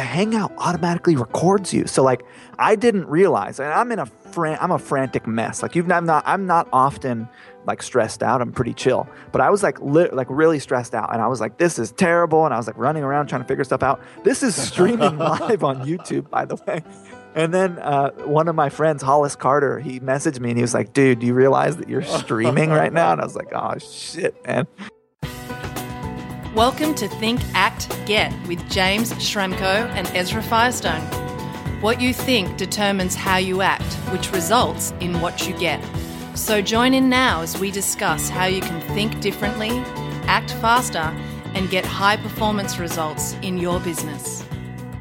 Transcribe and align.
the 0.00 0.06
Hangout 0.06 0.50
automatically 0.56 1.14
records 1.14 1.74
you. 1.74 1.86
So 1.86 2.02
like 2.02 2.24
I 2.58 2.74
didn't 2.74 3.06
realize, 3.06 3.60
and 3.60 3.68
I'm 3.68 3.92
in 3.92 3.98
a 3.98 4.06
fran- 4.06 4.56
I'm 4.58 4.70
a 4.70 4.78
frantic 4.78 5.26
mess. 5.26 5.62
Like 5.62 5.76
you've 5.76 5.92
I'm 5.92 6.06
not 6.06 6.22
I'm 6.26 6.46
not 6.46 6.70
often 6.72 7.28
like 7.66 7.82
stressed 7.82 8.22
out. 8.22 8.40
I'm 8.40 8.50
pretty 8.50 8.72
chill, 8.72 9.06
but 9.30 9.42
I 9.42 9.50
was 9.50 9.62
like 9.62 9.78
li- 9.82 10.08
like 10.10 10.26
really 10.30 10.58
stressed 10.58 10.94
out, 10.94 11.12
and 11.12 11.20
I 11.20 11.26
was 11.26 11.38
like, 11.38 11.58
this 11.58 11.78
is 11.78 11.92
terrible, 11.92 12.46
and 12.46 12.54
I 12.54 12.56
was 12.56 12.66
like 12.66 12.78
running 12.78 13.02
around 13.02 13.26
trying 13.26 13.42
to 13.42 13.46
figure 13.46 13.62
stuff 13.62 13.82
out. 13.82 14.00
This 14.24 14.42
is 14.42 14.54
streaming 14.54 15.18
live 15.18 15.62
on 15.62 15.86
YouTube, 15.86 16.30
by 16.30 16.46
the 16.46 16.56
way. 16.66 16.82
And 17.34 17.52
then 17.52 17.78
uh, 17.78 18.12
one 18.24 18.48
of 18.48 18.54
my 18.54 18.70
friends, 18.70 19.02
Hollis 19.02 19.36
Carter, 19.36 19.80
he 19.80 20.00
messaged 20.00 20.40
me 20.40 20.48
and 20.48 20.56
he 20.56 20.62
was 20.62 20.72
like, 20.72 20.94
dude, 20.94 21.18
do 21.20 21.26
you 21.26 21.34
realize 21.34 21.76
that 21.76 21.90
you're 21.90 22.02
streaming 22.02 22.70
right 22.70 22.92
now? 22.92 23.12
And 23.12 23.20
I 23.20 23.24
was 23.24 23.36
like, 23.36 23.52
oh 23.52 23.76
shit, 23.78 24.34
man. 24.44 24.66
Welcome 26.54 26.96
to 26.96 27.06
Think, 27.06 27.40
Act, 27.54 27.88
Get 28.06 28.32
with 28.48 28.68
James 28.68 29.12
Schramko 29.12 29.88
and 29.94 30.08
Ezra 30.16 30.42
Firestone. 30.42 31.00
What 31.80 32.00
you 32.00 32.12
think 32.12 32.56
determines 32.56 33.14
how 33.14 33.36
you 33.36 33.62
act, 33.62 33.94
which 34.10 34.32
results 34.32 34.92
in 34.98 35.20
what 35.20 35.46
you 35.46 35.56
get. 35.60 35.80
So 36.36 36.60
join 36.60 36.92
in 36.92 37.08
now 37.08 37.42
as 37.42 37.56
we 37.56 37.70
discuss 37.70 38.28
how 38.28 38.46
you 38.46 38.60
can 38.62 38.80
think 38.96 39.20
differently, 39.20 39.70
act 40.26 40.50
faster, 40.54 41.14
and 41.54 41.70
get 41.70 41.86
high 41.86 42.16
performance 42.16 42.80
results 42.80 43.34
in 43.42 43.56
your 43.56 43.78
business. 43.78 44.44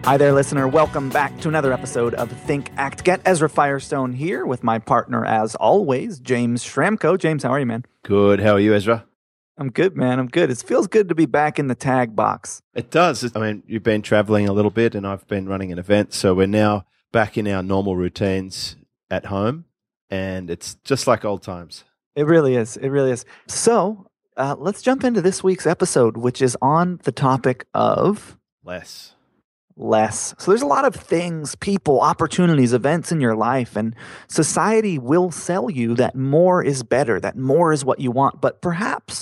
Hi 0.04 0.18
there, 0.18 0.34
listener. 0.34 0.68
Welcome 0.68 1.10
back 1.10 1.36
to 1.40 1.48
another 1.48 1.74
episode 1.74 2.14
of 2.14 2.32
Think, 2.32 2.72
Act, 2.78 3.04
Get. 3.04 3.22
Ezra 3.26 3.50
Firestone 3.50 4.14
here 4.14 4.46
with 4.46 4.64
my 4.64 4.78
partner, 4.78 5.26
as 5.26 5.56
always, 5.56 6.20
James 6.20 6.64
Schramko. 6.64 7.18
James, 7.18 7.42
how 7.42 7.50
are 7.50 7.60
you, 7.60 7.66
man? 7.66 7.86
Good. 8.04 8.40
How 8.40 8.54
are 8.54 8.60
you, 8.60 8.76
Ezra? 8.76 9.04
I'm 9.60 9.70
good, 9.70 9.98
man. 9.98 10.20
I'm 10.20 10.28
good. 10.28 10.50
It 10.50 10.58
feels 10.66 10.88
good 10.88 11.10
to 11.10 11.16
be 11.16 11.26
back 11.26 11.60
in 11.60 11.68
the 11.68 11.76
tag 11.76 12.16
box. 12.16 12.62
It 12.74 12.92
does. 12.92 13.30
I 13.36 13.40
mean, 13.40 13.64
you've 13.68 13.84
been 13.84 14.02
traveling 14.02 14.48
a 14.48 14.54
little 14.54 14.72
bit, 14.72 14.96
and 14.96 15.06
I've 15.06 15.28
been 15.28 15.50
running 15.50 15.74
an 15.74 15.78
event, 15.78 16.14
so 16.14 16.34
we're 16.34 16.48
now 16.48 16.86
back 17.12 17.38
in 17.38 17.46
our 17.46 17.62
normal 17.62 17.98
routines 17.98 18.78
at 19.12 19.26
home, 19.26 19.66
and 20.10 20.50
it's 20.50 20.76
just 20.86 21.08
like 21.08 21.26
old 21.26 21.44
times. 21.44 21.84
It 22.16 22.26
really 22.26 22.56
is. 22.56 22.78
It 22.78 22.88
really 22.88 23.12
is. 23.12 23.26
So 23.48 24.08
uh, 24.38 24.56
let's 24.58 24.82
jump 24.82 25.04
into 25.04 25.22
this 25.22 25.44
week's 25.44 25.68
episode, 25.68 26.16
which 26.16 26.42
is 26.42 26.56
on 26.62 27.02
the 27.04 27.12
topic 27.12 27.68
of 27.74 28.38
less. 28.64 29.14
Less. 29.76 30.36
So 30.38 30.52
there's 30.52 30.62
a 30.62 30.68
lot 30.68 30.86
of 30.86 30.96
things, 30.96 31.56
people, 31.56 32.02
opportunities, 32.02 32.74
events 32.74 33.12
in 33.12 33.22
your 33.22 33.36
life, 33.36 33.76
and 33.76 33.96
society 34.28 34.98
will 35.00 35.32
sell 35.32 35.70
you 35.70 35.96
that 35.96 36.16
more 36.16 36.64
is 36.64 36.84
better, 36.84 37.20
that 37.20 37.38
more 37.38 37.74
is 37.74 37.84
what 37.86 38.00
you 38.00 38.12
want. 38.12 38.42
But 38.42 38.62
perhaps 38.62 39.19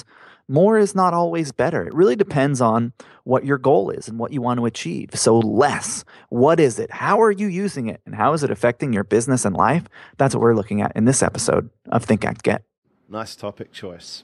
more 0.47 0.77
is 0.77 0.95
not 0.95 1.13
always 1.13 1.51
better. 1.51 1.85
It 1.85 1.93
really 1.93 2.15
depends 2.15 2.61
on 2.61 2.93
what 3.23 3.45
your 3.45 3.57
goal 3.57 3.89
is 3.89 4.07
and 4.07 4.17
what 4.17 4.31
you 4.31 4.41
want 4.41 4.59
to 4.59 4.65
achieve. 4.65 5.09
So, 5.13 5.39
less. 5.39 6.05
What 6.29 6.59
is 6.59 6.79
it? 6.79 6.91
How 6.91 7.21
are 7.21 7.31
you 7.31 7.47
using 7.47 7.87
it? 7.87 8.01
And 8.05 8.15
how 8.15 8.33
is 8.33 8.43
it 8.43 8.51
affecting 8.51 8.93
your 8.93 9.03
business 9.03 9.45
and 9.45 9.55
life? 9.55 9.83
That's 10.17 10.33
what 10.33 10.41
we're 10.41 10.55
looking 10.55 10.81
at 10.81 10.93
in 10.95 11.05
this 11.05 11.21
episode 11.21 11.69
of 11.89 12.03
Think 12.05 12.23
Act 12.23 12.43
Get. 12.43 12.63
Nice 13.09 13.35
topic 13.35 13.71
choice. 13.71 14.23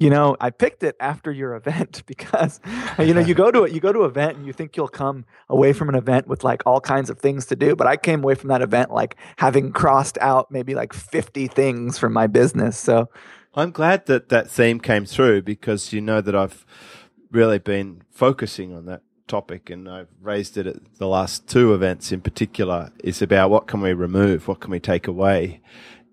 You 0.00 0.10
know, 0.10 0.36
I 0.40 0.50
picked 0.50 0.82
it 0.82 0.96
after 0.98 1.30
your 1.30 1.54
event 1.54 2.02
because 2.06 2.60
you 2.98 3.14
know, 3.14 3.20
you 3.20 3.34
go 3.34 3.50
to 3.50 3.62
it, 3.62 3.72
you 3.72 3.80
go 3.80 3.92
to 3.92 4.02
an 4.02 4.10
event 4.10 4.36
and 4.36 4.46
you 4.46 4.52
think 4.52 4.76
you'll 4.76 4.88
come 4.88 5.24
away 5.48 5.72
from 5.72 5.88
an 5.88 5.94
event 5.94 6.26
with 6.26 6.42
like 6.42 6.62
all 6.66 6.80
kinds 6.80 7.10
of 7.10 7.18
things 7.18 7.46
to 7.46 7.56
do, 7.56 7.76
but 7.76 7.86
I 7.86 7.96
came 7.96 8.22
away 8.22 8.34
from 8.34 8.48
that 8.48 8.62
event 8.62 8.90
like 8.90 9.16
having 9.38 9.72
crossed 9.72 10.18
out 10.18 10.50
maybe 10.50 10.74
like 10.74 10.92
50 10.92 11.46
things 11.46 11.96
from 11.96 12.12
my 12.12 12.26
business. 12.26 12.76
So, 12.76 13.08
I'm 13.56 13.70
glad 13.70 14.06
that 14.06 14.30
that 14.30 14.50
theme 14.50 14.80
came 14.80 15.06
through 15.06 15.42
because 15.42 15.92
you 15.92 16.00
know 16.00 16.20
that 16.20 16.34
I've 16.34 16.66
really 17.30 17.58
been 17.58 18.02
focusing 18.10 18.74
on 18.74 18.86
that 18.86 19.02
topic 19.28 19.70
and 19.70 19.88
I've 19.88 20.08
raised 20.20 20.56
it 20.56 20.66
at 20.66 20.96
the 20.96 21.06
last 21.06 21.46
two 21.46 21.72
events 21.72 22.10
in 22.10 22.20
particular 22.20 22.90
is 23.04 23.22
about 23.22 23.50
what 23.50 23.68
can 23.68 23.80
we 23.80 23.92
remove, 23.92 24.48
what 24.48 24.58
can 24.58 24.72
we 24.72 24.80
take 24.80 25.06
away 25.06 25.60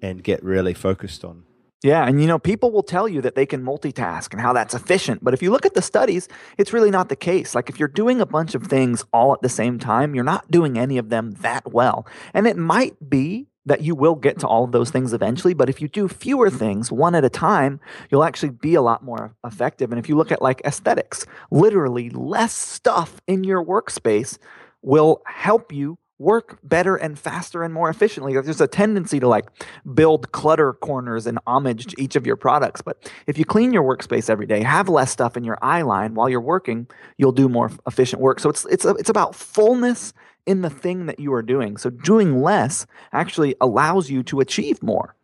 and 0.04 0.24
get 0.24 0.44
really 0.44 0.76
focused 0.76 1.26
on. 1.26 1.44
Yeah, 1.84 2.06
and 2.06 2.22
you 2.22 2.28
know, 2.28 2.38
people 2.38 2.72
will 2.72 2.84
tell 2.84 3.08
you 3.08 3.22
that 3.22 3.34
they 3.34 3.48
can 3.48 3.64
multitask 3.64 4.32
and 4.34 4.40
how 4.40 4.54
that's 4.54 4.76
efficient. 4.76 5.24
But 5.24 5.34
if 5.34 5.42
you 5.42 5.50
look 5.50 5.66
at 5.66 5.74
the 5.74 5.82
studies, 5.82 6.28
it's 6.60 6.74
really 6.74 6.92
not 6.92 7.10
the 7.10 7.16
case. 7.16 7.56
Like 7.56 7.70
if 7.70 7.80
you're 7.80 7.88
doing 7.88 8.22
a 8.22 8.26
bunch 8.28 8.54
of 8.54 8.68
things 8.68 9.04
all 9.12 9.34
at 9.34 9.42
the 9.42 9.50
same 9.50 9.80
time, 9.80 10.14
you're 10.14 10.24
not 10.24 10.52
doing 10.52 10.78
any 10.78 11.00
of 11.00 11.10
them 11.10 11.32
that 11.42 11.72
well. 11.72 12.06
And 12.36 12.46
it 12.46 12.56
might 12.56 13.10
be 13.10 13.48
that 13.66 13.82
you 13.82 13.96
will 13.96 14.16
get 14.16 14.40
to 14.40 14.48
all 14.48 14.64
of 14.64 14.72
those 14.72 14.90
things 14.90 15.14
eventually. 15.14 15.54
But 15.54 15.70
if 15.70 15.82
you 15.82 15.88
do 15.88 16.08
fewer 16.08 16.50
things 16.50 16.92
one 16.92 17.16
at 17.16 17.24
a 17.24 17.30
time, 17.30 17.80
you'll 18.10 18.24
actually 18.24 18.50
be 18.50 18.76
a 18.76 18.82
lot 18.82 19.04
more 19.04 19.36
effective. 19.46 19.92
And 19.92 20.00
if 20.00 20.10
you 20.10 20.16
look 20.16 20.32
at 20.32 20.42
like 20.42 20.62
aesthetics, 20.66 21.26
literally 21.52 22.10
less 22.10 22.54
stuff 22.54 23.22
in 23.28 23.44
your 23.44 23.64
workspace 23.64 24.38
will 24.82 25.22
help 25.26 25.72
you 25.72 25.98
work 26.22 26.60
better 26.62 26.96
and 26.96 27.18
faster 27.18 27.64
and 27.64 27.74
more 27.74 27.90
efficiently. 27.90 28.34
There's 28.34 28.62
a 28.62 28.68
tendency 28.68 29.20
to 29.20 29.28
like 29.28 29.48
build 29.96 30.32
clutter 30.32 30.74
corners 30.74 31.26
and 31.26 31.40
homage 31.48 31.88
to 31.88 32.02
each 32.02 32.16
of 32.16 32.28
your 32.28 32.36
products. 32.36 32.82
But 32.82 33.12
if 33.26 33.40
you 33.40 33.46
clean 33.46 33.74
your 33.74 33.84
workspace 33.84 34.30
every 34.30 34.46
day, 34.46 34.62
have 34.62 34.88
less 34.88 35.12
stuff 35.12 35.36
in 35.36 35.44
your 35.44 35.58
eye 35.64 35.82
line 35.82 36.14
while 36.14 36.30
you're 36.30 36.40
working, 36.40 36.88
you'll 37.18 37.32
do 37.32 37.50
more 37.50 37.72
efficient 37.88 38.22
work. 38.22 38.40
So 38.40 38.50
it's 38.50 38.66
it's 38.66 38.86
it's 38.86 39.10
about 39.10 39.34
fullness 39.34 40.14
in 40.46 40.62
the 40.62 40.70
thing 40.70 41.06
that 41.06 41.20
you 41.20 41.34
are 41.34 41.42
doing. 41.42 41.78
So 41.78 41.90
doing 41.90 42.42
less 42.42 42.86
actually 43.12 43.56
allows 43.62 44.10
you 44.10 44.24
to 44.24 44.40
achieve 44.40 44.82
more. 44.82 45.16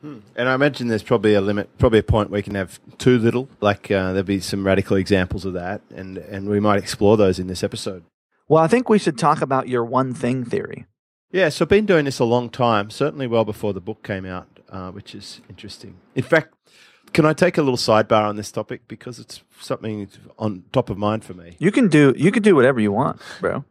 Hmm. 0.00 0.18
And 0.34 0.48
I 0.48 0.54
imagine 0.54 0.88
there's 0.88 1.02
probably 1.02 1.34
a 1.34 1.40
limit, 1.40 1.78
probably 1.78 1.98
a 1.98 2.04
point 2.04 2.30
where 2.30 2.38
you 2.38 2.44
can 2.44 2.54
have 2.54 2.80
too 2.98 3.18
little. 3.18 3.48
Like 3.60 3.90
uh, 3.90 4.12
there'll 4.12 4.22
be 4.22 4.40
some 4.40 4.66
radical 4.66 4.96
examples 4.96 5.44
of 5.44 5.54
that, 5.54 5.80
and 5.94 6.18
and 6.18 6.48
we 6.48 6.60
might 6.60 6.78
explore 6.78 7.16
those 7.16 7.38
in 7.38 7.46
this 7.46 7.64
episode. 7.64 8.04
Well, 8.48 8.62
I 8.62 8.68
think 8.68 8.88
we 8.88 8.98
should 8.98 9.18
talk 9.18 9.40
about 9.42 9.68
your 9.68 9.84
one 9.84 10.14
thing 10.14 10.44
theory. 10.44 10.86
Yeah, 11.32 11.48
so 11.48 11.64
I've 11.64 11.68
been 11.68 11.86
doing 11.86 12.04
this 12.04 12.18
a 12.18 12.24
long 12.24 12.50
time, 12.50 12.90
certainly 12.90 13.26
well 13.26 13.44
before 13.44 13.72
the 13.72 13.80
book 13.80 14.02
came 14.04 14.24
out, 14.24 14.60
uh, 14.70 14.92
which 14.92 15.14
is 15.14 15.40
interesting. 15.48 15.96
In 16.14 16.22
fact, 16.22 16.54
can 17.12 17.26
I 17.26 17.32
take 17.32 17.58
a 17.58 17.62
little 17.62 17.76
sidebar 17.76 18.28
on 18.28 18.36
this 18.36 18.52
topic 18.52 18.86
because 18.86 19.18
it's 19.18 19.42
something 19.60 20.08
on 20.38 20.64
top 20.72 20.90
of 20.90 20.98
mind 20.98 21.24
for 21.24 21.34
me? 21.34 21.56
You 21.58 21.72
can 21.72 21.88
do 21.88 22.14
you 22.16 22.30
can 22.30 22.42
do 22.42 22.54
whatever 22.54 22.80
you 22.80 22.92
want, 22.92 23.20
bro. 23.40 23.64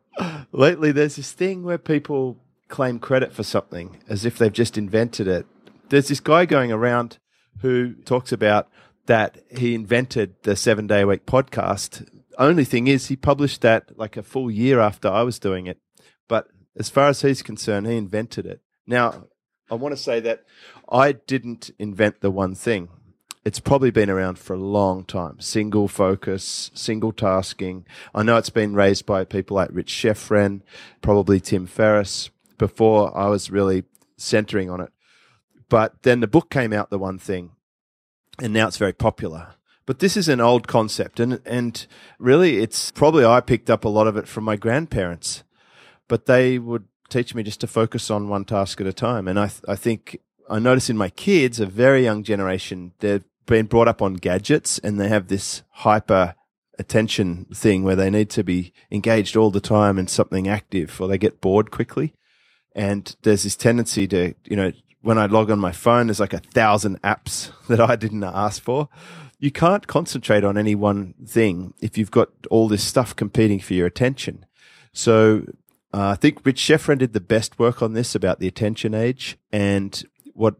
Lately, 0.51 0.91
there's 0.91 1.17
this 1.17 1.31
thing 1.31 1.63
where 1.63 1.77
people 1.77 2.37
claim 2.67 2.99
credit 2.99 3.33
for 3.33 3.43
something 3.43 3.97
as 4.07 4.25
if 4.25 4.37
they've 4.37 4.51
just 4.51 4.77
invented 4.77 5.27
it. 5.27 5.45
There's 5.89 6.07
this 6.07 6.19
guy 6.19 6.45
going 6.45 6.71
around 6.71 7.19
who 7.59 7.93
talks 7.93 8.31
about 8.31 8.69
that 9.05 9.37
he 9.55 9.75
invented 9.75 10.35
the 10.43 10.55
seven 10.55 10.87
day 10.87 11.01
a 11.01 11.07
week 11.07 11.25
podcast. 11.25 12.07
Only 12.37 12.65
thing 12.65 12.87
is, 12.87 13.07
he 13.07 13.15
published 13.15 13.61
that 13.61 13.97
like 13.97 14.17
a 14.17 14.23
full 14.23 14.49
year 14.49 14.79
after 14.79 15.07
I 15.07 15.23
was 15.23 15.39
doing 15.39 15.67
it. 15.67 15.79
But 16.27 16.47
as 16.77 16.89
far 16.89 17.09
as 17.09 17.21
he's 17.21 17.41
concerned, 17.41 17.87
he 17.87 17.97
invented 17.97 18.45
it. 18.45 18.61
Now, 18.87 19.25
I 19.69 19.75
want 19.75 19.95
to 19.95 20.01
say 20.01 20.19
that 20.21 20.43
I 20.89 21.13
didn't 21.13 21.71
invent 21.79 22.21
the 22.21 22.31
one 22.31 22.55
thing 22.55 22.89
it's 23.45 23.59
probably 23.59 23.91
been 23.91 24.09
around 24.09 24.39
for 24.39 24.55
a 24.55 24.59
long 24.59 25.05
time. 25.05 25.39
Single 25.39 25.87
focus, 25.87 26.71
single 26.73 27.11
tasking. 27.11 27.85
I 28.13 28.23
know 28.23 28.37
it's 28.37 28.49
been 28.49 28.73
raised 28.73 29.05
by 29.05 29.23
people 29.23 29.55
like 29.55 29.69
Rich 29.71 29.93
Schefren, 29.93 30.61
probably 31.01 31.39
Tim 31.39 31.67
Ferriss. 31.67 32.31
Before 32.57 33.15
I 33.15 33.27
was 33.27 33.51
really 33.51 33.83
centering 34.17 34.69
on 34.69 34.79
it, 34.79 34.89
but 35.67 36.03
then 36.03 36.21
the 36.21 36.27
book 36.27 36.49
came 36.49 36.71
out, 36.71 36.89
the 36.89 36.97
one 36.97 37.19
thing, 37.19 37.51
and 38.41 38.53
now 38.53 38.69
it's 38.69 38.77
very 38.77 38.93
popular. 38.93 39.55
But 39.85 39.99
this 39.99 40.15
is 40.15 40.29
an 40.29 40.39
old 40.39 40.65
concept, 40.65 41.19
and 41.19 41.41
and 41.45 41.85
really, 42.17 42.59
it's 42.59 42.91
probably 42.91 43.25
I 43.25 43.41
picked 43.41 43.69
up 43.69 43.83
a 43.83 43.89
lot 43.89 44.07
of 44.07 44.15
it 44.15 44.25
from 44.25 44.45
my 44.45 44.55
grandparents, 44.55 45.43
but 46.07 46.27
they 46.27 46.57
would 46.57 46.85
teach 47.09 47.35
me 47.35 47.43
just 47.43 47.59
to 47.59 47.67
focus 47.67 48.09
on 48.09 48.29
one 48.29 48.45
task 48.45 48.79
at 48.79 48.87
a 48.87 48.93
time. 48.93 49.27
And 49.27 49.37
I 49.37 49.51
I 49.67 49.75
think 49.75 50.17
I 50.49 50.59
notice 50.59 50.89
in 50.89 50.95
my 50.95 51.09
kids, 51.09 51.59
a 51.59 51.65
very 51.65 52.03
young 52.03 52.23
generation, 52.23 52.93
they're 52.99 53.23
been 53.45 53.65
brought 53.65 53.87
up 53.87 54.01
on 54.01 54.15
gadgets 54.15 54.79
and 54.79 54.99
they 54.99 55.07
have 55.07 55.27
this 55.27 55.63
hyper 55.69 56.35
attention 56.77 57.45
thing 57.53 57.83
where 57.83 57.95
they 57.95 58.09
need 58.09 58.29
to 58.29 58.43
be 58.43 58.73
engaged 58.91 59.35
all 59.35 59.51
the 59.51 59.61
time 59.61 59.97
in 59.97 60.07
something 60.07 60.47
active 60.47 60.99
or 60.99 61.07
they 61.07 61.17
get 61.17 61.41
bored 61.41 61.71
quickly. 61.71 62.13
And 62.73 63.15
there's 63.21 63.43
this 63.43 63.55
tendency 63.55 64.07
to, 64.07 64.33
you 64.45 64.55
know, 64.55 64.71
when 65.01 65.17
I 65.17 65.27
log 65.27 65.51
on 65.51 65.59
my 65.59 65.71
phone, 65.71 66.07
there's 66.07 66.19
like 66.19 66.33
a 66.33 66.39
thousand 66.39 67.01
apps 67.01 67.51
that 67.67 67.79
I 67.79 67.95
didn't 67.95 68.23
ask 68.23 68.61
for. 68.61 68.89
You 69.39 69.51
can't 69.51 69.87
concentrate 69.87 70.43
on 70.43 70.57
any 70.57 70.75
one 70.75 71.13
thing 71.25 71.73
if 71.79 71.97
you've 71.97 72.11
got 72.11 72.29
all 72.49 72.67
this 72.67 72.83
stuff 72.83 73.15
competing 73.15 73.59
for 73.59 73.73
your 73.73 73.85
attention. 73.85 74.45
So 74.93 75.45
uh, 75.93 76.09
I 76.09 76.15
think 76.15 76.45
Rich 76.45 76.61
Schefren 76.61 76.97
did 76.97 77.13
the 77.13 77.21
best 77.21 77.59
work 77.59 77.81
on 77.81 77.93
this 77.93 78.15
about 78.15 78.39
the 78.39 78.47
attention 78.47 78.93
age. 78.93 79.37
And 79.51 80.03
what 80.33 80.55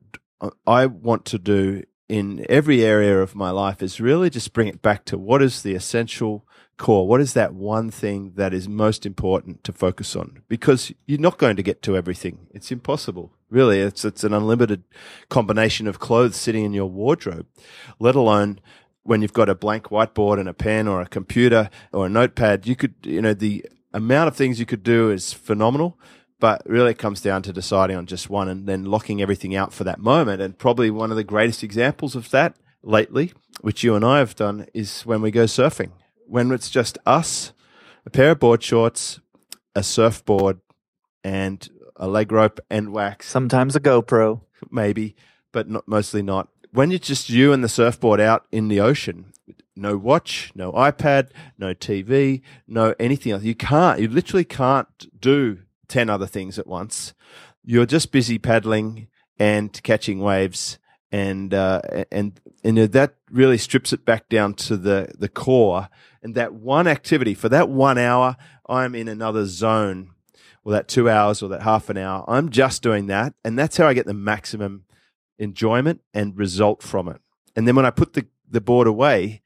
I 0.67 0.85
want 0.85 1.25
to 1.25 1.39
do 1.39 1.83
in 2.07 2.45
every 2.49 2.83
area 2.83 3.19
of 3.19 3.35
my 3.35 3.49
life 3.49 3.81
is 3.81 3.99
really 3.99 4.29
just 4.29 4.53
bring 4.53 4.67
it 4.67 4.81
back 4.81 5.05
to 5.05 5.17
what 5.17 5.41
is 5.41 5.63
the 5.63 5.73
essential 5.73 6.45
core? 6.77 7.07
What 7.07 7.21
is 7.21 7.33
that 7.33 7.53
one 7.53 7.89
thing 7.89 8.33
that 8.35 8.53
is 8.53 8.69
most 8.69 9.05
important 9.05 9.63
to 9.63 9.73
focus 9.73 10.15
on? 10.15 10.41
Because 10.47 10.91
you're 11.05 11.19
not 11.19 11.37
going 11.37 11.55
to 11.55 11.63
get 11.63 11.81
to 11.83 11.97
everything. 11.97 12.47
It's 12.51 12.71
impossible. 12.71 13.33
Really, 13.49 13.79
it's, 13.79 14.05
it's 14.05 14.23
an 14.23 14.33
unlimited 14.33 14.83
combination 15.29 15.87
of 15.87 15.99
clothes 15.99 16.35
sitting 16.35 16.65
in 16.65 16.73
your 16.73 16.89
wardrobe, 16.89 17.47
let 17.99 18.15
alone 18.15 18.59
when 19.03 19.21
you've 19.21 19.33
got 19.33 19.49
a 19.49 19.55
blank 19.55 19.85
whiteboard 19.85 20.39
and 20.39 20.49
a 20.49 20.53
pen 20.53 20.87
or 20.87 21.01
a 21.01 21.07
computer 21.07 21.69
or 21.91 22.07
a 22.07 22.09
notepad. 22.09 22.67
You 22.67 22.75
could, 22.75 22.95
you 23.03 23.21
know, 23.21 23.33
the 23.33 23.65
amount 23.93 24.27
of 24.27 24.35
things 24.35 24.59
you 24.59 24.65
could 24.65 24.83
do 24.83 25.09
is 25.11 25.31
phenomenal. 25.31 25.99
But 26.39 26.63
really, 26.65 26.91
it 26.91 26.97
comes 26.97 27.21
down 27.21 27.43
to 27.43 27.53
deciding 27.53 27.95
on 27.95 28.05
just 28.05 28.29
one 28.29 28.49
and 28.49 28.67
then 28.67 28.85
locking 28.85 29.21
everything 29.21 29.55
out 29.55 29.73
for 29.73 29.83
that 29.85 29.99
moment. 29.99 30.41
And 30.41 30.57
probably 30.57 30.91
one 30.91 31.11
of 31.11 31.17
the 31.17 31.23
greatest 31.23 31.63
examples 31.63 32.15
of 32.15 32.29
that 32.31 32.55
lately, 32.83 33.33
which 33.61 33.83
you 33.83 33.95
and 33.95 34.03
I 34.03 34.19
have 34.19 34.35
done, 34.35 34.67
is 34.73 35.03
when 35.03 35.21
we 35.21 35.31
go 35.31 35.45
surfing. 35.45 35.91
When 36.27 36.51
it's 36.51 36.69
just 36.69 36.97
us, 37.05 37.53
a 38.05 38.09
pair 38.09 38.31
of 38.31 38.39
board 38.39 38.61
shorts, 38.61 39.19
a 39.75 39.83
surfboard, 39.83 40.59
and 41.23 41.67
a 41.95 42.07
leg 42.07 42.31
rope 42.31 42.59
and 42.69 42.91
wax. 42.91 43.27
Sometimes 43.27 43.75
a 43.75 43.79
GoPro. 43.79 44.41
Maybe, 44.69 45.15
but 45.51 45.69
not, 45.69 45.87
mostly 45.87 46.21
not. 46.21 46.49
When 46.71 46.91
it's 46.91 47.07
just 47.07 47.29
you 47.29 47.53
and 47.53 47.63
the 47.63 47.69
surfboard 47.69 48.19
out 48.19 48.45
in 48.51 48.67
the 48.67 48.81
ocean, 48.81 49.31
no 49.75 49.95
watch, 49.97 50.51
no 50.55 50.71
iPad, 50.73 51.29
no 51.57 51.73
TV, 51.73 52.41
no 52.67 52.93
anything 52.99 53.31
else. 53.31 53.43
You 53.43 53.55
can't, 53.55 53.99
you 53.99 54.07
literally 54.07 54.43
can't 54.43 55.21
do 55.21 55.59
10 55.87 56.09
other 56.09 56.27
things 56.27 56.59
at 56.59 56.67
once. 56.67 57.13
You're 57.63 57.85
just 57.85 58.11
busy 58.11 58.37
paddling 58.37 59.07
and 59.39 59.81
catching 59.83 60.19
waves. 60.19 60.79
And, 61.11 61.53
uh, 61.53 61.81
and, 62.11 62.39
and 62.63 62.77
that 62.77 63.15
really 63.31 63.57
strips 63.57 63.93
it 63.93 64.05
back 64.05 64.27
down 64.29 64.53
to 64.55 64.77
the, 64.77 65.13
the 65.17 65.29
core. 65.29 65.89
And 66.21 66.35
that 66.35 66.53
one 66.53 66.87
activity 66.87 67.33
for 67.33 67.49
that 67.49 67.69
one 67.69 67.97
hour, 67.97 68.35
I'm 68.67 68.95
in 68.95 69.07
another 69.07 69.45
zone 69.45 70.11
or 70.63 70.71
that 70.73 70.87
two 70.87 71.09
hours 71.09 71.41
or 71.41 71.49
that 71.49 71.61
half 71.61 71.89
an 71.89 71.97
hour. 71.97 72.25
I'm 72.27 72.49
just 72.49 72.81
doing 72.81 73.07
that. 73.07 73.33
And 73.43 73.57
that's 73.57 73.77
how 73.77 73.87
I 73.87 73.93
get 73.93 74.07
the 74.07 74.13
maximum 74.13 74.85
enjoyment 75.37 76.01
and 76.13 76.37
result 76.37 76.81
from 76.81 77.07
it. 77.07 77.21
And 77.55 77.67
then 77.67 77.75
when 77.75 77.85
I 77.85 77.91
put 77.91 78.13
the, 78.13 78.25
the 78.49 78.61
board 78.61 78.87
away 78.87 79.41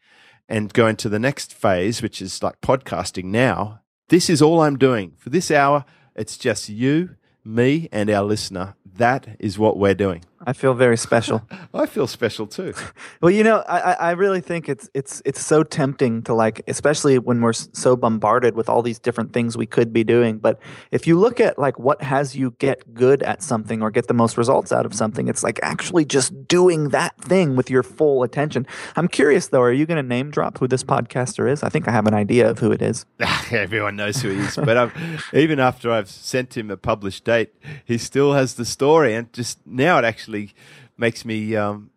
and 0.48 0.74
go 0.74 0.88
into 0.88 1.10
the 1.10 1.20
next 1.20 1.54
phase, 1.54 2.02
which 2.02 2.22
is 2.22 2.42
like 2.42 2.62
podcasting 2.62 3.26
now, 3.26 3.82
this 4.08 4.30
is 4.30 4.42
all 4.42 4.62
I'm 4.62 4.78
doing 4.78 5.14
for 5.18 5.30
this 5.30 5.52
hour. 5.52 5.86
It's 6.20 6.38
just 6.38 6.68
you, 6.68 7.16
me, 7.46 7.88
and 7.94 8.10
our 8.10 8.26
listener. 8.26 8.76
That 8.98 9.38
is 9.40 9.58
what 9.58 9.78
we're 9.78 9.94
doing. 9.96 10.26
I 10.46 10.54
feel 10.54 10.74
very 10.74 10.98
special. 10.98 11.42
I 11.74 11.86
feel 11.86 12.08
special 12.08 12.48
too. 12.48 12.74
well, 13.22 13.32
you 13.32 13.44
know, 13.44 13.64
I, 13.68 13.94
I 13.94 14.12
really 14.12 14.42
think 14.42 14.70
it's 14.70 14.90
it's 14.94 15.22
it's 15.26 15.44
so 15.44 15.64
tempting 15.64 16.24
to 16.24 16.34
like, 16.34 16.62
especially 16.68 17.20
when 17.20 17.42
we're 17.42 17.54
so 17.54 17.96
bombarded 17.96 18.56
with 18.56 18.70
all 18.70 18.82
these 18.82 19.00
different 19.00 19.34
things 19.34 19.58
we 19.58 19.66
could 19.66 19.92
be 19.92 20.04
doing. 20.04 20.38
But 20.38 20.60
if 20.92 21.08
you 21.08 21.20
look 21.20 21.40
at 21.40 21.60
like 21.60 21.80
what 21.80 22.02
has 22.02 22.36
you 22.36 22.56
get 22.60 22.94
good 22.94 23.24
at 23.24 23.44
something 23.44 23.82
or 23.82 23.92
get 23.92 24.08
the 24.08 24.14
most 24.14 24.38
results 24.38 24.72
out 24.72 24.86
of 24.86 24.94
something, 24.94 25.28
it's 25.28 25.44
like 25.44 25.60
actually 25.62 26.06
just 26.06 26.48
doing 26.48 26.90
that 26.90 27.20
thing 27.22 27.56
with 27.56 27.70
your 27.70 27.84
full 27.84 28.24
attention. 28.24 28.66
I'm 28.96 29.08
curious 29.08 29.48
though, 29.48 29.62
are 29.62 29.74
you 29.74 29.86
going 29.86 30.02
to 30.02 30.08
name 30.08 30.32
drop 30.32 30.58
who 30.60 30.68
this 30.68 30.84
podcaster 30.84 31.50
is? 31.50 31.64
I 31.64 31.70
think 31.70 31.88
I 31.88 31.92
have 31.92 32.08
an 32.08 32.14
idea 32.14 32.50
of 32.50 32.60
who 32.60 32.72
it 32.72 32.82
is. 32.82 33.06
Everyone 33.52 33.96
knows 33.96 34.22
who 34.22 34.30
he 34.30 34.40
is, 34.40 34.56
but 34.56 34.78
I've, 34.78 35.30
even 35.34 35.60
after 35.60 35.92
I've 35.92 36.10
sent 36.10 36.56
him 36.56 36.72
a 36.72 36.78
published 36.78 37.26
date, 37.26 37.54
he 37.84 37.98
still 37.98 38.34
has 38.34 38.54
the 38.54 38.66
story, 38.66 39.14
and 39.16 39.32
just 39.34 39.60
now 39.66 39.98
it 39.98 40.06
actually 40.06 40.29
actually 40.30 40.54
makes 40.98 41.26
me 41.26 41.56
um, 41.56 41.90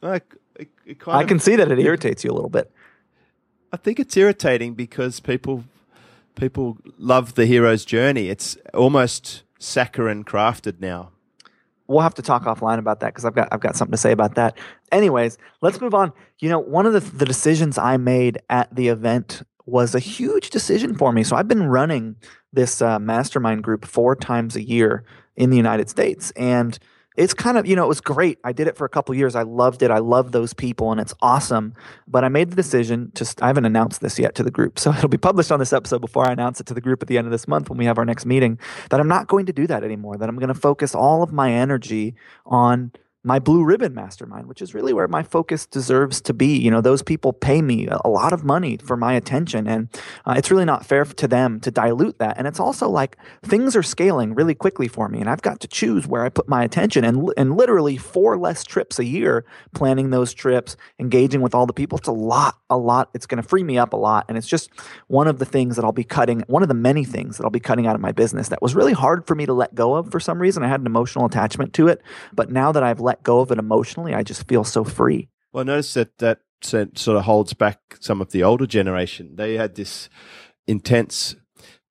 like. 0.00 0.34
It, 0.56 0.68
it 0.86 0.98
I 1.08 1.22
of, 1.22 1.28
can 1.28 1.38
see 1.38 1.56
that 1.56 1.70
it 1.70 1.78
irritates 1.78 2.24
you 2.24 2.30
a 2.30 2.34
little 2.34 2.50
bit. 2.50 2.70
I 3.72 3.76
think 3.76 3.98
it's 3.98 4.16
irritating 4.16 4.74
because 4.74 5.20
people 5.20 5.64
people 6.36 6.78
love 6.96 7.34
the 7.34 7.46
hero's 7.46 7.84
journey. 7.84 8.28
It's 8.28 8.56
almost 8.72 9.42
saccharine 9.58 10.24
crafted 10.24 10.80
now. 10.80 11.10
We'll 11.86 12.00
have 12.00 12.14
to 12.14 12.22
talk 12.22 12.44
offline 12.44 12.78
about 12.78 13.00
that 13.00 13.08
because 13.08 13.24
I've 13.24 13.34
got 13.34 13.48
I've 13.50 13.60
got 13.60 13.76
something 13.76 13.92
to 13.92 13.98
say 13.98 14.12
about 14.12 14.36
that. 14.36 14.56
Anyways, 14.92 15.38
let's 15.60 15.80
move 15.80 15.94
on. 15.94 16.12
You 16.38 16.48
know, 16.48 16.60
one 16.60 16.86
of 16.86 16.92
the 16.92 17.00
the 17.00 17.24
decisions 17.24 17.76
I 17.76 17.96
made 17.96 18.38
at 18.48 18.74
the 18.74 18.88
event 18.88 19.42
was 19.66 19.94
a 19.94 19.98
huge 19.98 20.50
decision 20.50 20.94
for 20.94 21.10
me. 21.10 21.24
So 21.24 21.36
I've 21.36 21.48
been 21.48 21.64
running 21.64 22.16
this 22.52 22.80
uh, 22.80 22.98
mastermind 22.98 23.64
group 23.64 23.84
four 23.86 24.14
times 24.14 24.56
a 24.56 24.62
year 24.62 25.04
in 25.36 25.50
the 25.50 25.56
United 25.56 25.90
States, 25.90 26.30
and 26.36 26.78
it's 27.16 27.34
kind 27.34 27.56
of 27.56 27.66
you 27.66 27.76
know 27.76 27.84
it 27.84 27.88
was 27.88 28.00
great. 28.00 28.38
I 28.44 28.52
did 28.52 28.66
it 28.66 28.76
for 28.76 28.84
a 28.84 28.88
couple 28.88 29.14
years. 29.14 29.34
I 29.34 29.42
loved 29.42 29.82
it. 29.82 29.90
I 29.90 29.98
love 29.98 30.32
those 30.32 30.52
people 30.52 30.92
and 30.92 31.00
it's 31.00 31.14
awesome. 31.22 31.74
But 32.08 32.24
i 32.24 32.28
made 32.28 32.50
the 32.50 32.56
decision 32.56 33.12
to 33.14 33.34
i 33.42 33.46
haven't 33.46 33.64
announced 33.64 34.00
this 34.00 34.18
yet 34.18 34.34
to 34.34 34.42
the 34.42 34.50
group 34.50 34.78
so 34.82 34.90
it'll 34.92 35.08
be 35.08 35.18
published 35.18 35.52
on 35.52 35.58
this 35.58 35.72
episode 35.72 36.00
before 36.00 36.26
i 36.26 36.32
announce 36.32 36.60
it 36.60 36.66
to 36.66 36.74
the 36.74 36.80
group 36.80 37.02
at 37.02 37.08
the 37.08 37.18
end 37.18 37.26
of 37.26 37.30
this 37.30 37.46
month 37.46 37.68
when 37.68 37.78
we 37.78 37.84
have 37.84 37.98
our 37.98 38.04
next 38.04 38.26
meeting 38.26 38.58
that 38.90 39.00
i'm 39.00 39.08
not 39.08 39.28
going 39.28 39.46
to 39.46 39.52
do 39.52 39.66
that 39.66 39.84
anymore 39.84 40.16
that 40.16 40.28
i'm 40.28 40.36
going 40.36 40.48
to 40.48 40.54
focus 40.54 40.94
all 40.94 41.22
of 41.22 41.32
my 41.32 41.52
energy 41.52 42.14
on 42.46 42.92
my 43.24 43.38
blue 43.38 43.64
ribbon 43.64 43.94
mastermind, 43.94 44.46
which 44.46 44.60
is 44.60 44.74
really 44.74 44.92
where 44.92 45.08
my 45.08 45.22
focus 45.22 45.64
deserves 45.66 46.20
to 46.20 46.34
be. 46.34 46.58
You 46.58 46.70
know, 46.70 46.82
those 46.82 47.02
people 47.02 47.32
pay 47.32 47.62
me 47.62 47.88
a 47.88 48.08
lot 48.08 48.34
of 48.34 48.44
money 48.44 48.76
for 48.76 48.98
my 48.98 49.14
attention, 49.14 49.66
and 49.66 49.88
uh, 50.26 50.34
it's 50.36 50.50
really 50.50 50.66
not 50.66 50.84
fair 50.84 51.04
to 51.06 51.26
them 51.26 51.58
to 51.60 51.70
dilute 51.70 52.18
that. 52.18 52.36
And 52.36 52.46
it's 52.46 52.60
also 52.60 52.88
like 52.88 53.16
things 53.42 53.74
are 53.74 53.82
scaling 53.82 54.34
really 54.34 54.54
quickly 54.54 54.88
for 54.88 55.08
me, 55.08 55.20
and 55.20 55.30
I've 55.30 55.40
got 55.40 55.60
to 55.60 55.68
choose 55.68 56.06
where 56.06 56.22
I 56.22 56.28
put 56.28 56.48
my 56.48 56.62
attention. 56.62 57.02
And 57.04 57.30
and 57.38 57.56
literally 57.56 57.96
four 57.96 58.36
less 58.36 58.62
trips 58.62 58.98
a 58.98 59.04
year, 59.04 59.44
planning 59.74 60.10
those 60.10 60.34
trips, 60.34 60.76
engaging 60.98 61.40
with 61.40 61.54
all 61.54 61.66
the 61.66 61.72
people. 61.72 61.98
It's 61.98 62.08
a 62.08 62.12
lot, 62.12 62.58
a 62.68 62.76
lot. 62.76 63.08
It's 63.14 63.26
going 63.26 63.42
to 63.42 63.48
free 63.48 63.64
me 63.64 63.78
up 63.78 63.94
a 63.94 63.96
lot, 63.96 64.26
and 64.28 64.36
it's 64.36 64.46
just 64.46 64.70
one 65.06 65.28
of 65.28 65.38
the 65.38 65.46
things 65.46 65.76
that 65.76 65.84
I'll 65.84 65.92
be 65.92 66.04
cutting. 66.04 66.44
One 66.46 66.62
of 66.62 66.68
the 66.68 66.74
many 66.74 67.04
things 67.04 67.38
that 67.38 67.44
I'll 67.44 67.50
be 67.50 67.60
cutting 67.60 67.86
out 67.86 67.94
of 67.94 68.02
my 68.02 68.12
business 68.12 68.48
that 68.48 68.60
was 68.60 68.74
really 68.74 68.92
hard 68.92 69.26
for 69.26 69.34
me 69.34 69.46
to 69.46 69.54
let 69.54 69.74
go 69.74 69.94
of 69.94 70.10
for 70.10 70.20
some 70.20 70.38
reason. 70.38 70.62
I 70.62 70.68
had 70.68 70.80
an 70.80 70.86
emotional 70.86 71.24
attachment 71.24 71.72
to 71.74 71.88
it, 71.88 72.02
but 72.34 72.50
now 72.50 72.70
that 72.72 72.82
I've 72.82 73.00
let 73.00 73.13
let 73.14 73.22
go 73.22 73.38
of 73.40 73.52
it 73.52 73.58
emotionally, 73.58 74.12
I 74.12 74.24
just 74.24 74.48
feel 74.48 74.64
so 74.64 74.82
free. 74.82 75.28
Well, 75.52 75.62
I 75.62 75.64
noticed 75.64 75.94
that 75.94 76.18
that 76.18 76.40
sort 76.62 77.16
of 77.16 77.24
holds 77.24 77.54
back 77.54 77.78
some 78.00 78.20
of 78.20 78.32
the 78.32 78.42
older 78.42 78.66
generation. 78.66 79.36
They 79.36 79.54
had 79.54 79.76
this 79.76 80.08
intense 80.66 81.36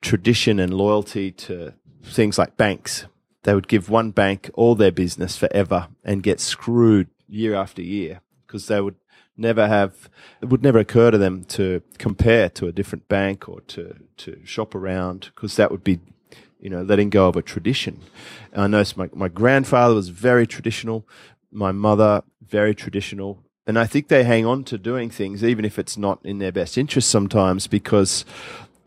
tradition 0.01 0.59
and 0.59 0.73
loyalty 0.73 1.31
to 1.31 1.73
things 2.03 2.37
like 2.37 2.57
banks. 2.57 3.05
They 3.43 3.53
would 3.53 3.69
give 3.69 3.89
one 3.89 4.11
bank 4.11 4.49
all 4.53 4.75
their 4.75 4.91
business 4.91 5.37
forever 5.37 5.87
and 6.03 6.23
get 6.23 6.41
screwed 6.41 7.07
year 7.29 7.55
after 7.55 7.81
year 7.81 8.21
because 8.45 8.67
they 8.67 8.81
would 8.81 8.95
never 9.37 9.67
have 9.67 10.09
it 10.41 10.49
would 10.49 10.61
never 10.61 10.77
occur 10.79 11.09
to 11.09 11.17
them 11.17 11.43
to 11.43 11.81
compare 11.97 12.49
to 12.49 12.67
a 12.67 12.71
different 12.71 13.07
bank 13.07 13.49
or 13.49 13.61
to 13.61 13.95
to 14.17 14.39
shop 14.43 14.75
around 14.75 15.31
because 15.33 15.55
that 15.55 15.71
would 15.71 15.83
be 15.83 15.99
you 16.63 16.69
know, 16.69 16.81
letting 16.81 17.09
go 17.09 17.27
of 17.27 17.35
a 17.35 17.41
tradition. 17.41 17.99
And 18.53 18.61
I 18.61 18.67
noticed 18.67 18.95
my, 18.95 19.09
my 19.13 19.27
grandfather 19.27 19.93
was 19.93 20.07
very 20.07 20.47
traditional, 20.47 21.05
my 21.51 21.73
mother, 21.73 22.23
very 22.41 22.73
traditional. 22.73 23.43
And 23.67 23.77
I 23.77 23.85
think 23.85 24.07
they 24.07 24.23
hang 24.23 24.45
on 24.45 24.63
to 24.65 24.77
doing 24.77 25.09
things, 25.09 25.43
even 25.43 25.65
if 25.65 25.77
it's 25.77 25.97
not 25.97 26.19
in 26.23 26.39
their 26.39 26.53
best 26.53 26.77
interest 26.77 27.09
sometimes, 27.09 27.67
because 27.67 28.23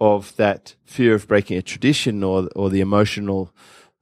of 0.00 0.34
that 0.36 0.74
fear 0.84 1.14
of 1.14 1.28
breaking 1.28 1.58
a 1.58 1.62
tradition 1.62 2.24
or, 2.24 2.48
or 2.56 2.70
the 2.70 2.80
emotional 2.80 3.52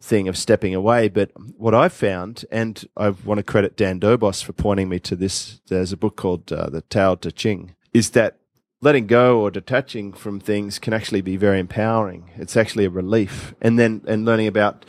thing 0.00 0.28
of 0.28 0.36
stepping 0.36 0.74
away. 0.74 1.08
But 1.08 1.32
what 1.58 1.74
I've 1.74 1.92
found, 1.92 2.44
and 2.52 2.84
I 2.96 3.10
want 3.10 3.38
to 3.38 3.42
credit 3.44 3.76
Dan 3.76 3.98
Dobos 3.98 4.42
for 4.44 4.52
pointing 4.52 4.88
me 4.88 5.00
to 5.00 5.16
this, 5.16 5.60
there's 5.66 5.92
a 5.92 5.96
book 5.96 6.14
called 6.14 6.52
uh, 6.52 6.70
The 6.70 6.82
Tao 6.82 7.16
Te 7.16 7.32
Ching, 7.32 7.74
is 7.92 8.10
that 8.10 8.38
letting 8.84 9.06
go 9.06 9.40
or 9.40 9.50
detaching 9.50 10.12
from 10.12 10.38
things 10.38 10.78
can 10.78 10.92
actually 10.92 11.22
be 11.22 11.36
very 11.36 11.58
empowering. 11.58 12.30
It's 12.36 12.56
actually 12.56 12.84
a 12.84 12.90
relief. 12.90 13.54
And 13.62 13.78
then, 13.78 14.02
and 14.06 14.26
learning 14.26 14.46
about 14.46 14.84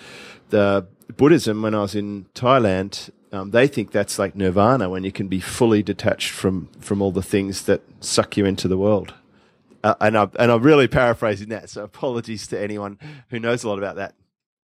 the 0.49 0.85
Buddhism 1.15 1.61
when 1.61 1.73
I 1.73 1.81
was 1.81 1.95
in 1.95 2.25
Thailand, 2.35 3.09
um, 3.31 3.51
they 3.51 3.67
think 3.67 3.91
that's 3.91 4.19
like 4.19 4.35
nirvana 4.35 4.89
when 4.89 5.05
you 5.05 5.13
can 5.13 5.29
be 5.29 5.39
fully 5.39 5.81
detached 5.81 6.31
from, 6.31 6.67
from 6.79 7.01
all 7.01 7.11
the 7.11 7.23
things 7.23 7.63
that 7.63 7.81
suck 8.01 8.35
you 8.35 8.45
into 8.45 8.67
the 8.67 8.77
world. 8.77 9.13
Uh, 9.81 9.95
and, 10.01 10.17
I, 10.17 10.27
and 10.39 10.51
I'm 10.51 10.61
really 10.61 10.87
paraphrasing 10.87 11.49
that. 11.49 11.69
So 11.69 11.83
apologies 11.83 12.47
to 12.47 12.59
anyone 12.59 12.99
who 13.29 13.39
knows 13.39 13.63
a 13.63 13.69
lot 13.69 13.77
about 13.77 13.95
that. 13.95 14.13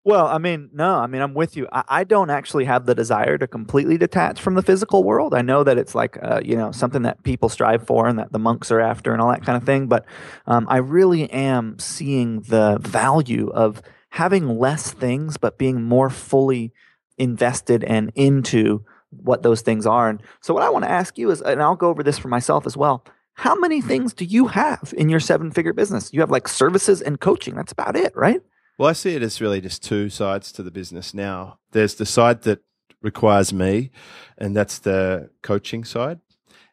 Well, 0.10 0.26
I 0.26 0.40
mean, 0.40 0.72
no, 0.74 0.96
I 0.96 1.06
mean, 1.06 1.22
I'm 1.22 1.36
with 1.36 1.56
you. 1.56 1.68
I, 1.72 1.84
I, 1.88 2.04
don't 2.04 2.32
actually 2.32 2.66
have 2.66 2.88
the 2.88 2.96
desire 2.96 3.38
to 3.38 3.46
completely 3.46 3.96
detach 3.96 4.42
from 4.42 4.56
the 4.56 4.64
physical 4.64 5.04
world. 5.04 5.36
I 5.36 5.44
know 5.44 5.64
that 5.64 5.78
it's 5.78 5.94
like, 5.94 6.18
uh, 6.24 6.42
you 6.44 6.56
know, 6.56 6.72
something 6.72 7.04
that 7.04 7.22
people 7.22 7.48
strive 7.48 7.86
for 7.86 8.08
and 8.08 8.18
that 8.18 8.32
the 8.32 8.40
monks 8.40 8.72
are 8.72 8.80
after 8.80 9.14
and 9.14 9.22
all 9.22 9.30
that 9.30 9.46
kind 9.46 9.56
of 9.56 9.66
thing. 9.66 9.86
But 9.86 10.08
um, 10.48 10.66
I 10.68 10.78
really 10.78 11.30
am 11.30 11.78
seeing 11.78 12.42
the 12.42 12.80
value 12.82 13.50
of 13.50 13.84
having 14.10 14.58
less 14.58 14.90
things, 14.94 15.38
but 15.38 15.60
being 15.60 15.84
more 15.84 16.10
fully 16.10 16.74
invested 17.20 17.84
and 17.84 18.12
into 18.16 18.84
what 19.12 19.44
those 19.44 19.62
things 19.62 19.86
are. 19.86 20.10
And 20.10 20.24
so, 20.42 20.56
what 20.56 20.64
I 20.64 20.72
want 20.72 20.86
to 20.86 20.92
ask 20.92 21.20
you 21.20 21.30
is, 21.30 21.40
and 21.40 21.62
I'll 21.62 21.76
go 21.76 21.90
over 21.90 22.02
this 22.02 22.18
for 22.18 22.30
myself 22.30 22.66
as 22.66 22.76
well. 22.76 23.06
How 23.34 23.54
many 23.54 23.80
things 23.80 24.16
do 24.16 24.26
you 24.26 24.48
have 24.48 24.92
in 24.98 25.08
your 25.08 25.20
seven 25.20 25.52
figure 25.52 25.72
business? 25.72 26.12
You 26.12 26.22
have 26.22 26.32
like 26.32 26.48
services 26.48 27.00
and 27.00 27.20
coaching. 27.20 27.54
That's 27.54 27.72
about 27.72 27.96
it, 27.96 28.12
right? 28.16 28.42
Well, 28.80 28.88
I 28.88 28.94
see 28.94 29.14
it 29.14 29.22
as 29.22 29.42
really 29.42 29.60
just 29.60 29.84
two 29.84 30.10
sides 30.10 30.54
to 30.54 30.64
the 30.64 30.72
business 30.72 31.14
now. 31.14 31.60
There's 31.72 31.96
the 31.96 32.06
side 32.06 32.44
that 32.44 32.62
requires 33.02 33.52
me, 33.52 33.92
and 34.38 34.56
that's 34.56 34.80
the 34.80 35.32
coaching 35.42 35.84
side. 35.84 36.22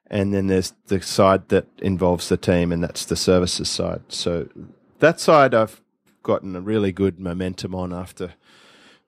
And 0.06 0.32
then 0.32 0.46
there's 0.46 0.72
the 0.86 1.02
side 1.02 1.48
that 1.48 1.66
involves 1.78 2.28
the 2.28 2.36
team, 2.36 2.70
and 2.70 2.80
that's 2.80 3.04
the 3.04 3.16
services 3.16 3.68
side. 3.68 4.02
So 4.06 4.48
that 5.00 5.18
side 5.18 5.52
I've 5.52 5.82
gotten 6.22 6.54
a 6.54 6.60
really 6.60 6.92
good 6.92 7.18
momentum 7.18 7.74
on 7.74 7.92
after 7.92 8.34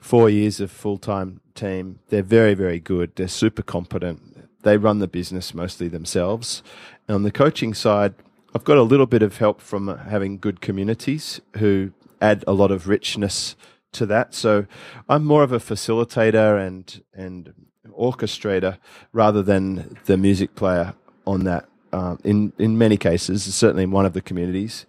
four 0.01 0.29
years 0.29 0.59
of 0.59 0.73
full 0.73 0.99
time 0.99 1.41
team. 1.55 2.01
They're 2.09 2.23
very, 2.25 2.55
very 2.55 2.81
good. 2.81 3.15
They're 3.15 3.29
super 3.29 3.63
competent. 3.63 4.65
They 4.65 4.77
run 4.77 4.99
the 4.99 5.07
business 5.07 5.55
mostly 5.55 5.87
themselves. 5.87 6.65
And 7.07 7.15
on 7.15 7.23
the 7.23 7.31
coaching 7.31 7.75
side, 7.75 8.15
I've 8.57 8.65
got 8.65 8.77
a 8.77 8.83
little 8.83 9.07
bit 9.07 9.23
of 9.23 9.37
help 9.37 9.61
from 9.61 9.87
having 9.99 10.39
good 10.39 10.61
communities 10.61 11.41
who 11.59 11.93
add 12.21 12.45
a 12.47 12.53
lot 12.53 12.71
of 12.71 12.89
richness 12.89 13.57
to 13.93 14.07
that. 14.07 14.35
So 14.35 14.67
I'm 15.09 15.25
more 15.25 15.43
of 15.43 15.53
a 15.53 15.59
facilitator 15.59 16.65
and 16.65 17.03
and 17.15 17.53
orchestrator 17.99 18.79
rather 19.13 19.43
than 19.43 19.97
the 20.05 20.17
music 20.17 20.55
player 20.55 20.95
on 21.27 21.45
that. 21.45 21.69
Uh, 21.93 22.17
in 22.23 22.53
in 22.59 22.77
many 22.77 22.97
cases, 22.97 23.43
certainly 23.55 23.85
in 23.85 23.91
one 23.91 24.05
of 24.05 24.13
the 24.13 24.21
communities, 24.21 24.85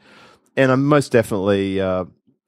and 0.57 0.71
I'm 0.71 0.85
most 0.85 1.13
definitely 1.13 1.79
uh, 1.79 2.05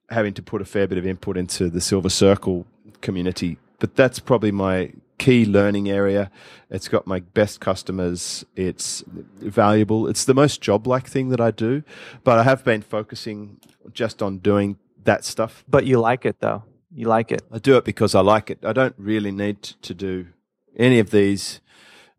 having 0.10 0.34
to 0.34 0.42
put 0.42 0.62
a 0.62 0.66
fair 0.66 0.88
bit 0.88 0.98
of 0.98 1.06
input 1.06 1.38
into 1.38 1.70
the 1.70 1.80
Silver 1.80 2.10
Circle 2.10 2.66
community. 3.00 3.58
But 3.80 3.96
that's 3.96 4.20
probably 4.20 4.52
my 4.52 4.92
key 5.22 5.46
learning 5.46 5.88
area. 5.88 6.32
It's 6.72 6.88
got 6.88 7.06
my 7.06 7.20
best 7.20 7.60
customers. 7.60 8.44
It's 8.56 9.04
valuable. 9.38 10.08
It's 10.08 10.26
the 10.26 10.34
most 10.34 10.62
job 10.62 10.88
like 10.88 11.08
thing 11.08 11.30
that 11.30 11.40
I 11.40 11.52
do. 11.52 11.84
But 12.24 12.40
I 12.40 12.44
have 12.44 12.64
been 12.64 12.82
focusing 12.82 13.60
just 13.94 14.24
on 14.24 14.40
doing 14.40 14.78
that 15.04 15.24
stuff. 15.24 15.64
But 15.68 15.86
you 15.86 16.00
like 16.00 16.26
it 16.26 16.40
though. 16.40 16.64
You 16.92 17.08
like 17.08 17.32
it. 17.32 17.44
I 17.52 17.60
do 17.60 17.78
it 17.78 17.86
because 17.86 18.16
I 18.16 18.22
like 18.22 18.50
it. 18.50 18.66
I 18.66 18.74
don't 18.74 18.96
really 18.98 19.32
need 19.32 19.62
to 19.62 19.94
do 19.94 20.28
any 20.76 20.98
of 20.98 21.12
these. 21.12 21.62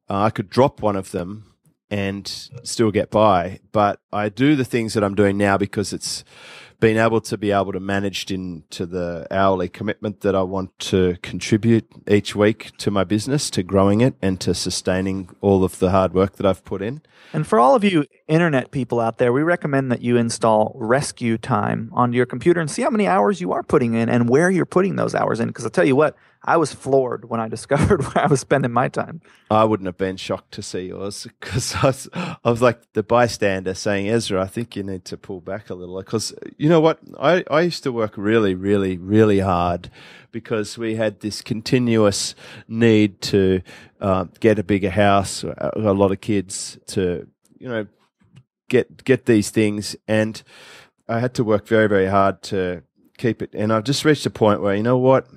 Uh, 0.08 0.22
I 0.22 0.30
could 0.30 0.48
drop 0.48 0.80
one 0.80 0.94
of 0.94 1.10
them 1.10 1.52
and 1.90 2.26
still 2.62 2.90
get 2.92 3.10
by, 3.10 3.58
but 3.72 4.00
I 4.12 4.28
do 4.28 4.54
the 4.54 4.64
things 4.64 4.94
that 4.94 5.04
I'm 5.04 5.14
doing 5.14 5.36
now 5.36 5.58
because 5.58 5.92
it's 5.92 6.24
been 6.82 6.98
able 6.98 7.20
to 7.20 7.38
be 7.38 7.52
able 7.52 7.70
to 7.70 7.78
manage 7.78 8.28
into 8.32 8.84
the 8.84 9.24
hourly 9.30 9.68
commitment 9.68 10.22
that 10.22 10.34
I 10.34 10.42
want 10.42 10.76
to 10.80 11.16
contribute 11.22 11.86
each 12.08 12.34
week 12.34 12.72
to 12.78 12.90
my 12.90 13.04
business, 13.04 13.50
to 13.50 13.62
growing 13.62 14.00
it 14.00 14.16
and 14.20 14.40
to 14.40 14.52
sustaining 14.52 15.30
all 15.40 15.62
of 15.62 15.78
the 15.78 15.92
hard 15.92 16.12
work 16.12 16.34
that 16.38 16.44
I've 16.44 16.64
put 16.64 16.82
in. 16.82 17.00
And 17.32 17.46
for 17.46 17.60
all 17.60 17.76
of 17.76 17.84
you 17.84 18.04
internet 18.26 18.72
people 18.72 18.98
out 18.98 19.18
there, 19.18 19.32
we 19.32 19.44
recommend 19.44 19.92
that 19.92 20.02
you 20.02 20.16
install 20.16 20.72
Rescue 20.74 21.38
Time 21.38 21.88
onto 21.92 22.16
your 22.16 22.26
computer 22.26 22.60
and 22.60 22.68
see 22.68 22.82
how 22.82 22.90
many 22.90 23.06
hours 23.06 23.40
you 23.40 23.52
are 23.52 23.62
putting 23.62 23.94
in 23.94 24.08
and 24.08 24.28
where 24.28 24.50
you're 24.50 24.66
putting 24.66 24.96
those 24.96 25.14
hours 25.14 25.38
in. 25.38 25.46
Because 25.46 25.64
I'll 25.64 25.70
tell 25.70 25.86
you 25.86 25.94
what, 25.94 26.16
I 26.44 26.56
was 26.56 26.72
floored 26.72 27.28
when 27.28 27.40
I 27.40 27.48
discovered 27.56 28.02
where 28.02 28.24
I 28.24 28.26
was 28.26 28.40
spending 28.40 28.72
my 28.72 28.88
time. 28.88 29.20
I 29.50 29.64
wouldn't 29.64 29.86
have 29.86 29.96
been 29.96 30.16
shocked 30.16 30.52
to 30.54 30.62
see 30.62 30.88
yours 30.88 31.26
because 31.40 31.74
I 31.76 31.86
was, 31.86 32.08
I 32.14 32.50
was 32.50 32.62
like 32.62 32.92
the 32.92 33.02
bystander 33.02 33.74
saying, 33.74 34.08
Ezra, 34.08 34.42
I 34.42 34.46
think 34.46 34.76
you 34.76 34.82
need 34.82 35.04
to 35.06 35.16
pull 35.16 35.40
back 35.40 35.70
a 35.70 35.74
little. 35.74 35.98
Because 35.98 36.34
you 36.56 36.68
know 36.68 36.80
what? 36.80 36.98
I, 37.18 37.44
I 37.50 37.62
used 37.62 37.82
to 37.84 37.92
work 37.92 38.14
really, 38.16 38.54
really, 38.54 38.98
really 38.98 39.40
hard 39.40 39.90
because 40.30 40.78
we 40.78 40.96
had 40.96 41.20
this 41.20 41.42
continuous 41.42 42.34
need 42.66 43.20
to 43.20 43.62
uh, 44.00 44.24
get 44.40 44.58
a 44.58 44.64
bigger 44.64 44.90
house, 44.90 45.44
a 45.44 45.92
lot 45.92 46.10
of 46.10 46.20
kids 46.20 46.78
to, 46.86 47.28
you 47.58 47.68
know, 47.68 47.86
get 48.72 49.04
get 49.04 49.26
these 49.26 49.50
things, 49.50 49.94
and 50.08 50.42
I 51.06 51.20
had 51.20 51.34
to 51.34 51.44
work 51.44 51.68
very, 51.68 51.88
very 51.88 52.06
hard 52.06 52.42
to 52.44 52.82
keep 53.18 53.42
it. 53.42 53.50
And 53.52 53.72
I've 53.72 53.84
just 53.84 54.04
reached 54.04 54.24
a 54.26 54.30
point 54.30 54.62
where 54.62 54.74
you 54.74 54.82
know 54.82 54.98
what, 54.98 55.28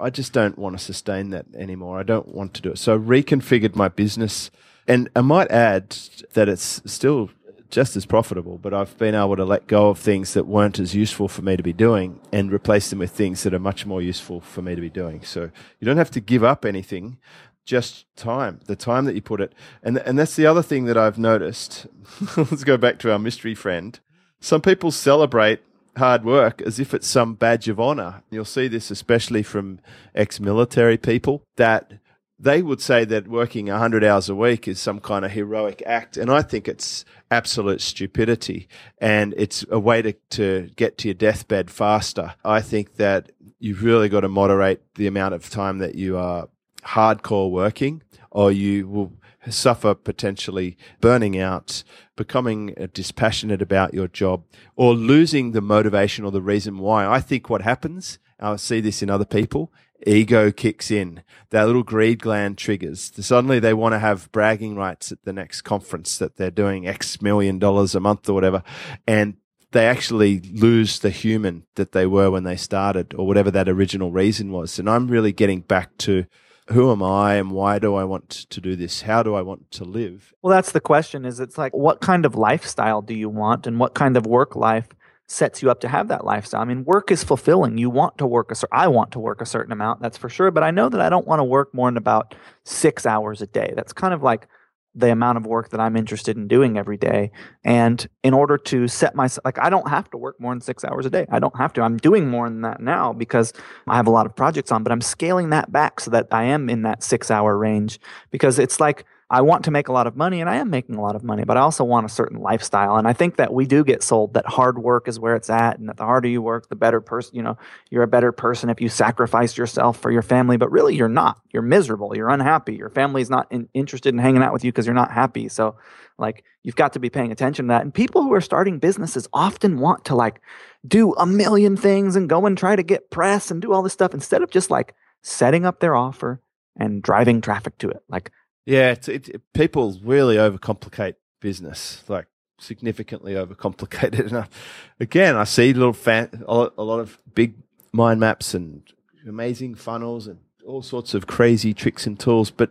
I 0.00 0.10
just 0.10 0.32
don't 0.32 0.58
want 0.58 0.78
to 0.78 0.84
sustain 0.84 1.30
that 1.30 1.46
anymore. 1.54 1.98
I 1.98 2.02
don't 2.02 2.28
want 2.34 2.54
to 2.54 2.62
do 2.62 2.72
it. 2.72 2.78
So 2.78 2.94
I 2.94 2.98
reconfigured 2.98 3.76
my 3.76 3.88
business. 3.88 4.50
And 4.88 5.08
I 5.14 5.20
might 5.20 5.50
add 5.50 5.90
that 6.32 6.48
it's 6.48 6.82
still 6.86 7.30
just 7.70 7.96
as 7.96 8.04
profitable, 8.04 8.58
but 8.58 8.74
I've 8.74 8.96
been 8.98 9.14
able 9.14 9.36
to 9.36 9.44
let 9.44 9.66
go 9.66 9.90
of 9.90 9.98
things 9.98 10.34
that 10.34 10.46
weren't 10.46 10.78
as 10.78 10.94
useful 10.94 11.28
for 11.28 11.42
me 11.42 11.56
to 11.56 11.62
be 11.62 11.72
doing 11.72 12.20
and 12.32 12.52
replace 12.52 12.90
them 12.90 12.98
with 12.98 13.12
things 13.12 13.42
that 13.44 13.54
are 13.54 13.60
much 13.60 13.86
more 13.86 14.02
useful 14.02 14.40
for 14.40 14.62
me 14.62 14.74
to 14.74 14.80
be 14.80 14.90
doing. 14.90 15.22
So 15.22 15.50
you 15.78 15.86
don't 15.86 15.96
have 15.96 16.10
to 16.12 16.20
give 16.20 16.42
up 16.42 16.64
anything, 16.64 17.18
just 17.64 18.04
time, 18.16 18.60
the 18.66 18.76
time 18.76 19.04
that 19.04 19.14
you 19.14 19.22
put 19.22 19.40
it. 19.40 19.54
And, 19.82 19.98
and 19.98 20.18
that's 20.18 20.36
the 20.36 20.46
other 20.46 20.62
thing 20.62 20.86
that 20.86 20.98
I've 20.98 21.18
noticed. 21.18 21.86
Let's 22.36 22.64
go 22.64 22.76
back 22.76 22.98
to 23.00 23.12
our 23.12 23.18
mystery 23.18 23.54
friend. 23.54 23.98
Some 24.40 24.60
people 24.60 24.90
celebrate 24.90 25.60
hard 25.96 26.24
work 26.24 26.62
as 26.62 26.78
if 26.78 26.94
it's 26.94 27.06
some 27.06 27.34
badge 27.34 27.68
of 27.68 27.80
honor. 27.80 28.22
You'll 28.30 28.44
see 28.44 28.68
this 28.68 28.90
especially 28.90 29.42
from 29.42 29.80
ex 30.14 30.40
military 30.40 30.96
people 30.96 31.42
that 31.56 31.92
they 32.40 32.62
would 32.62 32.80
say 32.80 33.04
that 33.04 33.28
working 33.28 33.66
100 33.66 34.02
hours 34.02 34.30
a 34.30 34.34
week 34.34 34.66
is 34.66 34.80
some 34.80 34.98
kind 34.98 35.26
of 35.26 35.32
heroic 35.32 35.82
act. 35.84 36.16
And 36.16 36.30
I 36.30 36.40
think 36.40 36.66
it's 36.66 37.04
absolute 37.30 37.82
stupidity. 37.82 38.66
And 38.98 39.34
it's 39.36 39.64
a 39.70 39.78
way 39.78 40.00
to, 40.00 40.12
to 40.30 40.70
get 40.74 40.96
to 40.98 41.08
your 41.08 41.14
deathbed 41.14 41.70
faster. 41.70 42.34
I 42.42 42.62
think 42.62 42.96
that 42.96 43.30
you've 43.58 43.82
really 43.84 44.08
got 44.08 44.20
to 44.20 44.28
moderate 44.28 44.80
the 44.94 45.06
amount 45.06 45.34
of 45.34 45.50
time 45.50 45.78
that 45.78 45.96
you 45.96 46.16
are 46.16 46.48
hardcore 46.82 47.50
working 47.50 48.02
or 48.30 48.50
you 48.50 48.88
will 48.88 49.12
suffer 49.48 49.94
potentially 49.94 50.76
burning 51.00 51.38
out, 51.38 51.82
becoming 52.16 52.74
uh, 52.78 52.88
dispassionate 52.92 53.62
about 53.62 53.94
your 53.94 54.08
job, 54.08 54.44
or 54.76 54.94
losing 54.94 55.52
the 55.52 55.60
motivation 55.60 56.24
or 56.24 56.30
the 56.30 56.42
reason 56.42 56.78
why. 56.78 57.06
I 57.06 57.20
think 57.20 57.48
what 57.48 57.62
happens, 57.62 58.18
I 58.38 58.56
see 58.56 58.80
this 58.80 59.02
in 59.02 59.10
other 59.10 59.24
people, 59.24 59.72
ego 60.06 60.50
kicks 60.50 60.90
in. 60.90 61.22
That 61.50 61.66
little 61.66 61.82
greed 61.82 62.20
gland 62.20 62.58
triggers. 62.58 63.12
Suddenly 63.14 63.60
they 63.60 63.74
want 63.74 63.92
to 63.94 63.98
have 63.98 64.30
bragging 64.32 64.76
rights 64.76 65.12
at 65.12 65.22
the 65.24 65.32
next 65.32 65.62
conference 65.62 66.18
that 66.18 66.36
they're 66.36 66.50
doing 66.50 66.86
X 66.86 67.20
million 67.22 67.58
dollars 67.58 67.94
a 67.94 68.00
month 68.00 68.28
or 68.28 68.34
whatever. 68.34 68.62
And 69.06 69.36
they 69.72 69.86
actually 69.86 70.40
lose 70.40 70.98
the 70.98 71.10
human 71.10 71.64
that 71.76 71.92
they 71.92 72.06
were 72.06 72.30
when 72.30 72.44
they 72.44 72.56
started 72.56 73.14
or 73.14 73.26
whatever 73.26 73.50
that 73.52 73.68
original 73.68 74.10
reason 74.10 74.50
was. 74.50 74.78
And 74.78 74.90
I'm 74.90 75.08
really 75.08 75.32
getting 75.32 75.60
back 75.60 75.96
to 75.98 76.26
who 76.72 76.92
am 76.92 77.02
I 77.02 77.34
and 77.34 77.50
why 77.50 77.78
do 77.78 77.94
I 77.94 78.04
want 78.04 78.28
to 78.28 78.60
do 78.60 78.76
this? 78.76 79.02
How 79.02 79.22
do 79.22 79.34
I 79.34 79.42
want 79.42 79.70
to 79.72 79.84
live? 79.84 80.32
Well, 80.42 80.54
that's 80.54 80.72
the 80.72 80.80
question 80.80 81.24
is 81.24 81.40
it's 81.40 81.58
like 81.58 81.74
what 81.74 82.00
kind 82.00 82.24
of 82.24 82.34
lifestyle 82.34 83.02
do 83.02 83.14
you 83.14 83.28
want 83.28 83.66
and 83.66 83.78
what 83.78 83.94
kind 83.94 84.16
of 84.16 84.26
work 84.26 84.54
life 84.56 84.88
sets 85.26 85.62
you 85.62 85.70
up 85.70 85.80
to 85.80 85.88
have 85.88 86.08
that 86.08 86.24
lifestyle. 86.24 86.60
I 86.60 86.64
mean, 86.64 86.84
work 86.84 87.12
is 87.12 87.22
fulfilling. 87.22 87.78
You 87.78 87.88
want 87.88 88.18
to 88.18 88.26
work 88.26 88.50
a 88.50 88.56
I 88.72 88.88
want 88.88 89.12
to 89.12 89.20
work 89.20 89.40
a 89.40 89.46
certain 89.46 89.72
amount, 89.72 90.02
that's 90.02 90.16
for 90.16 90.28
sure, 90.28 90.50
but 90.50 90.64
I 90.64 90.72
know 90.72 90.88
that 90.88 91.00
I 91.00 91.08
don't 91.08 91.26
want 91.26 91.38
to 91.38 91.44
work 91.44 91.72
more 91.72 91.88
than 91.88 91.96
about 91.96 92.34
6 92.64 93.06
hours 93.06 93.40
a 93.40 93.46
day. 93.46 93.72
That's 93.76 93.92
kind 93.92 94.12
of 94.12 94.22
like 94.24 94.48
the 94.94 95.10
amount 95.10 95.38
of 95.38 95.46
work 95.46 95.70
that 95.70 95.80
I'm 95.80 95.96
interested 95.96 96.36
in 96.36 96.48
doing 96.48 96.76
every 96.76 96.96
day. 96.96 97.30
And 97.64 98.06
in 98.22 98.34
order 98.34 98.58
to 98.58 98.88
set 98.88 99.14
myself, 99.14 99.44
like, 99.44 99.58
I 99.58 99.70
don't 99.70 99.88
have 99.88 100.10
to 100.10 100.16
work 100.16 100.40
more 100.40 100.52
than 100.52 100.60
six 100.60 100.84
hours 100.84 101.06
a 101.06 101.10
day. 101.10 101.26
I 101.30 101.38
don't 101.38 101.56
have 101.56 101.72
to. 101.74 101.82
I'm 101.82 101.96
doing 101.96 102.28
more 102.28 102.48
than 102.48 102.62
that 102.62 102.80
now 102.80 103.12
because 103.12 103.52
I 103.86 103.96
have 103.96 104.06
a 104.06 104.10
lot 104.10 104.26
of 104.26 104.34
projects 104.34 104.72
on, 104.72 104.82
but 104.82 104.90
I'm 104.92 105.00
scaling 105.00 105.50
that 105.50 105.70
back 105.70 106.00
so 106.00 106.10
that 106.10 106.28
I 106.32 106.44
am 106.44 106.68
in 106.68 106.82
that 106.82 107.02
six 107.02 107.30
hour 107.30 107.56
range 107.56 108.00
because 108.30 108.58
it's 108.58 108.80
like, 108.80 109.04
I 109.32 109.42
want 109.42 109.64
to 109.66 109.70
make 109.70 109.86
a 109.86 109.92
lot 109.92 110.08
of 110.08 110.16
money 110.16 110.40
and 110.40 110.50
I 110.50 110.56
am 110.56 110.70
making 110.70 110.96
a 110.96 111.00
lot 111.00 111.14
of 111.14 111.22
money, 111.22 111.44
but 111.44 111.56
I 111.56 111.60
also 111.60 111.84
want 111.84 112.04
a 112.04 112.08
certain 112.08 112.40
lifestyle. 112.40 112.96
And 112.96 113.06
I 113.06 113.12
think 113.12 113.36
that 113.36 113.52
we 113.52 113.64
do 113.64 113.84
get 113.84 114.02
sold 114.02 114.34
that 114.34 114.44
hard 114.44 114.80
work 114.80 115.06
is 115.06 115.20
where 115.20 115.36
it's 115.36 115.48
at 115.48 115.78
and 115.78 115.88
that 115.88 115.98
the 115.98 116.04
harder 116.04 116.26
you 116.26 116.42
work, 116.42 116.68
the 116.68 116.74
better 116.74 117.00
person, 117.00 117.36
you 117.36 117.42
know, 117.42 117.56
you're 117.90 118.02
a 118.02 118.08
better 118.08 118.32
person 118.32 118.70
if 118.70 118.80
you 118.80 118.88
sacrifice 118.88 119.56
yourself 119.56 120.00
for 120.00 120.10
your 120.10 120.22
family, 120.22 120.56
but 120.56 120.72
really 120.72 120.96
you're 120.96 121.08
not. 121.08 121.40
You're 121.52 121.62
miserable. 121.62 122.16
You're 122.16 122.28
unhappy. 122.28 122.74
Your 122.74 122.88
family's 122.88 123.30
not 123.30 123.46
in, 123.52 123.68
interested 123.72 124.12
in 124.12 124.18
hanging 124.18 124.42
out 124.42 124.52
with 124.52 124.64
you 124.64 124.72
because 124.72 124.84
you're 124.84 124.94
not 124.96 125.12
happy. 125.12 125.48
So 125.48 125.76
like 126.18 126.42
you've 126.64 126.74
got 126.74 126.94
to 126.94 126.98
be 126.98 127.08
paying 127.08 127.30
attention 127.30 127.66
to 127.66 127.68
that. 127.68 127.82
And 127.82 127.94
people 127.94 128.22
who 128.22 128.32
are 128.32 128.40
starting 128.40 128.80
businesses 128.80 129.28
often 129.32 129.78
want 129.78 130.06
to 130.06 130.16
like 130.16 130.40
do 130.84 131.14
a 131.14 131.24
million 131.24 131.76
things 131.76 132.16
and 132.16 132.28
go 132.28 132.46
and 132.46 132.58
try 132.58 132.74
to 132.74 132.82
get 132.82 133.10
press 133.10 133.52
and 133.52 133.62
do 133.62 133.72
all 133.72 133.82
this 133.82 133.92
stuff 133.92 134.12
instead 134.12 134.42
of 134.42 134.50
just 134.50 134.72
like 134.72 134.96
setting 135.22 135.64
up 135.64 135.78
their 135.78 135.94
offer 135.94 136.40
and 136.76 137.00
driving 137.00 137.40
traffic 137.40 137.78
to 137.78 137.90
it. 137.90 138.02
Like 138.08 138.32
yeah, 138.70 138.92
it's, 138.92 139.08
it, 139.08 139.52
people 139.52 139.98
really 140.00 140.36
overcomplicate 140.36 141.16
business, 141.40 142.04
like 142.06 142.26
significantly 142.60 143.32
overcomplicated. 143.32 144.30
And 144.30 144.46
again, 145.00 145.36
I 145.36 145.42
see 145.42 145.72
little 145.72 145.92
fan, 145.92 146.44
a 146.46 146.54
lot 146.54 147.00
of 147.00 147.18
big 147.34 147.54
mind 147.92 148.20
maps 148.20 148.54
and 148.54 148.84
amazing 149.26 149.74
funnels 149.74 150.28
and 150.28 150.38
all 150.64 150.82
sorts 150.82 151.14
of 151.14 151.26
crazy 151.26 151.74
tricks 151.74 152.06
and 152.06 152.18
tools. 152.18 152.52
But 152.52 152.70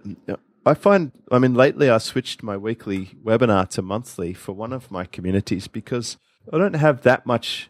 I 0.65 0.73
find, 0.73 1.11
I 1.33 1.37
mean, 1.37 1.53
lately 1.53 1.89
I 1.89 1.97
switched 1.97 2.43
my 2.43 2.55
weekly 2.55 3.17
webinar 3.21 3.67
to 3.71 3.81
monthly 3.81 4.33
for 4.33 4.53
one 4.53 4.71
of 4.71 4.89
my 4.89 5.03
communities 5.03 5.67
because 5.67 6.17
I 6.53 6.57
don't 6.57 6.75
have 6.75 7.01
that 7.01 7.25
much 7.25 7.69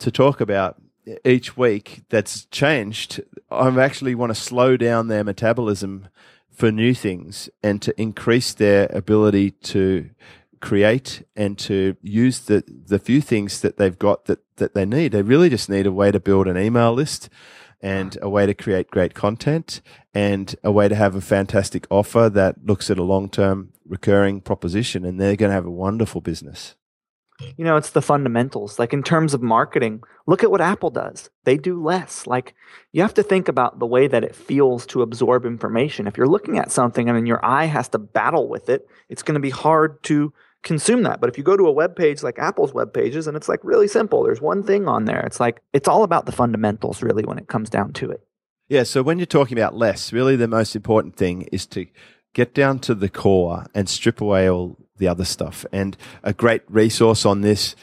to 0.00 0.10
talk 0.10 0.42
about 0.42 0.76
each 1.24 1.56
week 1.56 2.02
that's 2.10 2.44
changed. 2.46 3.22
I 3.50 3.68
actually 3.80 4.14
want 4.14 4.30
to 4.30 4.34
slow 4.34 4.76
down 4.76 5.08
their 5.08 5.24
metabolism 5.24 6.08
for 6.52 6.70
new 6.70 6.94
things 6.94 7.48
and 7.62 7.80
to 7.82 7.98
increase 8.00 8.52
their 8.52 8.86
ability 8.92 9.50
to 9.50 10.10
create 10.60 11.22
and 11.34 11.58
to 11.58 11.96
use 12.02 12.40
the, 12.40 12.62
the 12.66 12.98
few 12.98 13.20
things 13.20 13.60
that 13.62 13.78
they've 13.78 13.98
got 13.98 14.26
that, 14.26 14.40
that 14.56 14.74
they 14.74 14.84
need. 14.84 15.12
They 15.12 15.22
really 15.22 15.48
just 15.48 15.70
need 15.70 15.86
a 15.86 15.92
way 15.92 16.10
to 16.10 16.20
build 16.20 16.46
an 16.46 16.58
email 16.58 16.92
list 16.92 17.28
and 17.80 18.18
a 18.20 18.28
way 18.28 18.44
to 18.44 18.54
create 18.54 18.90
great 18.90 19.14
content 19.14 19.80
and 20.12 20.54
a 20.62 20.70
way 20.70 20.88
to 20.88 20.94
have 20.94 21.14
a 21.14 21.20
fantastic 21.20 21.86
offer 21.88 22.28
that 22.28 22.66
looks 22.66 22.90
at 22.90 22.98
a 22.98 23.02
long 23.02 23.30
term 23.30 23.72
recurring 23.86 24.40
proposition. 24.40 25.04
And 25.04 25.18
they're 25.18 25.36
going 25.36 25.50
to 25.50 25.54
have 25.54 25.66
a 25.66 25.70
wonderful 25.70 26.20
business 26.20 26.74
you 27.56 27.64
know 27.64 27.76
it's 27.76 27.90
the 27.90 28.02
fundamentals 28.02 28.78
like 28.78 28.92
in 28.92 29.02
terms 29.02 29.34
of 29.34 29.42
marketing 29.42 30.02
look 30.26 30.42
at 30.42 30.50
what 30.50 30.60
apple 30.60 30.90
does 30.90 31.30
they 31.44 31.56
do 31.56 31.82
less 31.82 32.26
like 32.26 32.54
you 32.92 33.02
have 33.02 33.14
to 33.14 33.22
think 33.22 33.48
about 33.48 33.78
the 33.78 33.86
way 33.86 34.06
that 34.06 34.24
it 34.24 34.34
feels 34.34 34.86
to 34.86 35.02
absorb 35.02 35.44
information 35.44 36.06
if 36.06 36.16
you're 36.16 36.26
looking 36.26 36.58
at 36.58 36.70
something 36.70 37.08
and 37.08 37.16
then 37.16 37.26
your 37.26 37.44
eye 37.44 37.66
has 37.66 37.88
to 37.88 37.98
battle 37.98 38.48
with 38.48 38.68
it 38.68 38.86
it's 39.08 39.22
going 39.22 39.34
to 39.34 39.40
be 39.40 39.50
hard 39.50 40.02
to 40.02 40.32
consume 40.62 41.02
that. 41.04 41.20
But 41.20 41.30
if 41.30 41.38
you 41.38 41.44
go 41.44 41.56
to 41.56 41.66
a 41.66 41.72
web 41.72 41.96
page 41.96 42.22
like 42.22 42.38
Apple's 42.38 42.74
web 42.74 42.92
pages, 42.92 43.26
and 43.26 43.36
it's 43.36 43.48
like 43.48 43.60
really 43.62 43.88
simple, 43.88 44.22
there's 44.22 44.40
one 44.40 44.62
thing 44.62 44.88
on 44.88 45.04
there. 45.04 45.20
It's 45.20 45.40
like 45.40 45.62
it's 45.72 45.88
all 45.88 46.02
about 46.02 46.26
the 46.26 46.32
fundamentals, 46.32 47.02
really, 47.02 47.24
when 47.24 47.38
it 47.38 47.48
comes 47.48 47.70
down 47.70 47.92
to 47.94 48.10
it. 48.10 48.20
Yeah. 48.68 48.84
So 48.84 49.02
when 49.02 49.18
you're 49.18 49.26
talking 49.26 49.58
about 49.58 49.76
less, 49.76 50.12
really 50.12 50.36
the 50.36 50.48
most 50.48 50.76
important 50.76 51.16
thing 51.16 51.42
is 51.52 51.66
to 51.68 51.86
get 52.34 52.54
down 52.54 52.78
to 52.80 52.94
the 52.94 53.08
core 53.08 53.66
and 53.74 53.88
strip 53.88 54.20
away 54.20 54.48
all 54.48 54.78
the 55.00 55.08
other 55.08 55.24
stuff. 55.24 55.66
And 55.72 55.96
a 56.22 56.32
great 56.32 56.62
resource 56.68 57.26
on 57.26 57.40
this 57.40 57.74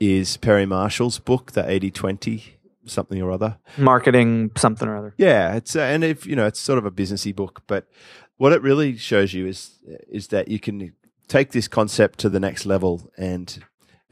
is 0.00 0.38
Perry 0.38 0.64
Marshall's 0.64 1.18
book, 1.18 1.52
The 1.52 1.68
80 1.68 1.90
20 1.90 2.44
something 2.86 3.20
or 3.22 3.30
other. 3.30 3.58
Marketing 3.76 4.50
something 4.56 4.88
or 4.88 4.96
other. 4.96 5.14
Yeah, 5.16 5.54
it's 5.54 5.76
uh, 5.76 5.80
and 5.82 6.02
if 6.02 6.26
you 6.26 6.34
know, 6.34 6.46
it's 6.46 6.58
sort 6.58 6.78
of 6.78 6.86
a 6.86 6.90
businessy 6.90 7.34
book, 7.34 7.62
but 7.66 7.86
what 8.38 8.52
it 8.52 8.62
really 8.62 8.96
shows 8.96 9.34
you 9.34 9.46
is 9.46 9.78
is 10.08 10.28
that 10.28 10.48
you 10.48 10.58
can 10.58 10.92
take 11.28 11.52
this 11.52 11.68
concept 11.68 12.18
to 12.20 12.28
the 12.28 12.40
next 12.40 12.66
level 12.66 13.10
and 13.16 13.62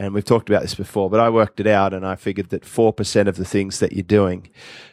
and 0.00 0.14
we've 0.14 0.24
talked 0.24 0.48
about 0.48 0.62
this 0.62 0.74
before, 0.74 1.10
but 1.10 1.20
I 1.20 1.28
worked 1.28 1.60
it 1.60 1.66
out 1.66 1.92
and 1.92 2.06
I 2.06 2.16
figured 2.16 2.48
that 2.48 2.62
4% 2.62 3.28
of 3.28 3.36
the 3.36 3.44
things 3.44 3.80
that 3.80 3.92
you're 3.92 4.02
doing 4.02 4.48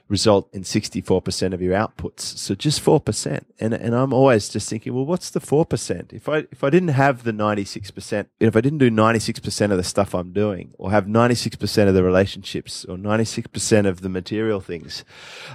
result 0.10 0.50
in 0.54 0.64
64% 0.64 1.54
of 1.54 1.62
your 1.62 1.74
outputs. 1.74 2.20
So 2.20 2.56
just 2.56 2.84
4%. 2.84 3.46
And, 3.58 3.74
and 3.74 3.96
I'm 3.96 4.12
always 4.12 4.50
just 4.50 4.70
thinking, 4.70 4.94
well, 4.94 5.06
what's 5.06 5.30
the 5.30 5.40
4%? 5.40 6.12
If 6.12 6.28
I, 6.28 6.40
if 6.52 6.62
I 6.62 6.70
didn't 6.70 6.90
have 6.90 7.24
the 7.24 7.32
96%, 7.32 8.26
if 8.42 8.54
I 8.58 8.60
didn't 8.60 8.80
do 8.80 8.92
96% 8.92 9.72
of 9.72 9.78
the 9.78 9.84
stuff 9.84 10.14
I'm 10.14 10.34
doing 10.34 10.74
or 10.78 10.92
have 10.92 11.06
96% 11.06 11.88
of 11.88 11.94
the 11.94 12.04
relationships 12.04 12.84
or 12.84 12.98
96% 12.98 13.88
of 13.88 14.02
the 14.02 14.10
material 14.10 14.60
things, 14.60 15.06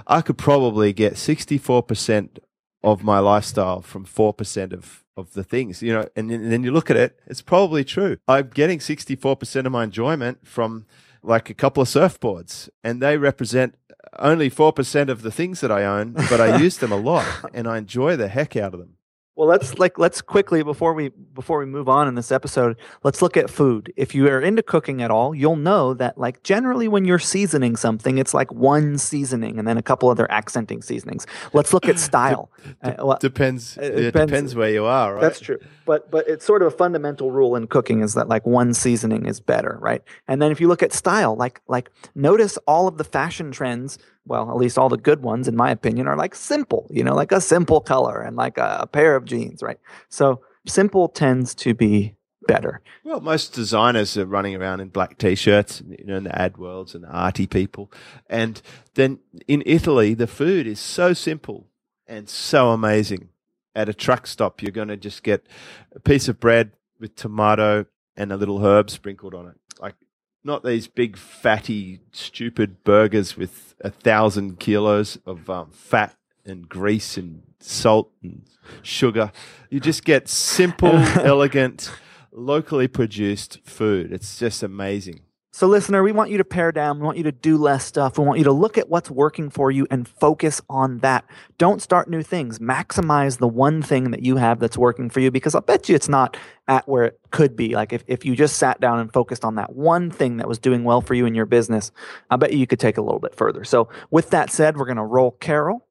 I 0.07 0.21
could 0.21 0.39
probably 0.39 0.93
get 0.93 1.13
64% 1.13 2.39
of 2.83 3.03
my 3.03 3.19
lifestyle 3.19 3.83
from 3.83 4.03
4% 4.03 4.73
of 4.73 5.02
of 5.15 5.33
the 5.33 5.43
things, 5.43 5.81
you 5.81 5.93
know, 5.93 6.07
and, 6.15 6.31
and 6.31 6.51
then 6.51 6.63
you 6.63 6.71
look 6.71 6.89
at 6.89 6.97
it, 6.97 7.19
it's 7.27 7.41
probably 7.41 7.83
true. 7.83 8.17
I'm 8.27 8.49
getting 8.49 8.79
64% 8.79 9.65
of 9.65 9.71
my 9.71 9.83
enjoyment 9.83 10.47
from 10.47 10.85
like 11.21 11.49
a 11.49 11.53
couple 11.53 11.81
of 11.81 11.89
surfboards 11.89 12.69
and 12.83 13.01
they 13.01 13.17
represent 13.17 13.75
only 14.19 14.49
4% 14.49 15.09
of 15.09 15.21
the 15.21 15.31
things 15.31 15.61
that 15.61 15.71
I 15.71 15.83
own, 15.85 16.13
but 16.13 16.41
I 16.41 16.57
use 16.61 16.77
them 16.77 16.91
a 16.91 16.97
lot 16.97 17.25
and 17.53 17.67
I 17.67 17.77
enjoy 17.77 18.15
the 18.15 18.27
heck 18.27 18.55
out 18.55 18.73
of 18.73 18.79
them. 18.79 18.97
Well, 19.35 19.47
let's 19.47 19.79
like 19.79 19.97
let's 19.97 20.21
quickly 20.21 20.61
before 20.61 20.93
we 20.93 21.09
before 21.09 21.57
we 21.57 21.65
move 21.65 21.89
on 21.89 22.07
in 22.07 22.13
this 22.13 22.31
episode, 22.31 22.77
let's 23.01 23.19
look 23.19 23.35
at 23.35 23.49
food. 23.49 23.91
If 23.95 24.13
you 24.13 24.27
are 24.27 24.39
into 24.39 24.61
cooking 24.61 25.01
at 25.01 25.09
all, 25.09 25.33
you'll 25.33 25.55
know 25.55 25.95
that 25.95 26.19
like 26.19 26.43
generally 26.43 26.87
when 26.87 27.03
you're 27.05 27.17
seasoning 27.17 27.75
something, 27.75 28.19
it's 28.19 28.35
like 28.35 28.51
one 28.51 28.99
seasoning 28.99 29.57
and 29.57 29.67
then 29.67 29.75
a 29.75 29.81
couple 29.81 30.09
other 30.09 30.31
accenting 30.31 30.83
seasonings. 30.83 31.25
Let's 31.51 31.73
look 31.73 31.87
at 31.87 31.97
style. 32.09 32.51
De- 32.83 33.01
uh, 33.01 33.05
well, 33.05 33.17
depends, 33.19 33.75
it, 33.77 33.85
it 33.85 34.01
depends. 34.03 34.31
depends 34.31 34.55
where 34.55 34.69
you 34.69 34.85
are, 34.85 35.15
right? 35.15 35.21
That's 35.21 35.39
true. 35.39 35.57
But 35.87 36.11
but 36.11 36.27
it's 36.27 36.45
sort 36.45 36.61
of 36.61 36.67
a 36.67 36.75
fundamental 36.75 37.31
rule 37.31 37.55
in 37.55 37.65
cooking 37.65 38.01
is 38.01 38.13
that 38.13 38.27
like 38.27 38.45
one 38.45 38.75
seasoning 38.75 39.25
is 39.25 39.39
better, 39.39 39.79
right? 39.81 40.03
And 40.27 40.43
then 40.43 40.51
if 40.51 40.61
you 40.61 40.67
look 40.67 40.83
at 40.83 40.93
style, 40.93 41.35
like 41.35 41.59
like 41.67 41.89
notice 42.13 42.57
all 42.67 42.87
of 42.87 42.99
the 42.99 43.03
fashion 43.03 43.51
trends 43.51 43.97
well, 44.25 44.49
at 44.49 44.57
least 44.57 44.77
all 44.77 44.89
the 44.89 44.97
good 44.97 45.21
ones, 45.21 45.47
in 45.47 45.55
my 45.55 45.71
opinion, 45.71 46.07
are 46.07 46.15
like 46.15 46.35
simple, 46.35 46.87
you 46.89 47.03
know, 47.03 47.15
like 47.15 47.31
a 47.31 47.41
simple 47.41 47.81
color 47.81 48.21
and 48.21 48.35
like 48.35 48.57
a, 48.57 48.77
a 48.81 48.87
pair 48.87 49.15
of 49.15 49.25
jeans, 49.25 49.61
right? 49.61 49.79
So 50.09 50.41
simple 50.65 51.09
tends 51.09 51.53
to 51.55 51.73
be 51.73 52.15
better. 52.47 52.81
Well, 53.03 53.21
most 53.21 53.53
designers 53.53 54.17
are 54.17 54.25
running 54.25 54.55
around 54.55 54.79
in 54.79 54.89
black 54.89 55.17
t-shirts, 55.17 55.81
you 55.87 56.05
know, 56.05 56.17
in 56.17 56.23
the 56.23 56.37
ad 56.37 56.57
worlds 56.57 56.95
and 56.95 57.03
the 57.03 57.09
arty 57.09 57.47
people. 57.47 57.91
And 58.29 58.61
then 58.95 59.19
in 59.47 59.63
Italy, 59.65 60.13
the 60.13 60.27
food 60.27 60.67
is 60.67 60.79
so 60.79 61.13
simple 61.13 61.67
and 62.07 62.29
so 62.29 62.71
amazing. 62.71 63.29
At 63.75 63.89
a 63.89 63.93
truck 63.93 64.27
stop, 64.27 64.61
you're 64.61 64.71
going 64.71 64.89
to 64.89 64.97
just 64.97 65.23
get 65.23 65.47
a 65.95 65.99
piece 65.99 66.27
of 66.27 66.39
bread 66.39 66.73
with 66.99 67.15
tomato 67.15 67.87
and 68.15 68.31
a 68.31 68.37
little 68.37 68.63
herb 68.63 68.91
sprinkled 68.91 69.33
on 69.33 69.47
it. 69.47 69.55
Like 69.79 69.95
not 70.43 70.63
these 70.63 70.87
big 70.87 71.17
fatty 71.17 72.01
stupid 72.11 72.83
burgers 72.83 73.37
with 73.37 73.75
a 73.81 73.89
thousand 73.89 74.59
kilos 74.59 75.17
of 75.25 75.49
um, 75.49 75.71
fat 75.71 76.15
and 76.45 76.67
grease 76.67 77.17
and 77.17 77.43
salt 77.59 78.11
and 78.21 78.43
sugar. 78.81 79.31
You 79.69 79.79
just 79.79 80.03
get 80.03 80.27
simple, 80.27 80.91
elegant, 80.95 81.91
locally 82.31 82.87
produced 82.87 83.59
food. 83.63 84.11
It's 84.11 84.37
just 84.37 84.63
amazing. 84.63 85.21
So, 85.55 85.67
listener, 85.67 86.01
we 86.01 86.11
want 86.11 86.31
you 86.31 86.39
to 86.39 86.43
pare 86.43 86.71
down. 86.71 86.97
We 86.97 87.05
want 87.05 87.19
you 87.19 87.25
to 87.25 87.31
do 87.31 87.57
less 87.57 87.85
stuff. 87.85 88.17
We 88.17 88.25
want 88.25 88.39
you 88.39 88.43
to 88.45 88.51
look 88.51 88.75
at 88.79 88.89
what's 88.89 89.11
working 89.11 89.51
for 89.51 89.69
you 89.69 89.85
and 89.91 90.07
focus 90.07 90.59
on 90.67 90.97
that. 90.99 91.25
Don't 91.59 91.79
start 91.79 92.09
new 92.09 92.23
things. 92.23 92.57
Maximize 92.57 93.37
the 93.37 93.47
one 93.47 93.83
thing 93.83 94.09
that 94.09 94.23
you 94.23 94.37
have 94.37 94.59
that's 94.59 94.79
working 94.79 95.11
for 95.11 95.19
you 95.19 95.29
because 95.29 95.53
I'll 95.53 95.61
bet 95.61 95.87
you 95.87 95.93
it's 95.93 96.09
not 96.09 96.37
at 96.67 96.87
where 96.87 97.03
it 97.03 97.19
could 97.29 97.55
be. 97.55 97.75
Like 97.75 97.93
if, 97.93 98.03
if 98.07 98.25
you 98.25 98.35
just 98.35 98.57
sat 98.57 98.81
down 98.81 98.97
and 98.97 99.13
focused 99.13 99.45
on 99.45 99.53
that 99.55 99.75
one 99.75 100.09
thing 100.09 100.37
that 100.37 100.47
was 100.47 100.57
doing 100.57 100.83
well 100.85 101.01
for 101.01 101.13
you 101.13 101.27
in 101.27 101.35
your 101.35 101.45
business, 101.45 101.91
I 102.31 102.35
bet 102.37 102.51
you, 102.51 102.57
you 102.57 102.65
could 102.65 102.79
take 102.79 102.97
a 102.97 103.03
little 103.03 103.19
bit 103.19 103.35
further. 103.35 103.63
So, 103.63 103.89
with 104.09 104.31
that 104.31 104.49
said, 104.49 104.75
we're 104.75 104.85
going 104.85 104.97
to 104.97 105.03
roll 105.03 105.29
Carol 105.39 105.85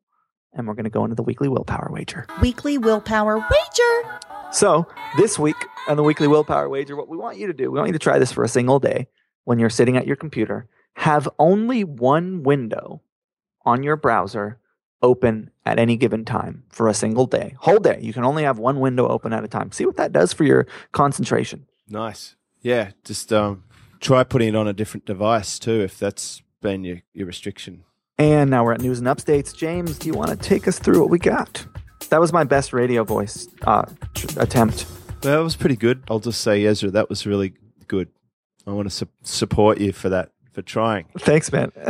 and 0.53 0.66
we're 0.66 0.75
going 0.75 0.85
to 0.85 0.90
go 0.90 1.05
into 1.05 1.14
the 1.14 1.22
weekly 1.22 1.46
willpower 1.46 1.88
wager. 1.92 2.27
Weekly 2.40 2.79
willpower 2.79 3.38
wager. 3.38 4.20
So, 4.51 4.88
this 5.16 5.38
week 5.38 5.55
on 5.87 5.96
the 5.96 6.03
weekly 6.03 6.27
willpower 6.27 6.68
wager, 6.68 6.96
what 6.96 7.09
we 7.09 7.16
want 7.16 7.38
you 7.38 7.46
to 7.46 7.53
do, 7.53 7.70
we 7.70 7.79
want 7.79 7.90
you 7.90 7.92
to 7.92 8.01
try 8.01 8.18
this 8.18 8.33
for 8.33 8.42
a 8.42 8.48
single 8.48 8.81
day 8.81 9.07
when 9.44 9.59
you're 9.59 9.70
sitting 9.70 9.96
at 9.96 10.07
your 10.07 10.16
computer, 10.16 10.68
have 10.94 11.28
only 11.38 11.85
one 11.85 12.42
window 12.42 13.02
on 13.64 13.83
your 13.83 13.96
browser 13.96 14.59
open 15.02 15.50
at 15.66 15.78
any 15.78 15.96
given 15.96 16.24
time 16.24 16.62
for 16.68 16.88
a 16.88 16.94
single 16.94 17.26
day. 17.26 17.55
Whole 17.59 17.78
day. 17.78 17.98
You 18.00 18.12
can 18.12 18.24
only 18.24 18.44
have 18.44 18.59
one 18.59 18.78
window 18.81 19.09
open 19.09 19.33
at 19.33 19.44
a 19.44 19.48
time. 19.48 19.72
See 19.72 19.85
what 19.85 19.96
that 19.96 20.12
does 20.12 20.33
for 20.33 20.44
your 20.44 20.66
concentration. 20.92 21.66
Nice. 21.88 22.37
Yeah. 22.61 22.92
Just 23.05 23.33
um, 23.33 23.64
try 24.00 24.22
putting 24.24 24.48
it 24.48 24.57
on 24.57 24.68
a 24.68 24.72
different 24.72 25.07
device 25.07 25.59
too, 25.59 25.81
if 25.81 25.98
that's 25.98 26.42
been 26.61 26.85
your, 26.85 27.02
your 27.12 27.26
restriction. 27.26 27.85
And 28.18 28.50
now 28.50 28.64
we're 28.64 28.74
at 28.74 28.81
news 28.81 28.98
and 28.98 29.09
updates. 29.09 29.55
James, 29.55 29.98
do 29.98 30.07
you 30.07 30.14
want 30.14 30.31
to 30.31 30.37
take 30.37 30.68
us 30.68 30.78
through 30.78 31.00
what 31.00 31.11
we 31.11 31.18
got? 31.18 31.66
That 32.11 32.20
was 32.20 32.33
my 32.33 32.44
best 32.44 32.72
radio 32.72 33.05
voice 33.05 33.48
uh, 33.62 33.87
attempt. 34.37 34.87
That 35.22 35.38
was 35.38 35.57
pretty 35.57 35.76
good. 35.76 36.05
I'll 36.09 36.18
just 36.20 36.40
say, 36.40 36.64
Ezra, 36.64 36.90
that 36.90 37.09
was 37.09 37.26
really 37.26 37.55
good. 37.88 38.09
I 38.66 38.70
want 38.70 38.87
to 38.87 38.94
su- 38.94 39.09
support 39.22 39.81
you 39.81 39.92
for 39.92 40.09
that, 40.09 40.31
for 40.53 40.62
trying. 40.62 41.07
Thanks, 41.18 41.51
man. 41.53 41.72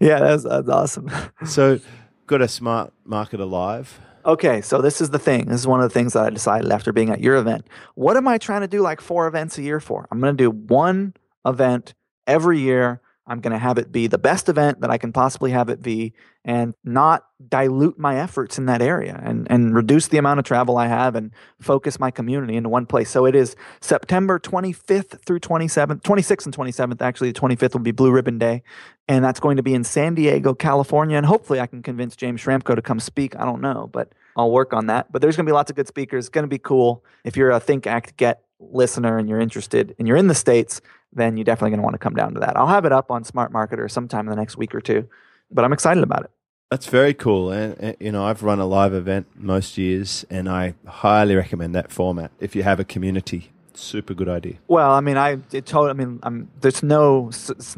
yeah, 0.00 0.18
that's, 0.18 0.44
that's 0.44 0.68
awesome. 0.68 1.10
so, 1.46 1.80
got 2.26 2.42
a 2.42 2.48
Smart 2.48 2.92
Marketer 3.06 3.48
Live. 3.48 4.00
Okay, 4.24 4.60
so 4.60 4.82
this 4.82 5.00
is 5.00 5.10
the 5.10 5.18
thing. 5.18 5.46
This 5.46 5.60
is 5.60 5.66
one 5.66 5.80
of 5.80 5.88
the 5.88 5.94
things 5.94 6.12
that 6.12 6.24
I 6.24 6.30
decided 6.30 6.70
after 6.70 6.92
being 6.92 7.10
at 7.10 7.20
your 7.20 7.36
event. 7.36 7.66
What 7.94 8.16
am 8.16 8.28
I 8.28 8.36
trying 8.38 8.60
to 8.60 8.68
do 8.68 8.82
like 8.82 9.00
four 9.00 9.26
events 9.26 9.56
a 9.58 9.62
year 9.62 9.80
for? 9.80 10.06
I'm 10.10 10.20
going 10.20 10.36
to 10.36 10.42
do 10.42 10.50
one 10.50 11.14
event 11.46 11.94
every 12.26 12.60
year 12.60 13.00
I'm 13.28 13.40
going 13.40 13.52
to 13.52 13.58
have 13.58 13.78
it 13.78 13.92
be 13.92 14.06
the 14.06 14.18
best 14.18 14.48
event 14.48 14.80
that 14.80 14.90
I 14.90 14.96
can 14.96 15.12
possibly 15.12 15.50
have 15.50 15.68
it 15.68 15.82
be 15.82 16.14
and 16.44 16.74
not 16.82 17.26
dilute 17.46 17.98
my 17.98 18.18
efforts 18.18 18.56
in 18.56 18.64
that 18.66 18.80
area 18.80 19.20
and, 19.22 19.46
and 19.50 19.74
reduce 19.74 20.08
the 20.08 20.16
amount 20.16 20.38
of 20.38 20.46
travel 20.46 20.78
I 20.78 20.86
have 20.86 21.14
and 21.14 21.30
focus 21.60 22.00
my 22.00 22.10
community 22.10 22.56
into 22.56 22.70
one 22.70 22.86
place. 22.86 23.10
So 23.10 23.26
it 23.26 23.34
is 23.34 23.54
September 23.80 24.38
25th 24.38 25.22
through 25.22 25.40
27th, 25.40 26.00
26th 26.00 26.46
and 26.46 26.56
27th. 26.56 27.02
Actually, 27.02 27.32
the 27.32 27.40
25th 27.40 27.74
will 27.74 27.80
be 27.80 27.90
Blue 27.90 28.10
Ribbon 28.10 28.38
Day. 28.38 28.62
And 29.08 29.22
that's 29.22 29.40
going 29.40 29.58
to 29.58 29.62
be 29.62 29.74
in 29.74 29.84
San 29.84 30.14
Diego, 30.14 30.54
California. 30.54 31.16
And 31.16 31.26
hopefully 31.26 31.60
I 31.60 31.66
can 31.66 31.82
convince 31.82 32.16
James 32.16 32.42
Schramko 32.42 32.74
to 32.74 32.82
come 32.82 32.98
speak. 32.98 33.36
I 33.36 33.44
don't 33.44 33.60
know, 33.60 33.90
but 33.92 34.12
I'll 34.36 34.50
work 34.50 34.72
on 34.72 34.86
that. 34.86 35.12
But 35.12 35.20
there's 35.20 35.36
going 35.36 35.44
to 35.44 35.50
be 35.50 35.54
lots 35.54 35.70
of 35.70 35.76
good 35.76 35.88
speakers. 35.88 36.26
It's 36.26 36.28
going 36.30 36.44
to 36.44 36.48
be 36.48 36.58
cool. 36.58 37.04
If 37.24 37.36
you're 37.36 37.50
a 37.50 37.60
Think 37.60 37.86
Act 37.86 38.16
Get 38.16 38.42
listener 38.60 39.18
and 39.18 39.28
you're 39.28 39.40
interested 39.40 39.94
and 39.98 40.08
you're 40.08 40.16
in 40.16 40.28
the 40.28 40.34
States, 40.34 40.80
then 41.18 41.36
you're 41.36 41.44
definitely 41.44 41.70
going 41.70 41.80
to 41.80 41.84
want 41.84 41.94
to 41.94 41.98
come 41.98 42.14
down 42.14 42.34
to 42.34 42.40
that. 42.40 42.56
I'll 42.56 42.66
have 42.66 42.84
it 42.84 42.92
up 42.92 43.10
on 43.10 43.24
Smart 43.24 43.52
Marketer 43.52 43.90
sometime 43.90 44.26
in 44.26 44.30
the 44.30 44.36
next 44.36 44.56
week 44.56 44.74
or 44.74 44.80
two, 44.80 45.08
but 45.50 45.64
I'm 45.64 45.72
excited 45.72 46.02
about 46.02 46.24
it. 46.24 46.30
That's 46.70 46.86
very 46.86 47.14
cool. 47.14 47.50
And, 47.50 47.76
and, 47.80 47.96
you 47.98 48.12
know, 48.12 48.24
I've 48.24 48.42
run 48.42 48.58
a 48.58 48.66
live 48.66 48.92
event 48.92 49.26
most 49.34 49.78
years, 49.78 50.26
and 50.28 50.48
I 50.48 50.74
highly 50.86 51.34
recommend 51.34 51.74
that 51.74 51.90
format 51.90 52.30
if 52.40 52.54
you 52.54 52.62
have 52.62 52.78
a 52.78 52.84
community. 52.84 53.52
Super 53.72 54.12
good 54.12 54.28
idea. 54.28 54.54
Well, 54.66 54.90
I 54.90 55.00
mean, 55.00 55.16
I 55.16 55.38
it 55.52 55.64
told. 55.64 55.88
I 55.88 55.92
mean, 55.92 56.18
I'm, 56.24 56.50
there's 56.60 56.82
no. 56.82 57.30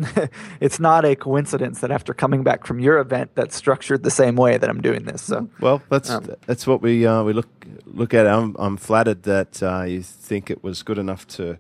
It's 0.60 0.80
not 0.80 1.04
a 1.04 1.14
coincidence 1.14 1.80
that 1.80 1.90
after 1.90 2.14
coming 2.14 2.42
back 2.42 2.66
from 2.66 2.80
your 2.80 2.98
event, 2.98 3.32
that's 3.34 3.54
structured 3.54 4.02
the 4.02 4.10
same 4.10 4.34
way 4.34 4.56
that 4.56 4.70
I'm 4.70 4.80
doing 4.80 5.04
this. 5.04 5.20
So, 5.20 5.50
well, 5.60 5.82
that's 5.90 6.08
um, 6.08 6.26
that's 6.46 6.66
what 6.66 6.80
we 6.80 7.06
uh, 7.06 7.22
we 7.22 7.34
look 7.34 7.48
look 7.84 8.14
at. 8.14 8.26
I'm 8.26 8.56
I'm 8.58 8.78
flattered 8.78 9.24
that 9.24 9.62
uh, 9.62 9.82
you 9.82 10.02
think 10.02 10.50
it 10.50 10.64
was 10.64 10.82
good 10.82 10.96
enough 10.96 11.26
to 11.36 11.58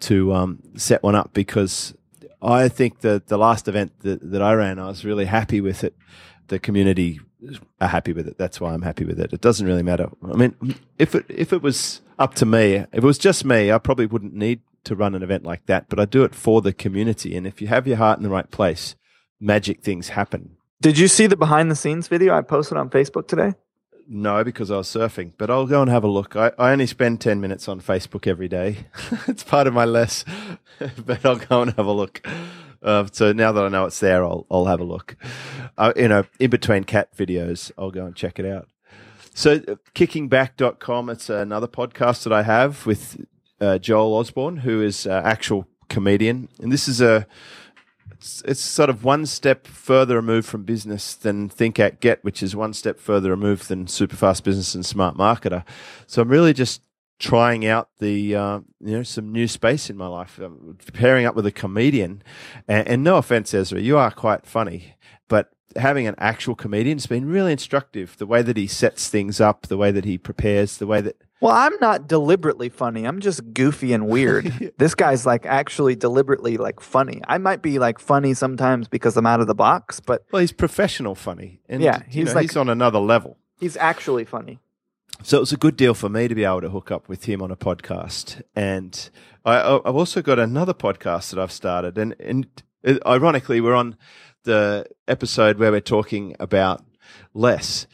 to 0.00 0.32
um, 0.32 0.58
set 0.76 1.02
one 1.02 1.14
up 1.14 1.32
because 1.32 1.94
I 2.42 2.68
think 2.68 3.00
that 3.00 3.28
the 3.28 3.38
last 3.38 3.68
event 3.68 3.92
that, 4.00 4.30
that 4.30 4.42
I 4.42 4.54
ran, 4.54 4.78
I 4.78 4.88
was 4.88 5.04
really 5.04 5.24
happy 5.24 5.60
with 5.60 5.84
it. 5.84 5.94
The 6.48 6.58
community 6.58 7.20
are 7.80 7.88
happy 7.88 8.12
with 8.12 8.28
it. 8.28 8.36
That's 8.38 8.60
why 8.60 8.74
I'm 8.74 8.82
happy 8.82 9.04
with 9.04 9.18
it. 9.18 9.32
It 9.32 9.40
doesn't 9.40 9.66
really 9.66 9.82
matter. 9.82 10.10
I 10.22 10.34
mean, 10.34 10.76
if 10.98 11.14
it 11.14 11.24
if 11.28 11.52
it 11.52 11.62
was 11.62 12.02
up 12.18 12.34
to 12.34 12.46
me, 12.46 12.74
if 12.74 12.88
it 12.92 13.02
was 13.02 13.18
just 13.18 13.44
me, 13.44 13.72
I 13.72 13.78
probably 13.78 14.06
wouldn't 14.06 14.34
need 14.34 14.60
to 14.84 14.94
run 14.94 15.14
an 15.14 15.22
event 15.22 15.44
like 15.44 15.66
that. 15.66 15.88
But 15.88 15.98
I 15.98 16.04
do 16.04 16.22
it 16.24 16.34
for 16.34 16.60
the 16.60 16.72
community, 16.72 17.34
and 17.34 17.46
if 17.46 17.62
you 17.62 17.68
have 17.68 17.86
your 17.86 17.96
heart 17.96 18.18
in 18.18 18.22
the 18.22 18.30
right 18.30 18.50
place, 18.50 18.94
magic 19.40 19.82
things 19.82 20.10
happen. 20.10 20.56
Did 20.82 20.98
you 20.98 21.08
see 21.08 21.26
the 21.26 21.36
behind 21.36 21.70
the 21.70 21.76
scenes 21.76 22.08
video 22.08 22.34
I 22.34 22.42
posted 22.42 22.76
on 22.76 22.90
Facebook 22.90 23.26
today? 23.26 23.54
No, 24.06 24.44
because 24.44 24.70
I 24.70 24.76
was 24.76 24.88
surfing, 24.88 25.32
but 25.38 25.50
I'll 25.50 25.66
go 25.66 25.80
and 25.80 25.90
have 25.90 26.04
a 26.04 26.08
look. 26.08 26.36
I, 26.36 26.52
I 26.58 26.72
only 26.72 26.86
spend 26.86 27.20
10 27.20 27.40
minutes 27.40 27.68
on 27.68 27.80
Facebook 27.80 28.26
every 28.26 28.48
day. 28.48 28.86
it's 29.26 29.42
part 29.42 29.66
of 29.66 29.72
my 29.72 29.84
less, 29.84 30.24
but 31.06 31.24
I'll 31.24 31.36
go 31.36 31.62
and 31.62 31.72
have 31.72 31.86
a 31.86 31.92
look. 31.92 32.26
Uh, 32.82 33.06
so 33.10 33.32
now 33.32 33.50
that 33.52 33.64
I 33.64 33.68
know 33.68 33.86
it's 33.86 34.00
there, 34.00 34.24
I'll, 34.24 34.46
I'll 34.50 34.66
have 34.66 34.80
a 34.80 34.84
look. 34.84 35.16
Uh, 35.78 35.92
you 35.96 36.08
know, 36.08 36.24
in 36.38 36.50
between 36.50 36.84
cat 36.84 37.16
videos, 37.16 37.72
I'll 37.78 37.90
go 37.90 38.04
and 38.04 38.14
check 38.14 38.38
it 38.38 38.44
out. 38.44 38.68
So, 39.32 39.54
uh, 39.54 39.76
kickingback.com, 39.94 41.08
it's 41.08 41.30
another 41.30 41.66
podcast 41.66 42.24
that 42.24 42.32
I 42.32 42.42
have 42.42 42.84
with 42.84 43.24
uh, 43.60 43.78
Joel 43.78 44.22
Ozborn, 44.22 44.60
who 44.60 44.82
is 44.82 45.06
an 45.06 45.24
actual 45.24 45.66
comedian. 45.88 46.48
And 46.60 46.70
this 46.70 46.88
is 46.88 47.00
a, 47.00 47.26
it's, 48.46 48.60
sort 48.60 48.90
of 48.90 49.04
one 49.04 49.26
step 49.26 49.66
further 49.66 50.16
removed 50.16 50.48
from 50.48 50.64
business 50.64 51.14
than 51.14 51.48
Think 51.48 51.78
Act 51.78 52.00
Get, 52.00 52.24
which 52.24 52.42
is 52.42 52.56
one 52.56 52.72
step 52.72 52.98
further 52.98 53.30
removed 53.30 53.68
than 53.68 53.86
Superfast 53.86 54.42
Business 54.42 54.74
and 54.74 54.84
Smart 54.84 55.16
Marketer. 55.16 55.64
So 56.06 56.22
I'm 56.22 56.28
really 56.28 56.52
just 56.52 56.82
trying 57.18 57.64
out 57.66 57.88
the 57.98 58.34
uh, 58.34 58.60
you 58.80 58.96
know 58.96 59.02
some 59.02 59.32
new 59.32 59.46
space 59.46 59.88
in 59.88 59.96
my 59.96 60.06
life, 60.06 60.38
I'm 60.38 60.76
pairing 60.92 61.26
up 61.26 61.34
with 61.34 61.46
a 61.46 61.52
comedian. 61.52 62.22
And, 62.66 62.88
and 62.88 63.04
no 63.04 63.16
offense, 63.16 63.54
Ezra, 63.54 63.80
you 63.80 63.96
are 63.96 64.10
quite 64.10 64.46
funny, 64.46 64.96
but 65.28 65.50
having 65.76 66.06
an 66.06 66.14
actual 66.18 66.54
comedian 66.54 66.98
has 66.98 67.06
been 67.06 67.26
really 67.26 67.52
instructive. 67.52 68.16
The 68.16 68.26
way 68.26 68.42
that 68.42 68.56
he 68.56 68.66
sets 68.66 69.08
things 69.08 69.40
up, 69.40 69.66
the 69.66 69.76
way 69.76 69.90
that 69.90 70.04
he 70.04 70.18
prepares, 70.18 70.78
the 70.78 70.86
way 70.86 71.00
that 71.00 71.16
Well, 71.44 71.52
I'm 71.52 71.74
not 71.78 72.08
deliberately 72.08 72.70
funny. 72.70 73.04
I'm 73.04 73.20
just 73.20 73.52
goofy 73.52 73.92
and 73.92 74.08
weird. 74.08 74.72
this 74.78 74.94
guy's 74.94 75.26
like 75.26 75.44
actually 75.44 75.94
deliberately 75.94 76.56
like 76.56 76.80
funny. 76.80 77.20
I 77.28 77.36
might 77.36 77.60
be 77.60 77.78
like 77.78 77.98
funny 77.98 78.32
sometimes 78.32 78.88
because 78.88 79.14
I'm 79.18 79.26
out 79.26 79.40
of 79.42 79.46
the 79.46 79.54
box, 79.54 80.00
but 80.00 80.24
well, 80.32 80.40
he's 80.40 80.52
professional 80.52 81.14
funny, 81.14 81.60
and 81.68 81.82
Yeah, 81.82 82.00
he's 82.08 82.28
know, 82.28 82.32
like- 82.36 82.42
he's 82.44 82.56
on 82.56 82.70
another 82.70 82.98
level. 82.98 83.36
he's 83.60 83.76
actually 83.76 84.24
funny. 84.24 84.58
So 85.22 85.36
it 85.36 85.40
was 85.40 85.52
a 85.52 85.58
good 85.58 85.76
deal 85.76 85.92
for 85.92 86.08
me 86.08 86.28
to 86.28 86.34
be 86.34 86.44
able 86.44 86.62
to 86.62 86.70
hook 86.70 86.90
up 86.90 87.10
with 87.10 87.26
him 87.26 87.42
on 87.42 87.50
a 87.50 87.56
podcast. 87.56 88.40
And 88.56 89.10
I, 89.44 89.80
I've 89.84 89.94
also 89.96 90.22
got 90.22 90.38
another 90.38 90.72
podcast 90.72 91.30
that 91.30 91.38
I've 91.38 91.52
started. 91.52 91.98
And, 91.98 92.16
and 92.20 92.46
uh, 92.86 92.94
ironically, 93.06 93.60
we're 93.60 93.74
on 93.74 93.96
the 94.44 94.86
episode 95.06 95.58
where 95.58 95.70
we're 95.70 95.80
talking 95.80 96.34
about 96.40 96.82
less. 97.34 97.86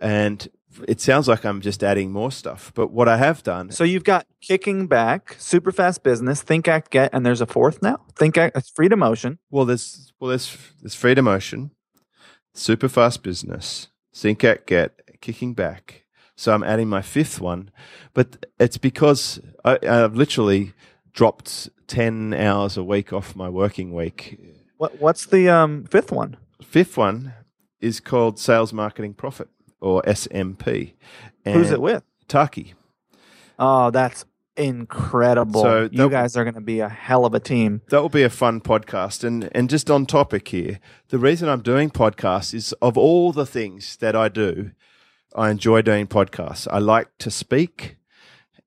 And 0.00 0.46
it 0.86 1.00
sounds 1.00 1.28
like 1.28 1.44
I'm 1.44 1.60
just 1.60 1.82
adding 1.82 2.12
more 2.12 2.30
stuff. 2.30 2.72
But 2.74 2.90
what 2.90 3.08
I 3.08 3.16
have 3.16 3.42
done, 3.42 3.70
So 3.70 3.84
you've 3.84 4.04
got 4.04 4.26
kicking 4.40 4.86
back, 4.86 5.36
super 5.38 5.72
fast 5.72 6.02
business, 6.02 6.42
think 6.42 6.68
act 6.68 6.90
get, 6.90 7.10
and 7.12 7.24
there's 7.24 7.40
a 7.40 7.46
fourth 7.46 7.82
now. 7.82 8.00
Think 8.14 8.36
act, 8.36 8.56
it's 8.56 8.70
freedom 8.70 9.00
motion. 9.00 9.38
well, 9.50 9.64
there's, 9.64 10.12
well, 10.20 10.30
there's, 10.30 10.56
there's 10.80 10.94
Freedom 10.94 11.24
motion, 11.24 11.70
Super 12.54 12.88
Fast 12.88 13.22
Business, 13.22 13.88
Think 14.14 14.44
Act 14.44 14.66
Get, 14.66 15.20
Kicking 15.20 15.54
Back. 15.54 16.04
So 16.36 16.52
I'm 16.52 16.62
adding 16.62 16.88
my 16.88 17.02
fifth 17.02 17.40
one, 17.40 17.70
but 18.14 18.46
it's 18.60 18.78
because 18.78 19.40
I, 19.64 19.78
I've 19.82 20.14
literally 20.14 20.72
dropped 21.12 21.68
10 21.88 22.32
hours 22.34 22.76
a 22.76 22.84
week 22.84 23.12
off 23.12 23.34
my 23.34 23.48
working 23.48 23.92
week. 23.92 24.38
What 24.76 25.00
what's 25.00 25.26
the 25.26 25.48
um, 25.48 25.84
fifth 25.90 26.12
one? 26.12 26.36
Fifth 26.62 26.96
one 26.96 27.34
is 27.80 27.98
called 27.98 28.38
Sales 28.38 28.72
Marketing 28.72 29.14
Profit 29.14 29.48
or 29.80 30.02
SMP. 30.02 30.94
Who's 31.44 31.70
it 31.70 31.80
with? 31.80 32.02
Taki. 32.26 32.74
Oh, 33.58 33.90
that's 33.90 34.24
incredible. 34.56 35.62
So 35.62 35.88
you 35.90 36.10
guys 36.10 36.36
are 36.36 36.44
going 36.44 36.54
to 36.54 36.60
be 36.60 36.80
a 36.80 36.88
hell 36.88 37.24
of 37.24 37.34
a 37.34 37.40
team. 37.40 37.82
That 37.90 38.02
will 38.02 38.08
be 38.08 38.22
a 38.22 38.30
fun 38.30 38.60
podcast. 38.60 39.24
And, 39.24 39.48
and 39.52 39.70
just 39.70 39.90
on 39.90 40.04
topic 40.04 40.48
here, 40.48 40.80
the 41.08 41.18
reason 41.18 41.48
I'm 41.48 41.62
doing 41.62 41.90
podcasts 41.90 42.52
is 42.52 42.72
of 42.82 42.98
all 42.98 43.32
the 43.32 43.46
things 43.46 43.96
that 43.96 44.14
I 44.14 44.28
do, 44.28 44.72
I 45.34 45.50
enjoy 45.50 45.82
doing 45.82 46.06
podcasts. 46.06 46.66
I 46.70 46.78
like 46.78 47.08
to 47.18 47.30
speak 47.30 47.96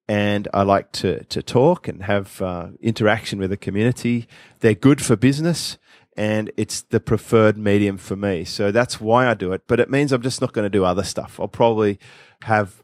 and 0.07 0.47
I 0.53 0.63
like 0.63 0.91
to, 0.93 1.23
to 1.25 1.43
talk 1.43 1.87
and 1.87 2.03
have 2.03 2.41
uh, 2.41 2.69
interaction 2.81 3.39
with 3.39 3.49
the 3.49 3.57
community. 3.57 4.27
They're 4.59 4.73
good 4.73 5.03
for 5.03 5.15
business 5.15 5.77
and 6.17 6.51
it's 6.57 6.81
the 6.81 6.99
preferred 6.99 7.57
medium 7.57 7.97
for 7.97 8.15
me. 8.15 8.43
So 8.43 8.71
that's 8.71 8.99
why 8.99 9.27
I 9.27 9.33
do 9.33 9.53
it. 9.53 9.63
But 9.67 9.79
it 9.79 9.89
means 9.89 10.11
I'm 10.11 10.21
just 10.21 10.41
not 10.41 10.53
going 10.53 10.65
to 10.65 10.69
do 10.69 10.83
other 10.83 11.03
stuff. 11.03 11.39
I'll 11.39 11.47
probably 11.47 11.99
have 12.43 12.83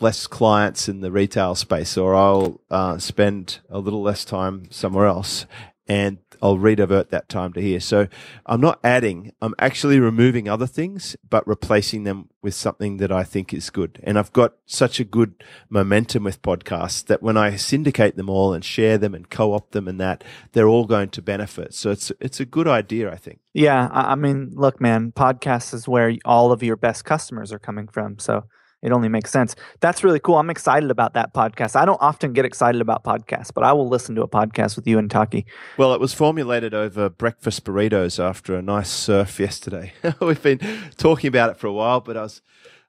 less 0.00 0.26
clients 0.26 0.88
in 0.88 1.00
the 1.00 1.10
retail 1.10 1.54
space 1.54 1.96
or 1.96 2.14
I'll 2.14 2.60
uh, 2.70 2.98
spend 2.98 3.60
a 3.68 3.78
little 3.78 4.02
less 4.02 4.24
time 4.24 4.70
somewhere 4.70 5.06
else 5.06 5.46
and 5.88 6.18
I'll 6.42 6.58
redivert 6.58 7.08
that 7.08 7.28
time 7.28 7.52
to 7.54 7.62
here. 7.62 7.80
So 7.80 8.08
I'm 8.44 8.60
not 8.60 8.78
adding, 8.84 9.32
I'm 9.40 9.54
actually 9.58 9.98
removing 9.98 10.48
other 10.48 10.66
things, 10.66 11.16
but 11.28 11.46
replacing 11.48 12.04
them 12.04 12.28
with 12.42 12.54
something 12.54 12.98
that 12.98 13.10
I 13.10 13.24
think 13.24 13.54
is 13.54 13.70
good. 13.70 13.98
And 14.04 14.18
I've 14.18 14.32
got 14.32 14.54
such 14.66 15.00
a 15.00 15.04
good 15.04 15.42
momentum 15.70 16.24
with 16.24 16.42
podcasts 16.42 17.04
that 17.06 17.22
when 17.22 17.36
I 17.36 17.56
syndicate 17.56 18.16
them 18.16 18.28
all 18.28 18.52
and 18.52 18.64
share 18.64 18.98
them 18.98 19.14
and 19.14 19.28
co-opt 19.28 19.72
them 19.72 19.88
and 19.88 19.98
that, 19.98 20.22
they're 20.52 20.68
all 20.68 20.84
going 20.84 21.08
to 21.10 21.22
benefit. 21.22 21.72
So 21.74 21.90
it's, 21.90 22.12
it's 22.20 22.38
a 22.38 22.44
good 22.44 22.68
idea, 22.68 23.10
I 23.10 23.16
think. 23.16 23.40
Yeah, 23.54 23.88
I 23.90 24.14
mean, 24.14 24.52
look, 24.54 24.80
man, 24.80 25.10
podcasts 25.12 25.72
is 25.72 25.88
where 25.88 26.14
all 26.24 26.52
of 26.52 26.62
your 26.62 26.76
best 26.76 27.04
customers 27.04 27.52
are 27.52 27.58
coming 27.58 27.88
from. 27.88 28.18
So 28.18 28.44
it 28.82 28.92
only 28.92 29.08
makes 29.08 29.30
sense. 29.30 29.56
That's 29.80 30.04
really 30.04 30.20
cool. 30.20 30.36
I'm 30.36 30.50
excited 30.50 30.90
about 30.90 31.14
that 31.14 31.34
podcast. 31.34 31.74
I 31.74 31.84
don't 31.84 32.00
often 32.00 32.32
get 32.32 32.44
excited 32.44 32.80
about 32.80 33.04
podcasts, 33.04 33.52
but 33.52 33.64
I 33.64 33.72
will 33.72 33.88
listen 33.88 34.14
to 34.14 34.22
a 34.22 34.28
podcast 34.28 34.76
with 34.76 34.86
you 34.86 34.98
and 34.98 35.10
Taki. 35.10 35.46
Well, 35.76 35.92
it 35.94 36.00
was 36.00 36.14
formulated 36.14 36.74
over 36.74 37.08
breakfast 37.08 37.64
burritos 37.64 38.22
after 38.22 38.54
a 38.54 38.62
nice 38.62 38.90
surf 38.90 39.40
yesterday. 39.40 39.92
We've 40.20 40.42
been 40.42 40.60
talking 40.96 41.28
about 41.28 41.50
it 41.50 41.58
for 41.58 41.66
a 41.66 41.72
while, 41.72 42.00
but 42.00 42.16
I 42.16 42.22
was 42.22 42.42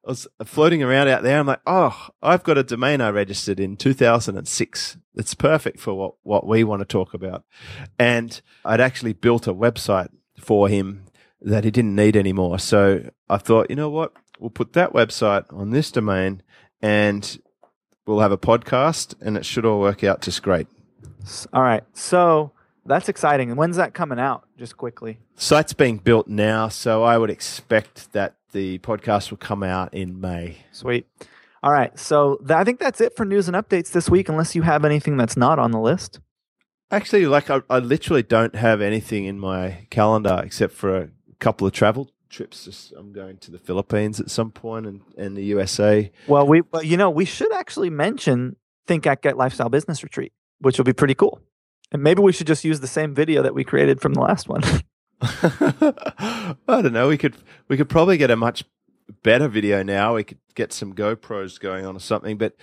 I 0.05 0.11
was 0.11 0.27
floating 0.45 0.81
around 0.81 1.09
out 1.09 1.23
there. 1.23 1.39
I'm 1.39 1.47
like, 1.47 1.61
oh, 1.67 2.07
I've 2.21 2.43
got 2.43 2.57
a 2.57 2.63
domain 2.63 3.01
I 3.01 3.09
registered 3.09 3.59
in 3.59 3.75
2006. 3.75 4.97
It's 5.15 5.33
perfect 5.33 5.79
for 5.79 5.93
what, 5.93 6.13
what 6.23 6.47
we 6.47 6.63
want 6.63 6.79
to 6.79 6.85
talk 6.85 7.13
about. 7.13 7.43
And 7.99 8.41
I'd 8.63 8.79
actually 8.79 9.13
built 9.13 9.45
a 9.45 9.53
website 9.53 10.07
for 10.39 10.69
him 10.69 11.05
that 11.41 11.65
he 11.65 11.71
didn't 11.71 11.95
need 11.95 12.15
anymore. 12.15 12.59
So 12.59 13.09
I 13.29 13.37
thought, 13.37 13.69
you 13.69 13.75
know 13.75 13.89
what? 13.89 14.13
We'll 14.39 14.49
put 14.49 14.73
that 14.73 14.93
website 14.93 15.51
on 15.53 15.71
this 15.71 15.91
domain 15.91 16.41
and 16.81 17.39
we'll 18.05 18.19
have 18.21 18.31
a 18.31 18.37
podcast 18.37 19.15
and 19.21 19.37
it 19.37 19.45
should 19.45 19.65
all 19.65 19.79
work 19.79 20.03
out 20.03 20.21
just 20.21 20.41
great. 20.41 20.67
All 21.53 21.61
right. 21.61 21.83
So 21.93 22.53
that's 22.85 23.09
exciting. 23.09 23.49
And 23.49 23.57
when's 23.57 23.75
that 23.75 23.93
coming 23.93 24.19
out? 24.19 24.47
Just 24.57 24.77
quickly. 24.77 25.19
Site's 25.35 25.73
being 25.73 25.97
built 25.97 26.27
now, 26.27 26.67
so 26.69 27.03
I 27.03 27.17
would 27.17 27.29
expect 27.29 28.11
that 28.13 28.35
the 28.51 28.79
podcast 28.79 29.29
will 29.29 29.37
come 29.37 29.63
out 29.63 29.93
in 29.93 30.19
May. 30.19 30.57
Sweet. 30.71 31.05
All 31.61 31.71
right. 31.71 31.97
So 31.99 32.37
th- 32.37 32.51
I 32.51 32.63
think 32.63 32.79
that's 32.79 33.01
it 33.01 33.15
for 33.15 33.25
news 33.25 33.47
and 33.47 33.55
updates 33.55 33.91
this 33.91 34.09
week, 34.09 34.29
unless 34.29 34.55
you 34.55 34.63
have 34.63 34.85
anything 34.85 35.17
that's 35.17 35.37
not 35.37 35.59
on 35.59 35.71
the 35.71 35.79
list. 35.79 36.19
Actually, 36.91 37.27
like 37.27 37.49
I, 37.49 37.61
I 37.69 37.79
literally 37.79 38.23
don't 38.23 38.55
have 38.55 38.81
anything 38.81 39.25
in 39.25 39.39
my 39.39 39.85
calendar 39.89 40.41
except 40.43 40.73
for 40.73 40.97
a 40.97 41.09
couple 41.39 41.67
of 41.67 41.73
travel 41.73 42.09
trips. 42.29 42.65
Just, 42.65 42.93
I'm 42.93 43.11
going 43.11 43.37
to 43.37 43.51
the 43.51 43.57
Philippines 43.57 44.19
at 44.19 44.29
some 44.29 44.51
point 44.51 44.85
and, 44.85 45.01
and 45.17 45.35
the 45.35 45.43
USA. 45.45 46.11
Well, 46.27 46.47
we, 46.47 46.61
well, 46.61 46.83
you 46.83 46.97
know, 46.97 47.09
we 47.09 47.25
should 47.25 47.53
actually 47.53 47.89
mention 47.89 48.55
Think 48.87 49.07
Act 49.07 49.23
Get 49.23 49.37
Lifestyle 49.37 49.69
Business 49.69 50.03
Retreat, 50.03 50.31
which 50.59 50.77
will 50.77 50.85
be 50.85 50.93
pretty 50.93 51.15
cool. 51.15 51.41
And 51.91 52.03
maybe 52.03 52.21
we 52.21 52.31
should 52.31 52.47
just 52.47 52.63
use 52.63 52.79
the 52.79 52.87
same 52.87 53.15
video 53.15 53.41
that 53.41 53.55
we 53.55 53.63
created 53.63 53.99
from 53.99 54.13
the 54.13 54.21
last 54.21 54.47
one. 54.47 54.61
I 55.21 56.55
don't 56.67 56.93
know. 56.93 57.09
We 57.09 57.17
could 57.17 57.35
we 57.67 57.75
could 57.75 57.89
probably 57.89 58.17
get 58.17 58.31
a 58.31 58.37
much 58.37 58.63
better 59.21 59.49
video 59.49 59.83
now. 59.83 60.15
We 60.15 60.23
could 60.23 60.37
get 60.55 60.71
some 60.71 60.93
GoPros 60.93 61.59
going 61.59 61.85
on 61.85 61.97
or 61.97 61.99
something. 61.99 62.37
But 62.37 62.55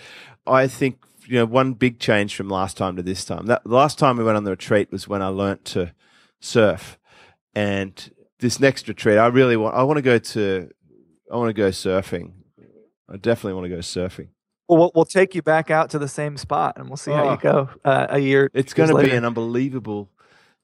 I 0.46 0.66
think 0.66 0.98
you 1.26 1.34
know 1.34 1.44
one 1.44 1.74
big 1.74 1.98
change 1.98 2.34
from 2.34 2.48
last 2.48 2.78
time 2.78 2.96
to 2.96 3.02
this 3.02 3.26
time. 3.26 3.46
That 3.46 3.62
the 3.64 3.74
last 3.74 3.98
time 3.98 4.16
we 4.16 4.24
went 4.24 4.38
on 4.38 4.44
the 4.44 4.52
retreat 4.52 4.90
was 4.90 5.06
when 5.06 5.20
I 5.20 5.28
learnt 5.28 5.66
to 5.66 5.92
surf, 6.40 6.98
and 7.54 8.10
this 8.40 8.60
next 8.60 8.88
retreat, 8.88 9.18
I 9.18 9.26
really 9.28 9.56
want. 9.56 9.74
I 9.74 9.82
want 9.82 9.96
to 9.98 10.02
go 10.02 10.18
to. 10.18 10.70
I 11.32 11.36
want 11.36 11.48
to 11.48 11.54
go 11.54 11.68
surfing. 11.70 12.32
I 13.08 13.16
definitely 13.16 13.54
want 13.54 13.64
to 13.66 13.70
go 13.70 13.78
surfing. 13.78 14.28
well, 14.68 14.78
we'll, 14.78 14.92
we'll 14.94 15.04
take 15.04 15.34
you 15.34 15.42
back 15.42 15.70
out 15.70 15.90
to 15.90 15.98
the 15.98 16.08
same 16.08 16.36
spot 16.36 16.74
and 16.76 16.88
we'll 16.88 16.96
see 16.96 17.12
how 17.12 17.28
Oh. 17.28 17.32
you 17.32 17.38
go 17.38 17.68
uh, 17.84 18.06
a 18.10 18.18
year. 18.18 18.50
It's 18.54 18.74
going 18.74 18.88
to 18.94 19.02
be 19.02 19.10
an 19.10 19.24
unbelievable 19.24 20.10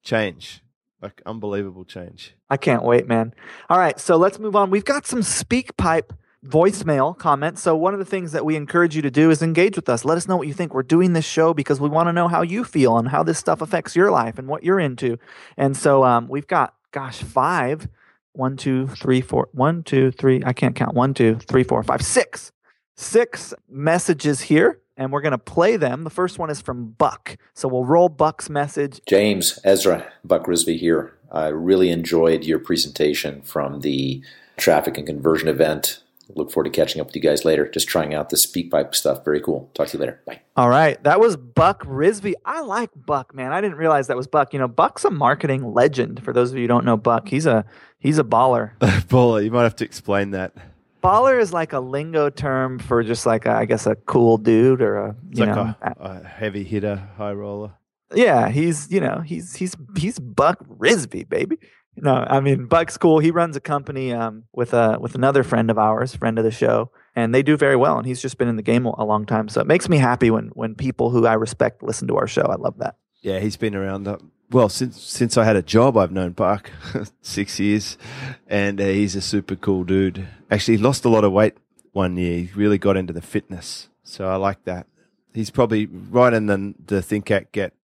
change, 0.02 0.60
like 1.00 1.22
unbelievable 1.26 1.84
change. 1.84 2.34
I 2.50 2.56
can't 2.56 2.82
wait, 2.82 3.06
man. 3.06 3.32
All 3.70 3.78
right, 3.78 3.98
so 4.00 4.16
let's 4.16 4.38
move 4.38 4.56
on. 4.56 4.70
We've 4.70 4.84
got 4.84 5.06
some 5.06 5.20
SpeakPipe 5.20 6.10
voicemail 6.44 7.16
comments. 7.16 7.62
So 7.62 7.76
one 7.76 7.92
of 7.94 8.00
the 8.00 8.04
things 8.04 8.32
that 8.32 8.44
we 8.44 8.56
encourage 8.56 8.96
you 8.96 9.02
to 9.02 9.10
do 9.10 9.30
is 9.30 9.42
engage 9.42 9.76
with 9.76 9.88
us. 9.88 10.04
Let 10.04 10.16
us 10.16 10.26
know 10.26 10.36
what 10.36 10.48
you 10.48 10.54
think. 10.54 10.74
We're 10.74 10.82
doing 10.82 11.12
this 11.12 11.24
show 11.24 11.54
because 11.54 11.80
we 11.80 11.88
want 11.88 12.08
to 12.08 12.12
know 12.12 12.26
how 12.28 12.42
you 12.42 12.64
feel 12.64 12.98
and 12.98 13.08
how 13.08 13.22
this 13.22 13.38
stuff 13.38 13.60
affects 13.62 13.94
your 13.94 14.10
life 14.10 14.38
and 14.38 14.48
what 14.48 14.64
you're 14.64 14.80
into. 14.80 15.18
And 15.56 15.76
so 15.76 16.02
um, 16.04 16.26
we've 16.28 16.46
got, 16.48 16.74
gosh, 16.92 17.22
five. 17.22 17.88
One, 18.34 18.56
two, 18.56 18.86
three, 18.86 19.20
four. 19.20 19.48
One, 19.52 19.82
two, 19.82 20.10
three. 20.10 20.42
I 20.44 20.52
can't 20.52 20.74
count. 20.74 20.94
One, 20.94 21.12
two, 21.12 21.36
three, 21.36 21.64
four, 21.64 21.82
five, 21.82 22.02
six. 22.02 22.52
Six 22.96 23.52
messages 23.68 24.42
here, 24.42 24.80
and 24.96 25.10
we're 25.10 25.22
going 25.22 25.32
to 25.32 25.38
play 25.38 25.76
them. 25.76 26.04
The 26.04 26.10
first 26.10 26.38
one 26.38 26.50
is 26.50 26.60
from 26.60 26.90
Buck. 26.92 27.36
So 27.54 27.66
we'll 27.68 27.84
roll 27.84 28.08
Buck's 28.08 28.48
message. 28.48 29.00
James, 29.08 29.58
Ezra, 29.64 30.12
Buck 30.24 30.46
Rizvi 30.46 30.78
here. 30.78 31.14
I 31.30 31.48
really 31.48 31.90
enjoyed 31.90 32.44
your 32.44 32.58
presentation 32.58 33.42
from 33.42 33.80
the 33.80 34.22
traffic 34.58 34.98
and 34.98 35.06
conversion 35.06 35.48
event 35.48 36.02
Look 36.36 36.50
forward 36.50 36.72
to 36.72 36.76
catching 36.76 37.00
up 37.00 37.06
with 37.08 37.16
you 37.16 37.22
guys 37.22 37.44
later. 37.44 37.68
Just 37.68 37.88
trying 37.88 38.14
out 38.14 38.30
the 38.30 38.36
SpeakPipe 38.36 38.94
stuff. 38.94 39.24
Very 39.24 39.40
cool. 39.40 39.70
Talk 39.74 39.88
to 39.88 39.96
you 39.96 40.00
later. 40.00 40.20
Bye. 40.26 40.40
All 40.56 40.68
right. 40.68 41.02
That 41.04 41.20
was 41.20 41.36
Buck 41.36 41.84
Rizvi. 41.84 42.34
I 42.44 42.60
like 42.62 42.90
Buck, 42.94 43.34
man. 43.34 43.52
I 43.52 43.60
didn't 43.60 43.76
realize 43.78 44.06
that 44.08 44.16
was 44.16 44.26
Buck. 44.26 44.52
You 44.52 44.58
know, 44.58 44.68
Buck's 44.68 45.04
a 45.04 45.10
marketing 45.10 45.72
legend. 45.72 46.22
For 46.24 46.32
those 46.32 46.50
of 46.50 46.56
you 46.56 46.62
who 46.62 46.68
don't 46.68 46.84
know 46.84 46.96
Buck, 46.96 47.28
he's 47.28 47.46
a 47.46 47.64
he's 47.98 48.18
a 48.18 48.24
baller. 48.24 48.76
Baller, 48.80 49.44
you 49.44 49.50
might 49.50 49.62
have 49.64 49.76
to 49.76 49.84
explain 49.84 50.30
that. 50.32 50.54
Baller 51.02 51.40
is 51.40 51.52
like 51.52 51.72
a 51.72 51.80
lingo 51.80 52.30
term 52.30 52.78
for 52.78 53.02
just 53.02 53.26
like 53.26 53.44
a, 53.44 53.50
I 53.50 53.64
guess 53.64 53.86
a 53.86 53.96
cool 53.96 54.38
dude 54.38 54.80
or 54.80 54.96
a 54.98 55.16
It's 55.30 55.40
you 55.40 55.46
like 55.46 55.56
know 55.56 55.74
a, 55.82 55.94
a 55.98 56.24
heavy 56.24 56.62
hitter, 56.64 57.08
high 57.16 57.32
roller. 57.32 57.72
yeah 58.14 58.48
he's 58.50 58.90
you 58.92 59.00
know 59.00 59.20
he's 59.24 59.56
he's 59.56 59.74
he's 59.96 60.18
Buck 60.20 60.58
Rizvi 60.78 61.28
baby. 61.28 61.58
No, 61.96 62.14
I 62.14 62.40
mean 62.40 62.66
Buck's 62.66 62.96
cool. 62.96 63.18
He 63.18 63.30
runs 63.30 63.54
a 63.56 63.60
company 63.60 64.12
um, 64.12 64.44
with 64.52 64.72
a 64.72 64.98
with 65.00 65.14
another 65.14 65.42
friend 65.42 65.70
of 65.70 65.78
ours, 65.78 66.14
friend 66.14 66.38
of 66.38 66.44
the 66.44 66.50
show, 66.50 66.90
and 67.14 67.34
they 67.34 67.42
do 67.42 67.56
very 67.56 67.76
well. 67.76 67.98
And 67.98 68.06
he's 68.06 68.22
just 68.22 68.38
been 68.38 68.48
in 68.48 68.56
the 68.56 68.62
game 68.62 68.86
a 68.86 69.04
long 69.04 69.26
time, 69.26 69.48
so 69.48 69.60
it 69.60 69.66
makes 69.66 69.88
me 69.88 69.98
happy 69.98 70.30
when 70.30 70.48
when 70.54 70.74
people 70.74 71.10
who 71.10 71.26
I 71.26 71.34
respect 71.34 71.82
listen 71.82 72.08
to 72.08 72.16
our 72.16 72.26
show. 72.26 72.42
I 72.42 72.56
love 72.56 72.78
that. 72.78 72.96
Yeah, 73.20 73.40
he's 73.40 73.56
been 73.56 73.74
around. 73.74 74.08
Uh, 74.08 74.16
well, 74.50 74.68
since 74.68 75.00
since 75.02 75.36
I 75.36 75.44
had 75.44 75.56
a 75.56 75.62
job, 75.62 75.96
I've 75.96 76.12
known 76.12 76.32
Buck 76.32 76.70
six 77.20 77.60
years, 77.60 77.98
and 78.46 78.80
uh, 78.80 78.84
he's 78.84 79.14
a 79.14 79.20
super 79.20 79.56
cool 79.56 79.84
dude. 79.84 80.26
Actually, 80.50 80.78
he 80.78 80.82
lost 80.82 81.04
a 81.04 81.10
lot 81.10 81.24
of 81.24 81.32
weight 81.32 81.56
one 81.92 82.16
year. 82.16 82.38
He 82.38 82.50
really 82.54 82.78
got 82.78 82.96
into 82.96 83.12
the 83.12 83.22
fitness, 83.22 83.90
so 84.02 84.28
I 84.28 84.36
like 84.36 84.64
that. 84.64 84.86
He's 85.34 85.50
probably 85.50 85.86
right 85.86 86.32
in 86.32 86.46
the 86.46 86.74
the 86.84 87.02
think 87.02 87.30
act 87.30 87.52
get 87.52 87.74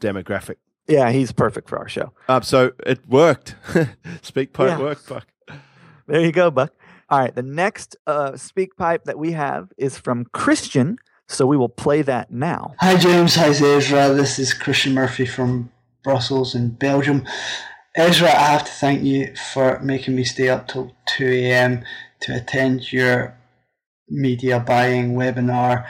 demographic. 0.00 0.56
Yeah, 0.90 1.10
he's 1.10 1.32
perfect 1.32 1.68
for 1.68 1.78
our 1.78 1.88
show. 1.88 2.12
Um, 2.28 2.42
so 2.42 2.72
it 2.84 3.06
worked. 3.08 3.54
Speak 4.22 4.52
pipe 4.52 4.68
Yeah. 4.68 4.78
worked, 4.78 5.08
Buck. 5.08 5.26
There 6.06 6.20
you 6.20 6.32
go, 6.32 6.50
Buck. 6.50 6.72
All 7.08 7.18
right, 7.18 7.34
the 7.34 7.42
next 7.42 7.96
uh, 8.06 8.36
speak 8.36 8.76
pipe 8.76 9.04
that 9.04 9.18
we 9.18 9.32
have 9.32 9.72
is 9.76 9.98
from 9.98 10.26
Christian, 10.32 10.96
so 11.26 11.44
we 11.46 11.56
will 11.56 11.68
play 11.68 12.02
that 12.02 12.30
now. 12.30 12.74
Hi 12.78 12.96
James, 12.96 13.34
hi 13.34 13.48
Ezra. 13.48 14.10
This 14.10 14.38
is 14.38 14.54
Christian 14.54 14.94
Murphy 14.94 15.26
from 15.26 15.70
Brussels 16.04 16.54
in 16.54 16.70
Belgium. 16.70 17.26
Ezra, 17.96 18.28
I 18.28 18.52
have 18.52 18.64
to 18.64 18.70
thank 18.70 19.02
you 19.02 19.34
for 19.52 19.80
making 19.80 20.14
me 20.14 20.22
stay 20.22 20.48
up 20.48 20.68
till 20.68 20.92
2 21.16 21.26
a.m. 21.26 21.84
to 22.20 22.36
attend 22.36 22.92
your 22.92 23.36
media 24.08 24.60
buying 24.60 25.14
webinar. 25.14 25.86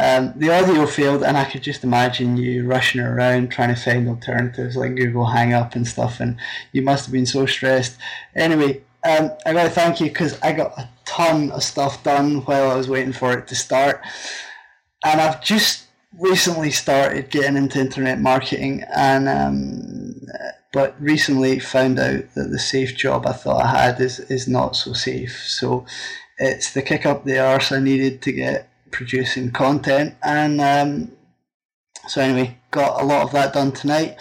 Um, 0.00 0.32
the 0.36 0.50
audio 0.50 0.86
failed, 0.86 1.22
and 1.22 1.36
I 1.36 1.44
could 1.44 1.62
just 1.62 1.84
imagine 1.84 2.36
you 2.36 2.66
rushing 2.66 3.00
around 3.00 3.50
trying 3.50 3.74
to 3.74 3.80
find 3.80 4.08
alternatives 4.08 4.76
like 4.76 4.96
Google 4.96 5.26
Hangup 5.26 5.74
and 5.74 5.86
stuff, 5.86 6.20
and 6.20 6.36
you 6.72 6.82
must 6.82 7.04
have 7.06 7.12
been 7.12 7.26
so 7.26 7.44
stressed. 7.46 7.96
Anyway, 8.34 8.82
um, 9.04 9.30
I 9.44 9.52
got 9.52 9.64
to 9.64 9.70
thank 9.70 10.00
you 10.00 10.06
because 10.06 10.40
I 10.42 10.52
got 10.52 10.78
a 10.78 10.88
ton 11.04 11.50
of 11.50 11.62
stuff 11.62 12.02
done 12.02 12.36
while 12.46 12.70
I 12.70 12.76
was 12.76 12.88
waiting 12.88 13.12
for 13.12 13.32
it 13.36 13.46
to 13.48 13.54
start 13.54 14.02
and 15.04 15.20
I've 15.20 15.42
just 15.42 15.86
recently 16.18 16.70
started 16.70 17.30
getting 17.30 17.56
into 17.56 17.80
internet 17.80 18.20
marketing, 18.20 18.84
and 18.94 19.28
um, 19.28 20.20
but 20.72 21.00
recently 21.00 21.58
found 21.58 21.98
out 21.98 22.24
that 22.34 22.50
the 22.50 22.58
safe 22.58 22.96
job 22.96 23.26
I 23.26 23.32
thought 23.32 23.64
I 23.64 23.68
had 23.68 24.00
is 24.00 24.20
is 24.20 24.48
not 24.48 24.76
so 24.76 24.92
safe. 24.92 25.42
So 25.46 25.86
it's 26.38 26.72
the 26.72 26.82
kick 26.82 27.06
up 27.06 27.24
the 27.24 27.38
arse 27.38 27.72
I 27.72 27.80
needed 27.80 28.22
to 28.22 28.32
get 28.32 28.68
producing 28.90 29.52
content, 29.52 30.14
and 30.22 30.60
um, 30.60 31.12
so 32.08 32.20
anyway, 32.20 32.58
got 32.70 33.00
a 33.00 33.04
lot 33.04 33.22
of 33.22 33.32
that 33.32 33.52
done 33.52 33.72
tonight. 33.72 34.18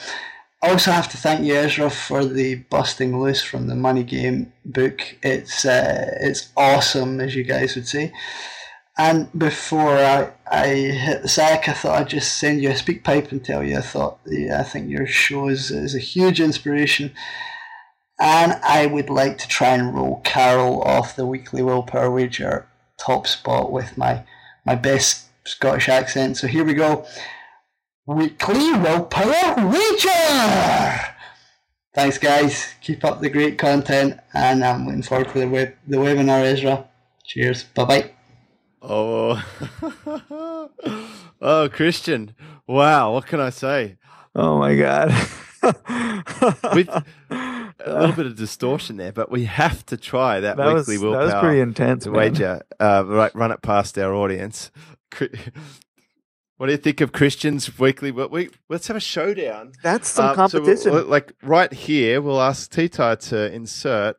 I 0.62 0.72
also 0.72 0.92
have 0.92 1.10
to 1.10 1.18
thank 1.18 1.46
you, 1.46 1.56
Ezra, 1.56 1.90
for 1.90 2.26
the 2.26 2.56
busting 2.56 3.20
loose 3.20 3.42
from 3.42 3.68
the 3.68 3.76
money 3.76 4.04
game 4.04 4.52
book. 4.66 5.02
It's 5.24 5.66
uh, 5.66 6.18
it's 6.20 6.50
awesome, 6.58 7.22
as 7.22 7.36
you 7.36 7.44
guys 7.44 7.76
would 7.76 7.88
say. 7.88 8.12
And 8.98 9.32
before 9.32 9.98
I, 9.98 10.34
I 10.52 10.68
hit 10.68 11.22
the 11.22 11.30
sack, 11.30 11.70
I 11.70 11.74
thought 11.74 12.02
I'd 12.02 12.10
just 12.10 12.38
send 12.38 12.62
you 12.62 12.72
a 12.72 12.76
speak 12.76 13.06
pipe 13.06 13.32
and 13.32 13.44
tell 13.44 13.64
you 13.64 13.78
I 13.78 13.82
thought 13.82 14.20
yeah, 14.28 14.60
I 14.60 14.64
think 14.64 14.90
your 14.90 15.08
show 15.08 15.48
is, 15.48 15.72
is 15.72 15.96
a 15.96 16.00
huge 16.00 16.42
inspiration. 16.42 17.14
And 18.20 18.60
I 18.62 18.88
would 18.88 19.10
like 19.10 19.38
to 19.38 19.48
try 19.48 19.70
and 19.70 19.96
roll 19.96 20.20
Carol 20.26 20.82
off 20.84 21.16
the 21.16 21.26
weekly 21.26 21.64
willpower 21.64 22.12
wager 22.12 22.68
top 22.98 23.26
spot 23.28 23.72
with 23.72 23.98
my 23.98 24.26
my 24.70 24.76
best 24.76 25.26
Scottish 25.46 25.90
accent. 25.90 26.38
So 26.38 26.46
here 26.46 26.64
we 26.64 26.76
go. 26.76 27.04
Weekly 28.06 28.72
willpower 28.74 29.56
wager. 29.68 31.06
Thanks, 31.96 32.20
guys. 32.20 32.68
Keep 32.80 33.04
up 33.04 33.20
the 33.20 33.32
great 33.32 33.58
content, 33.58 34.20
and 34.36 34.64
I'm 34.64 34.86
looking 34.86 35.02
forward 35.02 35.30
to 35.30 35.40
the 35.40 35.50
web 35.50 35.74
the 35.88 35.98
webinar, 35.98 36.44
Ezra. 36.44 36.88
Cheers. 37.26 37.64
Bye 37.64 37.86
bye. 37.86 38.12
Oh, 38.84 39.44
oh, 41.42 41.70
Christian! 41.74 42.36
Wow, 42.68 43.14
what 43.14 43.26
can 43.26 43.40
I 43.40 43.50
say? 43.50 43.98
Oh 44.36 44.60
my 44.60 44.76
god. 44.76 45.10
With 46.76 46.90
a 47.86 48.00
little 48.00 48.16
bit 48.16 48.26
of 48.26 48.36
distortion 48.36 48.98
there, 48.98 49.12
but 49.12 49.32
we 49.32 49.46
have 49.46 49.86
to 49.88 49.98
try 49.98 50.40
that, 50.40 50.58
that 50.58 50.74
was, 50.74 50.88
weekly 50.88 50.98
that 50.98 51.04
willpower. 51.12 51.26
was 51.26 51.34
pretty 51.44 51.60
intense. 51.62 52.08
wager. 52.08 52.62
Uh, 52.80 53.04
right, 53.06 53.34
run 53.36 53.52
it 53.52 53.62
past 53.62 53.98
our 53.98 54.14
audience. 54.14 54.72
What 56.58 56.66
do 56.66 56.72
you 56.74 56.78
think 56.78 57.00
of 57.00 57.14
Christian's 57.14 57.80
weekly? 57.80 58.12
will- 58.12 58.28
We 58.30 58.50
let's 58.68 58.88
have 58.88 58.98
a 58.98 59.02
showdown. 59.02 59.72
That's 59.82 60.10
some 60.10 60.38
Um, 60.38 60.50
so 60.50 60.60
we'll- 60.60 60.68
competition. 60.68 61.10
like 61.10 61.32
right 61.42 61.72
here, 61.72 62.22
we'll 62.22 62.42
ask 62.42 62.70
Tita 62.70 63.18
to 63.22 63.54
insert 63.54 64.18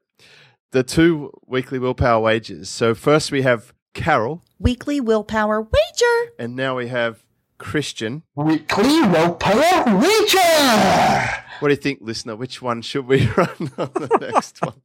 the 0.72 0.82
two 0.82 1.32
weekly 1.46 1.78
willpower 1.78 2.20
wagers. 2.20 2.70
So 2.70 2.94
first 2.94 3.30
we 3.30 3.42
have 3.42 3.74
Carol, 3.92 4.42
Weekly 4.58 5.00
willpower 5.00 5.60
wager. 5.60 6.32
and 6.38 6.56
now 6.56 6.76
we 6.78 6.88
have 6.88 7.24
Christian. 7.58 8.22
Weekly 8.34 9.02
willpower 9.02 9.98
wager. 9.98 11.44
What 11.60 11.68
do 11.68 11.74
you 11.74 11.80
think, 11.80 12.00
listener? 12.02 12.36
Which 12.36 12.60
one 12.60 12.82
should 12.82 13.06
we 13.06 13.26
run 13.36 13.70
on 13.78 13.90
the 13.94 14.30
next 14.32 14.60
one? 14.62 14.80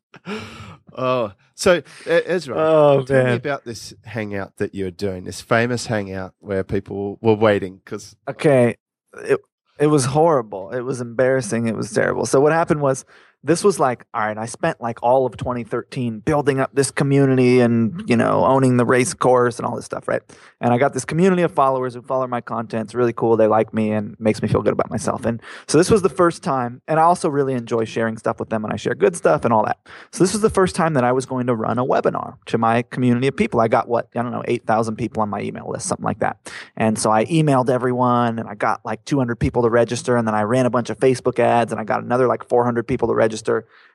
Oh, 0.93 1.33
so 1.55 1.81
Ezra, 2.05 2.55
Oh, 2.57 3.03
tell 3.03 3.25
me 3.25 3.33
about 3.33 3.65
this 3.65 3.93
hangout 4.03 4.57
that 4.57 4.75
you're 4.75 4.91
doing, 4.91 5.23
this 5.23 5.41
famous 5.41 5.87
hangout 5.87 6.33
where 6.39 6.63
people 6.63 7.17
were 7.21 7.33
waiting 7.33 7.77
because 7.83 8.15
okay. 8.27 8.75
It, 9.13 9.39
it 9.79 9.87
was 9.87 10.05
horrible. 10.05 10.71
It 10.71 10.81
was 10.81 11.01
embarrassing. 11.01 11.67
It 11.67 11.75
was 11.75 11.91
terrible. 11.91 12.25
So 12.25 12.39
what 12.39 12.51
happened 12.53 12.81
was 12.81 13.03
this 13.45 13.63
was 13.63 13.79
like 13.79 14.05
all 14.13 14.21
right 14.21 14.37
i 14.37 14.45
spent 14.45 14.81
like 14.81 15.01
all 15.03 15.25
of 15.25 15.37
2013 15.37 16.19
building 16.19 16.59
up 16.59 16.73
this 16.73 16.89
community 16.89 17.59
and 17.59 18.03
you 18.07 18.17
know 18.17 18.43
owning 18.43 18.77
the 18.77 18.85
race 18.85 19.13
course 19.13 19.59
and 19.59 19.65
all 19.65 19.75
this 19.75 19.85
stuff 19.85 20.07
right? 20.07 20.21
And 20.59 20.73
i 20.73 20.77
got 20.77 20.93
this 20.93 21.05
community 21.05 21.43
of 21.43 21.51
followers 21.51 21.93
who 21.93 22.01
follow 22.01 22.25
my 22.27 22.41
content. 22.41 22.85
It's 22.85 22.95
really 22.95 23.13
cool. 23.13 23.37
They 23.37 23.47
like 23.47 23.73
me 23.73 23.91
and 23.91 24.15
makes 24.19 24.41
me 24.41 24.47
feel 24.47 24.61
good 24.61 24.73
about 24.73 24.89
myself. 24.89 25.25
And 25.25 25.41
so 25.67 25.77
this 25.77 25.91
was 25.91 26.01
the 26.01 26.09
first 26.09 26.43
time 26.43 26.81
and 26.87 26.99
i 26.99 27.03
also 27.03 27.29
really 27.29 27.53
enjoy 27.53 27.85
sharing 27.85 28.17
stuff 28.17 28.39
with 28.39 28.49
them 28.49 28.63
and 28.63 28.73
i 28.73 28.75
share 28.77 28.95
good 28.95 29.15
stuff 29.15 29.45
and 29.45 29.53
all 29.53 29.63
that. 29.65 29.77
So 30.11 30.23
this 30.23 30.33
was 30.33 30.41
the 30.41 30.49
first 30.49 30.75
time 30.75 30.95
that 30.95 31.03
i 31.03 31.11
was 31.11 31.25
going 31.25 31.47
to 31.47 31.55
run 31.55 31.77
a 31.77 31.85
webinar 31.85 32.37
to 32.47 32.57
my 32.57 32.81
community 32.81 33.27
of 33.27 33.37
people. 33.37 33.59
I 33.59 33.67
got 33.67 33.87
what 33.87 34.09
i 34.15 34.23
don't 34.23 34.31
know 34.31 34.43
8000 34.45 34.95
people 34.95 35.21
on 35.21 35.29
my 35.29 35.41
email 35.41 35.69
list 35.69 35.87
something 35.87 36.05
like 36.05 36.19
that. 36.19 36.51
And 36.75 36.97
so 36.97 37.11
I 37.11 37.25
emailed 37.25 37.69
everyone 37.69 38.39
and 38.39 38.49
I 38.49 38.55
got 38.55 38.83
like 38.83 39.05
200 39.05 39.35
people 39.35 39.61
to 39.63 39.69
register. 39.69 40.17
And 40.17 40.27
then 40.27 40.35
I 40.35 40.41
ran 40.41 40.65
a 40.65 40.69
bunch 40.69 40.89
of 40.89 40.97
Facebook 40.97 41.37
ads 41.39 41.71
and 41.71 41.79
I 41.79 41.83
got 41.83 42.03
another 42.03 42.27
like 42.27 42.47
400 42.47 42.87
people 42.87 43.07
to 43.07 43.13
register. 43.13 43.34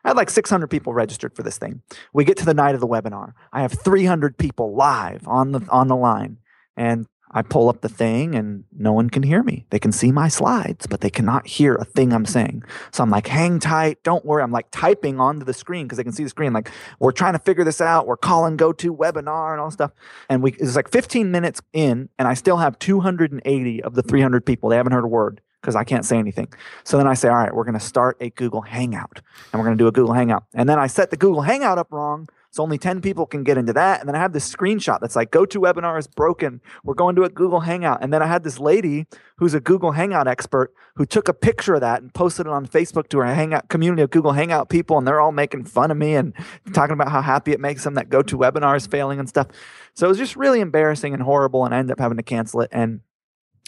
I 0.05 0.09
had 0.09 0.17
like 0.17 0.31
600 0.31 0.69
people 0.69 0.93
registered 0.93 1.35
for 1.35 1.43
this 1.43 1.59
thing. 1.59 1.83
We 2.13 2.25
get 2.25 2.37
to 2.39 2.45
the 2.45 2.55
night 2.55 2.75
of 2.75 2.81
the 2.81 2.89
webinar. 2.89 3.33
I 3.53 3.63
have 3.63 3.73
300 3.73 4.39
people 4.39 4.75
live 4.75 5.27
on 5.27 5.53
the, 5.53 5.67
on 5.71 5.89
the 5.89 5.97
line. 5.97 6.39
And 6.77 7.07
I 7.33 7.43
pull 7.43 7.69
up 7.69 7.81
the 7.81 7.89
thing 7.89 8.35
and 8.35 8.65
no 8.77 8.93
one 8.93 9.09
can 9.09 9.23
hear 9.23 9.43
me. 9.43 9.67
They 9.71 9.79
can 9.79 9.93
see 9.93 10.11
my 10.11 10.27
slides, 10.27 10.87
but 10.89 11.01
they 11.01 11.11
cannot 11.11 11.47
hear 11.47 11.77
a 11.77 11.85
thing 11.85 12.13
I'm 12.13 12.27
saying. 12.27 12.65
So 12.91 13.05
I'm 13.05 13.11
like, 13.11 13.29
hang 13.29 13.61
tight, 13.61 14.03
don't 14.03 14.25
worry. 14.25 14.43
I'm 14.43 14.51
like 14.51 14.67
typing 14.73 15.21
onto 15.21 15.45
the 15.45 15.55
screen 15.55 15.87
because 15.87 15.97
they 15.97 16.03
can 16.03 16.13
see 16.13 16.25
the 16.25 16.31
screen. 16.31 16.53
Like, 16.53 16.71
we're 16.99 17.13
trying 17.13 17.35
to 17.35 17.39
figure 17.39 17.63
this 17.63 17.81
out. 17.81 18.07
We're 18.07 18.17
calling 18.17 18.57
go 18.57 18.73
to 18.73 18.95
webinar 18.95 19.53
and 19.53 19.61
all 19.61 19.71
stuff. 19.71 19.93
And 20.29 20.43
we 20.43 20.53
it's 20.53 20.75
like 20.75 20.91
15 20.91 21.31
minutes 21.31 21.63
in, 21.73 22.09
and 22.19 22.27
I 22.27 22.35
still 22.35 22.57
have 22.57 22.79
280 22.81 23.83
of 23.83 23.95
the 23.95 24.03
300 24.03 24.45
people. 24.45 24.71
They 24.71 24.77
haven't 24.77 24.93
heard 24.93 25.05
a 25.05 25.09
word 25.09 25.41
because 25.61 25.77
I 25.77 25.85
can't 25.85 26.05
say 26.05 26.19
anything. 26.19 26.49
So 26.85 26.97
then 26.97 27.07
I 27.07 27.15
say, 27.15 27.29
all 27.29 27.37
right, 27.37 27.55
we're 27.55 27.65
going 27.65 27.79
to 27.79 27.85
start 27.85 28.17
a 28.21 28.31
Google 28.31 28.63
Hangout, 28.63 29.21
and 29.53 29.61
we're 29.61 29.67
going 29.67 29.77
to 29.77 29.83
do 29.83 29.89
a 29.89 29.93
Google 29.93 30.15
Hangout. 30.15 30.45
And 30.55 30.69
then 30.69 30.79
I 30.79 30.87
set 30.87 31.11
the 31.11 31.17
Google 31.17 31.43
Hangout 31.43 31.79
up 31.79 31.93
wrong. 31.93 32.29
So 32.53 32.65
only 32.65 32.79
10 32.79 33.01
people 33.01 33.27
can 33.27 33.45
get 33.45 33.57
into 33.57 33.73
that. 33.75 34.01
And 34.01 34.09
then 34.09 34.17
I 34.17 34.19
have 34.19 34.33
this 34.33 34.53
screenshot 34.53 34.99
that's 35.01 35.15
like, 35.15 35.31
GoToWebinar 35.31 35.97
is 36.01 36.09
broken. 36.09 36.61
We're 36.83 36.95
going 36.95 37.15
to 37.15 37.23
a 37.23 37.29
Google 37.29 37.61
Hangout. 37.61 38.03
And 38.03 38.13
then 38.13 38.25
I 38.25 38.27
had 38.27 38.43
this 38.43 38.59
lady 38.59 39.07
who's 39.37 39.55
a 39.55 39.61
Google 39.61 39.93
Hangout 39.93 40.27
expert 40.27 40.75
who 40.97 41.07
took 41.07 41.29
a 41.29 41.33
picture 41.33 41.75
of 41.75 41.81
that 41.83 42.03
and 42.03 42.13
posted 42.13 42.47
it 42.47 42.53
on 42.53 42.67
Facebook 42.67 43.09
to 43.11 43.19
her 43.19 43.27
Hangout 43.33 43.69
community 43.69 44.03
of 44.03 44.11
Google 44.11 44.33
Hangout 44.33 44.69
people. 44.69 44.99
And 44.99 45.07
they're 45.07 45.21
all 45.21 45.31
making 45.31 45.67
fun 45.67 45.93
of 45.93 45.97
me 45.97 46.17
and 46.17 46.35
talking 46.73 46.95
about 46.95 47.13
how 47.13 47.23
happy 47.23 47.53
it 47.53 47.61
makes 47.61 47.85
them 47.85 47.95
that 47.95 48.09
GoToWebinar 48.09 48.77
is 48.77 48.89
failing 48.89 49.21
and 49.21 49.29
stuff. 49.29 49.47
So 49.95 50.07
it 50.07 50.09
was 50.09 50.19
just 50.19 50.35
really 50.35 50.59
embarrassing 50.59 51.15
and 51.15 51.23
horrible. 51.23 51.65
And 51.65 51.73
I 51.73 51.79
ended 51.79 51.93
up 51.93 52.01
having 52.01 52.17
to 52.17 52.25
cancel 52.25 52.63
it. 52.63 52.71
And 52.73 53.03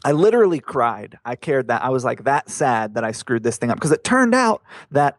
I 0.05 0.13
literally 0.13 0.61
cried. 0.61 1.19
I 1.25 1.37
cared 1.37 1.69
that 1.69 1.83
I 1.83 1.91
was 1.91 2.05
like 2.05 2.25
that 2.25 2.51
sad 2.51 2.95
that 2.95 3.05
I 3.05 3.13
screwed 3.13 3.43
this 3.43 3.57
thing 3.57 3.71
up 3.71 3.77
because 3.77 3.93
it 3.93 4.05
turned 4.05 4.35
out 4.35 4.63
that 4.91 5.19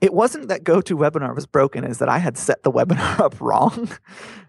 it 0.00 0.12
wasn't 0.12 0.48
that 0.48 0.64
GoToWebinar 0.64 1.34
was 1.34 1.46
broken, 1.46 1.84
is 1.84 1.98
that 1.98 2.08
I 2.08 2.18
had 2.18 2.36
set 2.36 2.62
the 2.62 2.72
webinar 2.76 3.20
up 3.20 3.40
wrong. 3.40 3.88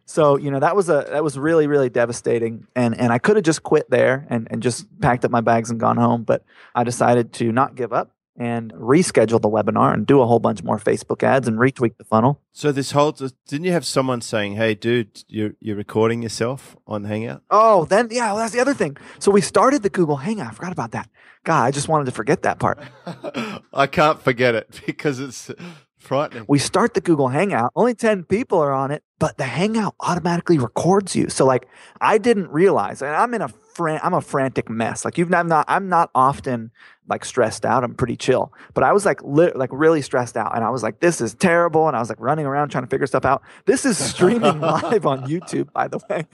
so, 0.05 0.37
you 0.37 0.51
know, 0.51 0.59
that 0.59 0.75
was 0.75 0.89
a 0.89 1.07
that 1.11 1.23
was 1.23 1.37
really, 1.37 1.67
really 1.67 1.89
devastating. 1.89 2.67
And 2.75 2.99
and 2.99 3.13
I 3.13 3.19
could 3.19 3.35
have 3.35 3.45
just 3.45 3.63
quit 3.63 3.89
there 3.89 4.25
and, 4.29 4.47
and 4.51 4.61
just 4.61 4.87
packed 4.99 5.23
up 5.25 5.31
my 5.31 5.41
bags 5.41 5.69
and 5.69 5.79
gone 5.79 5.97
home. 5.97 6.23
But 6.23 6.43
I 6.75 6.83
decided 6.83 7.33
to 7.33 7.51
not 7.51 7.75
give 7.75 7.93
up 7.93 8.16
and 8.38 8.71
reschedule 8.73 9.41
the 9.41 9.50
webinar 9.50 9.93
and 9.93 10.06
do 10.06 10.21
a 10.21 10.28
whole 10.28 10.39
bunch 10.39 10.63
more 10.63 10.78
Facebook 10.78 11.23
ads 11.23 11.47
and 11.47 11.58
retweak 11.58 11.97
the 11.97 12.04
funnel. 12.04 12.39
So 12.54 12.71
this 12.71 12.91
whole 12.91 13.12
didn't 13.12 13.65
you 13.65 13.71
have 13.71 13.86
someone 13.86 14.21
saying, 14.21 14.56
"Hey, 14.56 14.76
dude, 14.76 15.23
you're 15.28 15.54
you're 15.60 15.76
recording 15.76 16.21
yourself 16.21 16.76
on 16.86 17.06
Hangout"? 17.06 17.41
Oh, 17.50 17.86
then 17.86 18.10
yeah, 18.12 18.28
well, 18.28 18.38
that's 18.38 18.54
the 18.54 18.60
other 18.60 18.73
thing. 18.73 18.97
So 19.19 19.32
we 19.32 19.41
started 19.41 19.84
the 19.84 19.89
Google 19.89 20.17
Hangout. 20.17 20.47
I 20.47 20.52
forgot 20.52 20.71
about 20.71 20.91
that. 20.91 21.10
God, 21.43 21.63
I 21.63 21.71
just 21.71 21.88
wanted 21.88 22.06
to 22.06 22.12
forget 22.12 22.43
that 22.43 22.60
part. 22.60 22.80
I 23.73 23.88
can't 23.88 24.21
forget 24.21 24.54
it 24.54 24.82
because 24.86 25.19
it's 25.19 25.50
frightening. 25.97 26.45
We 26.47 26.60
start 26.60 26.93
the 26.93 27.02
Google 27.02 27.30
Hangout. 27.30 27.71
Only 27.76 27.93
10 27.93 28.23
people 28.26 28.60
are 28.60 28.73
on 28.73 28.91
it, 28.91 29.04
but 29.19 29.38
the 29.38 29.45
Hangout 29.45 29.95
automatically 29.99 30.58
records 30.58 31.15
you. 31.15 31.30
So 31.30 31.45
like 31.45 31.67
I 32.01 32.17
didn't 32.17 32.49
realize, 32.49 33.01
and 33.01 33.15
I'm 33.15 33.34
in 33.34 33.41
a 33.41 33.49
fran- 33.49 33.99
I'm 34.03 34.13
a 34.13 34.21
frantic 34.21 34.69
mess. 34.69 35.06
Like 35.06 35.17
you've 35.17 35.34
I'm 35.34 35.47
not 35.47 35.65
I'm 35.67 35.89
not 35.89 36.10
often 36.13 36.71
like 37.08 37.25
stressed 37.25 37.65
out. 37.65 37.84
I'm 37.84 37.95
pretty 37.95 38.15
chill, 38.17 38.53
but 38.73 38.84
I 38.84 38.91
was 38.91 39.06
like 39.06 39.21
li- 39.23 39.53
like 39.56 39.69
really 39.71 40.01
stressed 40.01 40.38
out, 40.38 40.56
and 40.56 40.63
I 40.63 40.69
was 40.69 40.84
like, 40.84 40.99
this 40.99 41.21
is 41.21 41.34
terrible, 41.34 41.88
and 41.88 41.95
I 41.95 41.99
was 41.99 42.10
like 42.10 42.19
running 42.19 42.45
around 42.45 42.69
trying 42.69 42.84
to 42.84 42.89
figure 42.89 43.08
stuff 43.08 43.25
out. 43.25 43.41
This 43.65 43.86
is 43.86 43.97
streaming 44.13 44.60
live 44.60 45.06
on 45.06 45.27
YouTube, 45.27 45.71
by 45.73 45.88
the 45.88 45.99
way. 46.10 46.25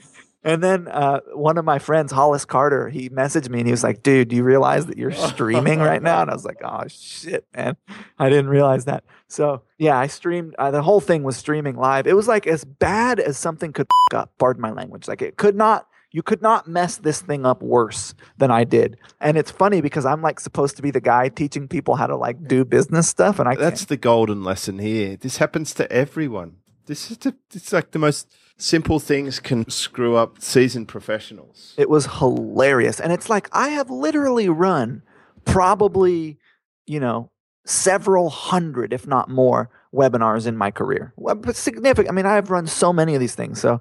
And 0.44 0.62
then 0.62 0.88
uh, 0.88 1.20
one 1.32 1.56
of 1.56 1.64
my 1.64 1.78
friends, 1.78 2.12
Hollis 2.12 2.44
Carter, 2.44 2.90
he 2.90 3.08
messaged 3.08 3.48
me 3.48 3.60
and 3.60 3.66
he 3.66 3.70
was 3.70 3.82
like, 3.82 4.02
dude, 4.02 4.28
do 4.28 4.36
you 4.36 4.44
realize 4.44 4.84
that 4.86 4.98
you're 4.98 5.10
streaming 5.10 5.80
right 5.80 6.02
now? 6.02 6.20
And 6.20 6.30
I 6.30 6.34
was 6.34 6.44
like, 6.44 6.58
oh, 6.62 6.82
shit, 6.86 7.46
man. 7.56 7.76
I 8.18 8.28
didn't 8.28 8.48
realize 8.48 8.84
that. 8.84 9.04
So, 9.26 9.62
yeah, 9.78 9.98
I 9.98 10.06
streamed. 10.06 10.54
Uh, 10.58 10.70
the 10.70 10.82
whole 10.82 11.00
thing 11.00 11.22
was 11.22 11.38
streaming 11.38 11.76
live. 11.76 12.06
It 12.06 12.14
was 12.14 12.28
like 12.28 12.46
as 12.46 12.64
bad 12.64 13.20
as 13.20 13.38
something 13.38 13.72
could 13.72 13.86
up, 14.12 14.32
pardon 14.38 14.60
my 14.60 14.70
language. 14.70 15.08
Like 15.08 15.22
it 15.22 15.38
could 15.38 15.56
not, 15.56 15.88
you 16.12 16.22
could 16.22 16.42
not 16.42 16.68
mess 16.68 16.98
this 16.98 17.22
thing 17.22 17.46
up 17.46 17.62
worse 17.62 18.14
than 18.36 18.50
I 18.50 18.64
did. 18.64 18.98
And 19.20 19.38
it's 19.38 19.50
funny 19.50 19.80
because 19.80 20.04
I'm 20.04 20.20
like 20.20 20.40
supposed 20.40 20.76
to 20.76 20.82
be 20.82 20.90
the 20.90 21.00
guy 21.00 21.30
teaching 21.30 21.68
people 21.68 21.96
how 21.96 22.06
to 22.06 22.16
like 22.16 22.46
do 22.46 22.66
business 22.66 23.08
stuff. 23.08 23.38
And 23.38 23.48
I 23.48 23.56
That's 23.56 23.80
can't. 23.80 23.88
the 23.88 23.96
golden 23.96 24.44
lesson 24.44 24.78
here. 24.78 25.16
This 25.16 25.38
happens 25.38 25.72
to 25.74 25.90
everyone. 25.90 26.56
This 26.86 27.10
is 27.10 27.16
the, 27.16 27.34
it's 27.54 27.72
like 27.72 27.92
the 27.92 27.98
most 27.98 28.28
simple 28.56 29.00
things 29.00 29.40
can 29.40 29.68
screw 29.68 30.16
up 30.16 30.40
seasoned 30.40 30.88
professionals. 30.88 31.74
It 31.76 31.90
was 31.90 32.06
hilarious. 32.18 33.00
And 33.00 33.12
it's 33.12 33.28
like 33.28 33.48
I 33.52 33.70
have 33.70 33.90
literally 33.90 34.48
run 34.48 35.02
probably, 35.44 36.38
you 36.86 37.00
know, 37.00 37.30
several 37.66 38.30
hundred, 38.30 38.92
if 38.92 39.06
not 39.06 39.28
more, 39.28 39.70
webinars 39.92 40.46
in 40.46 40.56
my 40.56 40.70
career. 40.70 41.12
But 41.16 41.56
significant. 41.56 42.10
I 42.10 42.12
mean, 42.12 42.26
I've 42.26 42.50
run 42.50 42.66
so 42.66 42.92
many 42.92 43.14
of 43.14 43.20
these 43.20 43.34
things. 43.34 43.60
So, 43.60 43.80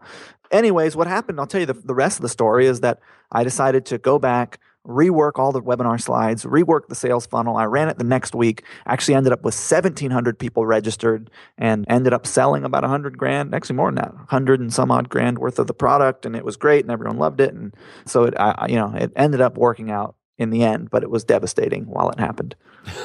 anyways, 0.52 0.96
what 0.96 1.08
happened, 1.08 1.40
I'll 1.40 1.48
tell 1.48 1.60
you 1.60 1.66
the, 1.66 1.74
the 1.74 1.96
rest 1.96 2.18
of 2.18 2.22
the 2.22 2.30
story 2.30 2.66
is 2.66 2.82
that 2.82 3.00
I 3.32 3.44
decided 3.44 3.86
to 3.88 3.98
go 3.98 4.20
back, 4.20 4.60
rework 4.88 5.34
all 5.38 5.52
the 5.52 5.62
webinar 5.62 6.02
slides, 6.02 6.43
rework 6.43 6.88
the 6.88 6.96
sales 6.96 7.26
funnel. 7.26 7.56
I 7.56 7.65
ran 7.65 7.89
it 7.89 7.98
the 7.98 8.04
next 8.04 8.36
week. 8.36 8.63
Actually 8.86 9.15
ended 9.15 9.34
up 9.34 9.43
with 9.43 9.56
1,700 9.56 10.38
people 10.38 10.65
registered 10.65 11.30
and 11.58 11.86
ended 11.89 12.13
up 12.13 12.28
selling 12.28 12.63
about 12.63 12.84
100 12.84 13.17
grand, 13.17 13.54
actually 13.54 13.76
more 13.76 13.89
than 13.89 13.96
that, 13.96 14.13
100 14.15 14.60
and 14.60 14.74
some 14.74 14.91
odd 14.91 15.10
grand 15.10 15.39
worth 15.39 15.60
of 15.60 15.67
the 15.67 15.74
product. 15.74 16.26
And 16.26 16.36
it 16.36 16.46
was 16.46 16.58
great 16.58 16.84
and 16.84 16.91
everyone 16.91 17.17
loved 17.17 17.39
it. 17.39 17.54
And 17.54 17.76
so 18.06 18.24
it, 18.24 18.34
I, 18.38 18.67
you 18.67 18.76
know, 18.76 18.93
it 18.96 19.12
ended 19.15 19.41
up 19.41 19.58
working 19.58 19.89
out 19.89 20.15
in 20.38 20.50
the 20.50 20.63
end, 20.63 20.89
but 20.89 21.04
it 21.04 21.10
was 21.10 21.24
devastating 21.24 21.86
while 21.86 22.10
it 22.10 22.19
happened. 22.19 22.56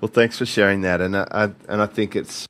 Well, 0.00 0.10
thanks 0.10 0.36
for 0.38 0.44
sharing 0.44 0.82
that, 0.82 1.00
and 1.00 1.16
I, 1.16 1.26
I 1.30 1.44
and 1.68 1.80
I 1.80 1.86
think 1.86 2.14
it's 2.14 2.46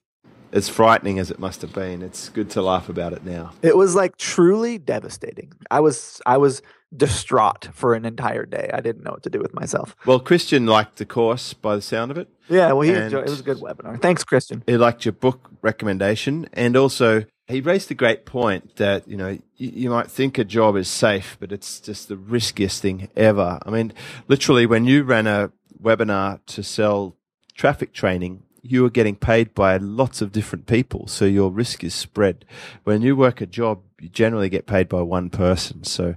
as 0.56 0.68
frightening 0.68 1.18
as 1.18 1.30
it 1.30 1.38
must 1.38 1.60
have 1.60 1.72
been. 1.72 2.02
It's 2.02 2.30
good 2.30 2.50
to 2.50 2.62
laugh 2.62 2.88
about 2.88 3.12
it 3.12 3.24
now. 3.24 3.52
It 3.62 3.76
was 3.76 3.94
like 3.94 4.16
truly 4.16 4.78
devastating. 4.78 5.52
I 5.70 5.80
was, 5.80 6.20
I 6.24 6.38
was 6.38 6.62
distraught 6.96 7.68
for 7.72 7.94
an 7.94 8.04
entire 8.06 8.46
day. 8.46 8.70
I 8.72 8.80
didn't 8.80 9.04
know 9.04 9.10
what 9.10 9.22
to 9.24 9.30
do 9.30 9.38
with 9.38 9.54
myself. 9.54 9.94
Well, 10.06 10.18
Christian 10.18 10.66
liked 10.66 10.96
the 10.96 11.04
course 11.04 11.52
by 11.52 11.76
the 11.76 11.82
sound 11.82 12.10
of 12.10 12.16
it. 12.16 12.28
Yeah, 12.48 12.72
well, 12.72 12.80
he 12.80 12.92
enjoyed, 12.92 13.26
it 13.26 13.30
was 13.30 13.40
a 13.40 13.42
good 13.42 13.58
webinar. 13.58 14.00
Thanks, 14.00 14.24
Christian. 14.24 14.62
He 14.66 14.76
liked 14.76 15.04
your 15.04 15.12
book 15.12 15.50
recommendation, 15.62 16.48
and 16.52 16.76
also 16.76 17.24
he 17.48 17.60
raised 17.60 17.90
a 17.90 17.94
great 17.94 18.24
point 18.24 18.76
that 18.76 19.06
you 19.08 19.16
know 19.16 19.38
you, 19.56 19.70
you 19.74 19.90
might 19.90 20.10
think 20.10 20.38
a 20.38 20.44
job 20.44 20.76
is 20.76 20.88
safe, 20.88 21.36
but 21.40 21.50
it's 21.52 21.80
just 21.80 22.08
the 22.08 22.16
riskiest 22.16 22.80
thing 22.80 23.08
ever. 23.16 23.58
I 23.66 23.70
mean, 23.70 23.92
literally, 24.28 24.64
when 24.64 24.84
you 24.84 25.02
ran 25.02 25.26
a 25.26 25.50
webinar 25.82 26.38
to 26.46 26.62
sell 26.62 27.16
traffic 27.54 27.92
training, 27.92 28.44
you 28.70 28.84
are 28.84 28.90
getting 28.90 29.16
paid 29.16 29.54
by 29.54 29.76
lots 29.76 30.20
of 30.20 30.32
different 30.32 30.66
people, 30.66 31.06
so 31.06 31.24
your 31.24 31.50
risk 31.50 31.84
is 31.84 31.94
spread. 31.94 32.44
When 32.84 33.02
you 33.02 33.16
work 33.16 33.40
a 33.40 33.46
job, 33.46 33.82
you 34.00 34.08
generally 34.08 34.48
get 34.48 34.66
paid 34.66 34.88
by 34.88 35.02
one 35.02 35.30
person. 35.30 35.84
So 35.84 36.14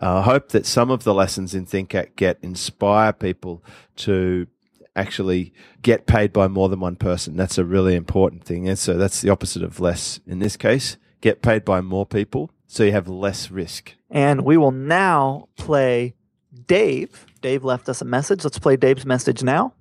uh, 0.00 0.18
I 0.18 0.22
hope 0.22 0.50
that 0.50 0.66
some 0.66 0.90
of 0.90 1.04
the 1.04 1.14
lessons 1.14 1.54
in 1.54 1.66
Think 1.66 1.94
Act 1.94 2.16
Get 2.16 2.38
inspire 2.42 3.12
people 3.12 3.64
to 3.96 4.46
actually 4.94 5.52
get 5.82 6.06
paid 6.06 6.32
by 6.32 6.48
more 6.48 6.68
than 6.68 6.80
one 6.80 6.96
person. 6.96 7.36
That's 7.36 7.58
a 7.58 7.64
really 7.64 7.94
important 7.94 8.44
thing. 8.44 8.68
And 8.68 8.78
so 8.78 8.94
that's 8.94 9.20
the 9.20 9.30
opposite 9.30 9.62
of 9.62 9.78
less 9.80 10.20
in 10.26 10.38
this 10.38 10.56
case. 10.56 10.96
Get 11.20 11.42
paid 11.42 11.64
by 11.64 11.80
more 11.80 12.06
people 12.06 12.50
so 12.66 12.82
you 12.82 12.92
have 12.92 13.08
less 13.08 13.50
risk. 13.50 13.94
And 14.10 14.44
we 14.44 14.56
will 14.56 14.72
now 14.72 15.48
play 15.56 16.14
Dave. 16.66 17.26
Dave 17.42 17.64
left 17.64 17.88
us 17.88 18.00
a 18.00 18.04
message. 18.04 18.44
Let's 18.44 18.58
play 18.58 18.76
Dave's 18.76 19.06
message 19.06 19.42
now. 19.42 19.74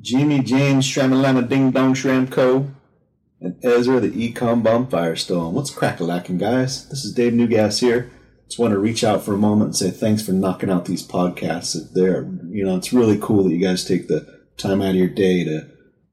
Jimmy 0.00 0.40
James 0.40 0.86
Shramalama 0.86 1.48
Ding 1.48 1.70
Dong 1.70 1.94
Schramko 1.94 2.70
and 3.40 3.56
Ezra 3.64 3.98
the 3.98 4.10
Ecom 4.10 4.62
Bum 4.62 4.86
Firestone. 4.88 5.54
What's 5.54 5.70
crack-a-lacking, 5.70 6.36
guys? 6.36 6.86
This 6.90 7.04
is 7.04 7.14
Dave 7.14 7.32
Newgas 7.32 7.80
here. 7.80 8.10
Just 8.46 8.58
want 8.58 8.72
to 8.72 8.78
reach 8.78 9.02
out 9.02 9.24
for 9.24 9.32
a 9.32 9.38
moment 9.38 9.68
and 9.68 9.76
say 9.76 9.90
thanks 9.90 10.22
for 10.22 10.32
knocking 10.32 10.70
out 10.70 10.84
these 10.84 11.06
podcasts. 11.06 11.92
They're, 11.94 12.24
you 12.48 12.64
know, 12.64 12.76
it's 12.76 12.92
really 12.92 13.18
cool 13.18 13.44
that 13.44 13.54
you 13.54 13.58
guys 13.58 13.84
take 13.84 14.06
the 14.06 14.44
time 14.58 14.82
out 14.82 14.90
of 14.90 14.96
your 14.96 15.08
day 15.08 15.44
to, 15.44 15.58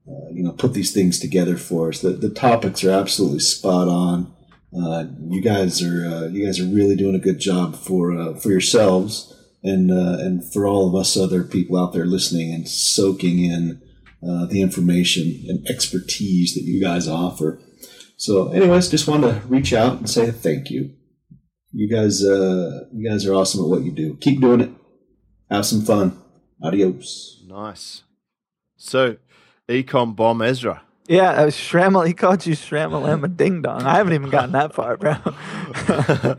uh, 0.08 0.30
you 0.32 0.42
know, 0.42 0.52
put 0.52 0.72
these 0.72 0.92
things 0.92 1.20
together 1.20 1.58
for 1.58 1.90
us. 1.90 2.00
The, 2.00 2.10
the 2.10 2.30
topics 2.30 2.82
are 2.84 2.90
absolutely 2.90 3.40
spot 3.40 3.86
on. 3.86 4.34
Uh, 4.74 5.04
you 5.28 5.42
guys 5.42 5.82
are, 5.82 6.06
uh, 6.06 6.26
you 6.28 6.44
guys 6.44 6.58
are 6.58 6.64
really 6.64 6.96
doing 6.96 7.14
a 7.14 7.20
good 7.20 7.38
job 7.38 7.76
for, 7.76 8.16
uh, 8.16 8.34
for 8.34 8.48
yourselves 8.48 9.33
and, 9.64 9.90
uh, 9.90 10.18
and 10.20 10.52
for 10.52 10.66
all 10.66 10.88
of 10.88 10.94
us 10.94 11.16
other 11.16 11.42
people 11.42 11.76
out 11.76 11.92
there 11.92 12.04
listening 12.04 12.52
and 12.52 12.68
soaking 12.68 13.42
in, 13.42 13.82
uh, 14.22 14.46
the 14.46 14.62
information 14.62 15.44
and 15.48 15.66
expertise 15.66 16.54
that 16.54 16.62
you 16.62 16.80
guys 16.80 17.08
offer. 17.08 17.60
So, 18.16 18.52
anyways, 18.52 18.88
just 18.90 19.08
wanted 19.08 19.40
to 19.40 19.46
reach 19.48 19.72
out 19.72 19.98
and 19.98 20.08
say 20.08 20.30
thank 20.30 20.70
you. 20.70 20.92
You 21.72 21.90
guys, 21.90 22.24
uh, 22.24 22.84
you 22.92 23.08
guys 23.08 23.26
are 23.26 23.34
awesome 23.34 23.64
at 23.64 23.68
what 23.68 23.82
you 23.82 23.90
do. 23.90 24.16
Keep 24.20 24.40
doing 24.40 24.60
it. 24.60 24.70
Have 25.50 25.66
some 25.66 25.82
fun. 25.82 26.16
Adios. 26.62 27.42
Nice. 27.46 28.02
So, 28.76 29.16
Ecom 29.68 30.14
Bum 30.14 30.40
Ezra. 30.42 30.82
Yeah, 31.08 31.30
uh, 31.30 31.46
Shramal. 31.48 32.06
He 32.06 32.14
called 32.14 32.46
you 32.46 32.54
Shramalama 32.54 33.36
Ding 33.36 33.60
Dong. 33.62 33.82
I 33.82 33.96
haven't 33.96 34.14
even 34.14 34.30
gotten 34.30 34.52
that 34.52 34.72
far, 34.72 34.96
bro. 34.96 35.16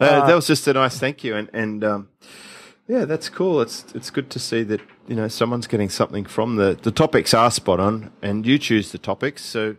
Uh, 0.00 0.26
that 0.26 0.34
was 0.34 0.46
just 0.46 0.66
a 0.66 0.72
nice 0.72 0.98
thank 0.98 1.22
you, 1.22 1.36
and 1.36 1.50
and 1.52 1.84
um, 1.84 2.08
yeah, 2.90 3.04
that's 3.04 3.28
cool. 3.28 3.60
It's 3.60 3.84
it's 3.94 4.10
good 4.10 4.30
to 4.30 4.40
see 4.40 4.64
that 4.64 4.80
you 5.06 5.14
know 5.14 5.28
someone's 5.28 5.68
getting 5.68 5.88
something 5.88 6.24
from 6.24 6.56
the 6.56 6.76
the 6.82 6.90
topics 6.90 7.32
are 7.32 7.50
spot 7.52 7.78
on, 7.78 8.10
and 8.20 8.44
you 8.44 8.58
choose 8.58 8.90
the 8.90 8.98
topics, 8.98 9.44
so 9.44 9.76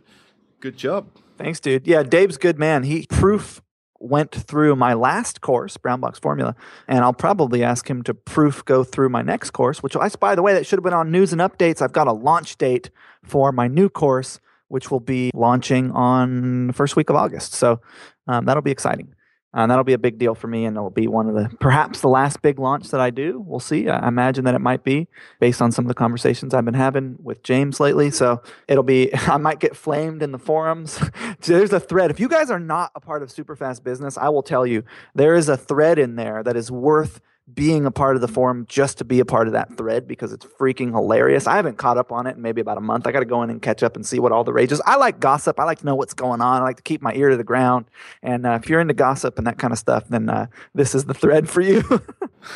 good 0.62 0.78
job. 0.78 1.10
Thanks, 1.38 1.60
dude. 1.60 1.86
Yeah, 1.86 2.04
Dave's 2.04 2.38
good 2.38 2.58
man. 2.58 2.84
He 2.84 3.06
proof 3.10 3.62
went 4.00 4.32
through 4.32 4.78
my 4.78 4.94
last 4.94 5.42
course, 5.42 5.76
Brown 5.76 6.00
Box 6.00 6.20
Formula, 6.20 6.56
and 6.88 7.00
I'll 7.00 7.12
probably 7.12 7.66
ask 7.66 7.90
him 7.90 8.02
to 8.04 8.14
proof 8.14 8.64
go 8.64 8.86
through 8.86 9.10
my 9.10 9.22
next 9.22 9.52
course, 9.52 9.84
which 9.84 9.98
I, 9.98 10.08
by 10.18 10.34
the 10.34 10.42
way, 10.42 10.54
that 10.54 10.66
should 10.66 10.80
have 10.80 10.84
been 10.86 10.94
on 10.94 11.12
news 11.12 11.34
and 11.34 11.42
updates. 11.42 11.82
I've 11.82 11.92
got 11.92 12.08
a 12.08 12.14
launch 12.14 12.58
date 12.58 12.92
for 13.26 13.52
my 13.52 13.68
new 13.68 13.90
course, 13.90 14.40
which 14.70 14.90
will 14.90 15.02
be 15.02 15.32
launching 15.34 15.92
on 15.92 16.68
the 16.68 16.74
first 16.74 16.96
week 16.96 17.10
of 17.10 17.18
August. 17.18 17.56
So 17.56 17.82
um, 18.28 18.46
that'll 18.46 18.64
be 18.64 18.72
exciting. 18.72 19.14
And 19.54 19.70
that'll 19.70 19.84
be 19.84 19.94
a 19.94 19.98
big 19.98 20.18
deal 20.18 20.34
for 20.34 20.48
me, 20.48 20.64
and 20.64 20.78
it'll 20.78 20.90
be 20.90 21.08
one 21.08 21.28
of 21.28 21.36
the 21.36 21.50
perhaps 21.58 22.00
the 22.00 22.08
last 22.08 22.42
big 22.42 22.58
launch 22.58 22.90
that 22.92 23.02
I 23.02 23.10
do. 23.10 23.44
We'll 23.46 23.60
see. 23.60 23.90
I 23.90 24.08
imagine 24.08 24.46
that 24.46 24.56
it 24.56 24.62
might 24.62 24.86
be 24.86 25.10
based 25.40 25.62
on 25.62 25.74
some 25.74 25.84
of 25.84 25.90
the 25.90 25.94
conversations 25.94 26.54
I've 26.54 26.64
been 26.64 26.74
having 26.74 27.18
with 27.22 27.44
James 27.44 27.80
lately. 27.80 28.12
So 28.12 28.42
it'll 28.68 28.84
be. 28.84 29.14
I 29.28 29.38
might 29.38 29.60
get 29.60 29.76
flamed 29.76 30.24
in 30.24 30.32
the 30.32 30.40
forums. 30.40 31.02
There's 31.42 31.74
a 31.74 31.80
thread. 31.80 32.12
If 32.12 32.20
you 32.20 32.30
guys 32.30 32.50
are 32.50 32.60
not 32.60 32.92
a 32.96 33.02
part 33.02 33.24
of 33.24 33.30
Superfast 33.30 33.84
Business, 33.84 34.18
I 34.18 34.30
will 34.30 34.44
tell 34.44 34.66
you 34.66 34.84
there 35.16 35.36
is 35.36 35.50
a 35.50 35.58
thread 35.58 36.00
in 36.00 36.16
there 36.16 36.44
that 36.44 36.56
is 36.56 36.72
worth 36.72 37.20
being 37.54 37.86
a 37.86 37.92
part 37.92 38.16
of 38.16 38.22
the 38.22 38.28
forum 38.28 38.66
just 38.68 38.98
to 39.00 39.06
be 39.06 39.20
a 39.20 39.26
part 39.26 39.48
of 39.48 39.54
that 39.54 39.76
thread 39.78 40.08
because 40.08 40.32
it's 40.32 40.46
freaking 40.46 40.92
hilarious. 40.92 41.48
I 41.48 41.56
haven't 41.56 41.78
caught 41.78 41.98
up 41.98 42.12
on 42.12 42.28
it 42.28 42.36
in 42.36 42.42
maybe 42.42 42.62
about 42.62 42.78
a 42.78 42.82
month. 42.82 43.08
I 43.08 43.12
got 43.12 43.20
to 43.20 43.26
go 43.26 43.44
in 43.44 43.50
and 43.50 43.62
catch 43.62 43.84
up 43.84 43.96
and 43.96 44.06
see 44.06 44.20
what 44.20 44.32
all 44.32 44.44
the 44.44 44.54
rage 44.54 44.72
is. 44.72 44.82
I 44.86 44.96
like 44.96 45.20
gossip. 45.20 45.60
I 45.60 45.64
like 45.64 45.80
to 45.80 45.86
know 45.86 45.96
what's 45.96 46.14
going 46.14 46.42
on. 46.42 46.62
I 46.62 46.64
like 46.64 46.78
to 46.78 46.84
keep 46.84 47.02
my 47.02 47.14
ear 47.14 47.30
to 47.30 47.38
the 47.38 47.44
ground. 47.44 47.86
And 48.22 48.46
uh, 48.46 48.60
if 48.62 48.70
you're 48.70 48.80
into 48.80 48.94
gossip 48.94 49.38
and 49.38 49.48
that 49.48 49.58
kind 49.58 49.74
of 49.74 49.80
stuff, 49.80 50.08
then 50.10 50.30
uh, 50.30 50.48
this 50.74 50.96
is 50.96 51.06
the 51.06 51.14
thread 51.14 51.50
for 51.50 51.62
you. 51.62 51.84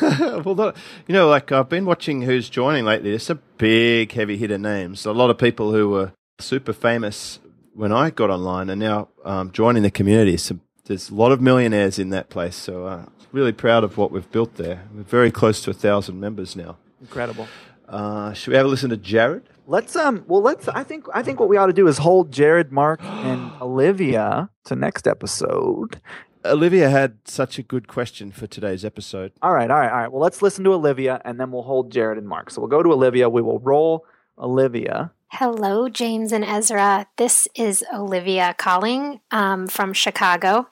well, 0.00 0.74
you 1.06 1.14
know, 1.14 1.28
like 1.28 1.52
I've 1.52 1.68
been 1.68 1.84
watching 1.84 2.22
who's 2.22 2.48
joining 2.48 2.84
lately. 2.84 3.10
There's 3.10 3.24
some 3.24 3.42
big 3.58 4.12
heavy 4.12 4.36
hitter 4.36 4.58
names. 4.58 5.06
A 5.06 5.12
lot 5.12 5.30
of 5.30 5.38
people 5.38 5.72
who 5.72 5.90
were 5.90 6.12
super 6.38 6.72
famous 6.72 7.38
when 7.74 7.92
I 7.92 8.10
got 8.10 8.30
online 8.30 8.70
are 8.70 8.76
now 8.76 9.08
um, 9.24 9.52
joining 9.52 9.82
the 9.82 9.90
community. 9.90 10.36
So 10.36 10.58
there's 10.86 11.10
a 11.10 11.14
lot 11.14 11.32
of 11.32 11.40
millionaires 11.40 11.98
in 11.98 12.10
that 12.10 12.30
place. 12.30 12.56
So 12.56 12.86
uh, 12.86 13.06
really 13.32 13.52
proud 13.52 13.84
of 13.84 13.96
what 13.98 14.10
we've 14.10 14.30
built 14.30 14.54
there. 14.56 14.82
We're 14.94 15.02
very 15.02 15.30
close 15.30 15.62
to 15.62 15.70
a 15.70 15.74
thousand 15.74 16.18
members 16.20 16.56
now. 16.56 16.78
Incredible. 17.00 17.48
Uh, 17.88 18.32
should 18.32 18.50
we 18.50 18.56
have 18.56 18.66
a 18.66 18.68
listen 18.68 18.90
to 18.90 18.96
Jared? 18.96 19.48
Let's 19.68 19.96
um 19.96 20.24
well 20.28 20.42
let's 20.42 20.68
I 20.68 20.84
think 20.84 21.06
I 21.12 21.22
think 21.24 21.40
what 21.40 21.48
we 21.48 21.56
ought 21.56 21.66
to 21.66 21.72
do 21.72 21.88
is 21.88 21.98
hold 21.98 22.32
Jared, 22.32 22.70
Mark, 22.72 23.02
and 23.02 23.50
Olivia 23.60 24.48
to 24.64 24.76
next 24.76 25.06
episode. 25.08 26.00
Olivia 26.44 26.88
had 26.88 27.18
such 27.24 27.58
a 27.58 27.62
good 27.62 27.88
question 27.88 28.30
for 28.30 28.46
today's 28.46 28.84
episode. 28.84 29.32
All 29.42 29.52
right, 29.52 29.68
all 29.68 29.78
right, 29.78 29.90
all 29.90 29.98
right. 29.98 30.12
Well, 30.12 30.22
let's 30.22 30.40
listen 30.42 30.62
to 30.64 30.72
Olivia 30.72 31.20
and 31.24 31.40
then 31.40 31.50
we'll 31.50 31.62
hold 31.64 31.90
Jared 31.90 32.18
and 32.18 32.28
Mark. 32.28 32.50
So 32.50 32.60
we'll 32.60 32.70
go 32.70 32.84
to 32.84 32.92
Olivia. 32.92 33.28
We 33.28 33.42
will 33.42 33.58
roll 33.58 34.04
Olivia. 34.38 35.10
Hello, 35.38 35.90
James 35.90 36.32
and 36.32 36.42
Ezra. 36.42 37.08
This 37.18 37.46
is 37.54 37.84
Olivia 37.92 38.54
calling 38.56 39.20
um, 39.30 39.66
from 39.66 39.92
Chicago. 39.92 40.66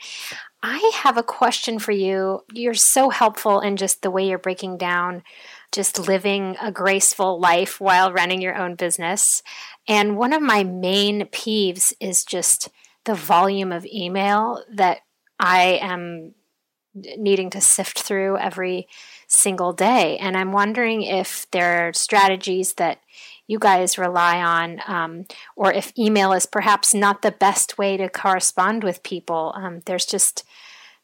I 0.62 0.90
have 1.02 1.18
a 1.18 1.22
question 1.22 1.78
for 1.78 1.92
you. 1.92 2.40
You're 2.50 2.72
so 2.72 3.10
helpful 3.10 3.60
in 3.60 3.76
just 3.76 4.00
the 4.00 4.10
way 4.10 4.26
you're 4.26 4.38
breaking 4.38 4.78
down 4.78 5.22
just 5.70 6.08
living 6.08 6.56
a 6.62 6.72
graceful 6.72 7.38
life 7.38 7.78
while 7.78 8.10
running 8.10 8.40
your 8.40 8.56
own 8.56 8.74
business. 8.74 9.42
And 9.86 10.16
one 10.16 10.32
of 10.32 10.40
my 10.40 10.64
main 10.64 11.26
peeves 11.26 11.92
is 12.00 12.24
just 12.24 12.70
the 13.04 13.14
volume 13.14 13.70
of 13.70 13.84
email 13.84 14.64
that 14.72 15.00
I 15.38 15.78
am 15.82 16.32
needing 16.94 17.50
to 17.50 17.60
sift 17.60 17.98
through 17.98 18.38
every 18.38 18.86
single 19.28 19.72
day. 19.72 20.16
And 20.18 20.36
I'm 20.36 20.52
wondering 20.52 21.02
if 21.02 21.46
there 21.50 21.88
are 21.88 21.92
strategies 21.92 22.74
that 22.74 23.00
you 23.46 23.58
guys 23.58 23.98
rely 23.98 24.40
on, 24.40 24.80
um, 24.86 25.26
or 25.56 25.72
if 25.72 25.92
email 25.98 26.32
is 26.32 26.46
perhaps 26.46 26.94
not 26.94 27.22
the 27.22 27.30
best 27.30 27.78
way 27.78 27.96
to 27.96 28.08
correspond 28.08 28.82
with 28.82 29.02
people. 29.02 29.52
Um, 29.56 29.82
there's 29.86 30.06
just 30.06 30.44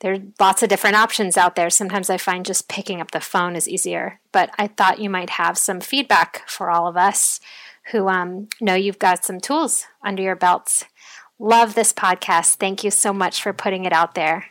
there 0.00 0.14
are 0.14 0.22
lots 0.38 0.62
of 0.62 0.70
different 0.70 0.96
options 0.96 1.36
out 1.36 1.56
there. 1.56 1.68
Sometimes 1.68 2.08
I 2.08 2.16
find 2.16 2.44
just 2.44 2.68
picking 2.68 3.00
up 3.00 3.10
the 3.10 3.20
phone 3.20 3.54
is 3.54 3.68
easier. 3.68 4.18
But 4.32 4.50
I 4.58 4.66
thought 4.66 4.98
you 4.98 5.10
might 5.10 5.30
have 5.30 5.58
some 5.58 5.80
feedback 5.80 6.48
for 6.48 6.70
all 6.70 6.86
of 6.86 6.96
us 6.96 7.38
who 7.92 8.08
um, 8.08 8.48
know 8.60 8.74
you've 8.74 8.98
got 8.98 9.24
some 9.24 9.40
tools 9.40 9.86
under 10.02 10.22
your 10.22 10.36
belts. 10.36 10.84
Love 11.38 11.74
this 11.74 11.92
podcast. 11.92 12.54
Thank 12.54 12.82
you 12.82 12.90
so 12.90 13.12
much 13.12 13.42
for 13.42 13.52
putting 13.52 13.84
it 13.84 13.92
out 13.92 14.14
there. 14.14 14.46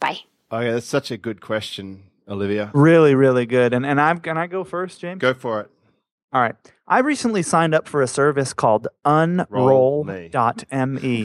Bye. 0.00 0.20
Okay, 0.52 0.70
that's 0.70 0.86
such 0.86 1.10
a 1.10 1.16
good 1.16 1.40
question, 1.40 2.04
Olivia. 2.28 2.70
Really, 2.74 3.14
really 3.14 3.46
good. 3.46 3.72
And 3.72 3.86
and 3.86 4.00
I'm 4.00 4.18
can 4.18 4.36
I 4.36 4.46
go 4.46 4.64
first, 4.64 5.00
James? 5.00 5.20
Go 5.20 5.32
for 5.32 5.60
it. 5.60 5.70
All 6.32 6.40
right. 6.40 6.54
I 6.86 7.00
recently 7.00 7.42
signed 7.42 7.74
up 7.74 7.88
for 7.88 8.02
a 8.02 8.06
service 8.06 8.52
called 8.52 8.88
unroll.me. 9.04 10.28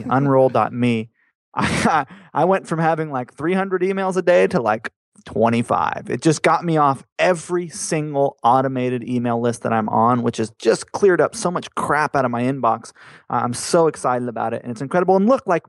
Unroll.me. 0.09 1.09
I, 1.55 2.05
I 2.33 2.45
went 2.45 2.67
from 2.67 2.79
having 2.79 3.11
like 3.11 3.33
300 3.33 3.81
emails 3.81 4.17
a 4.17 4.21
day 4.21 4.47
to 4.47 4.61
like 4.61 4.91
25. 5.25 6.07
It 6.09 6.21
just 6.21 6.41
got 6.43 6.63
me 6.65 6.77
off 6.77 7.03
every 7.17 7.69
single 7.69 8.37
automated 8.43 9.07
email 9.07 9.39
list 9.39 9.63
that 9.63 9.73
I'm 9.73 9.89
on, 9.89 10.21
which 10.21 10.37
has 10.37 10.51
just 10.59 10.91
cleared 10.91 11.21
up 11.21 11.35
so 11.35 11.49
much 11.49 11.73
crap 11.75 12.15
out 12.15 12.25
of 12.25 12.31
my 12.31 12.43
inbox. 12.43 12.91
Uh, 13.29 13.41
I'm 13.43 13.53
so 13.53 13.87
excited 13.87 14.27
about 14.27 14.53
it, 14.53 14.61
and 14.63 14.71
it's 14.71 14.81
incredible. 14.81 15.15
And 15.15 15.27
look, 15.27 15.47
like, 15.47 15.63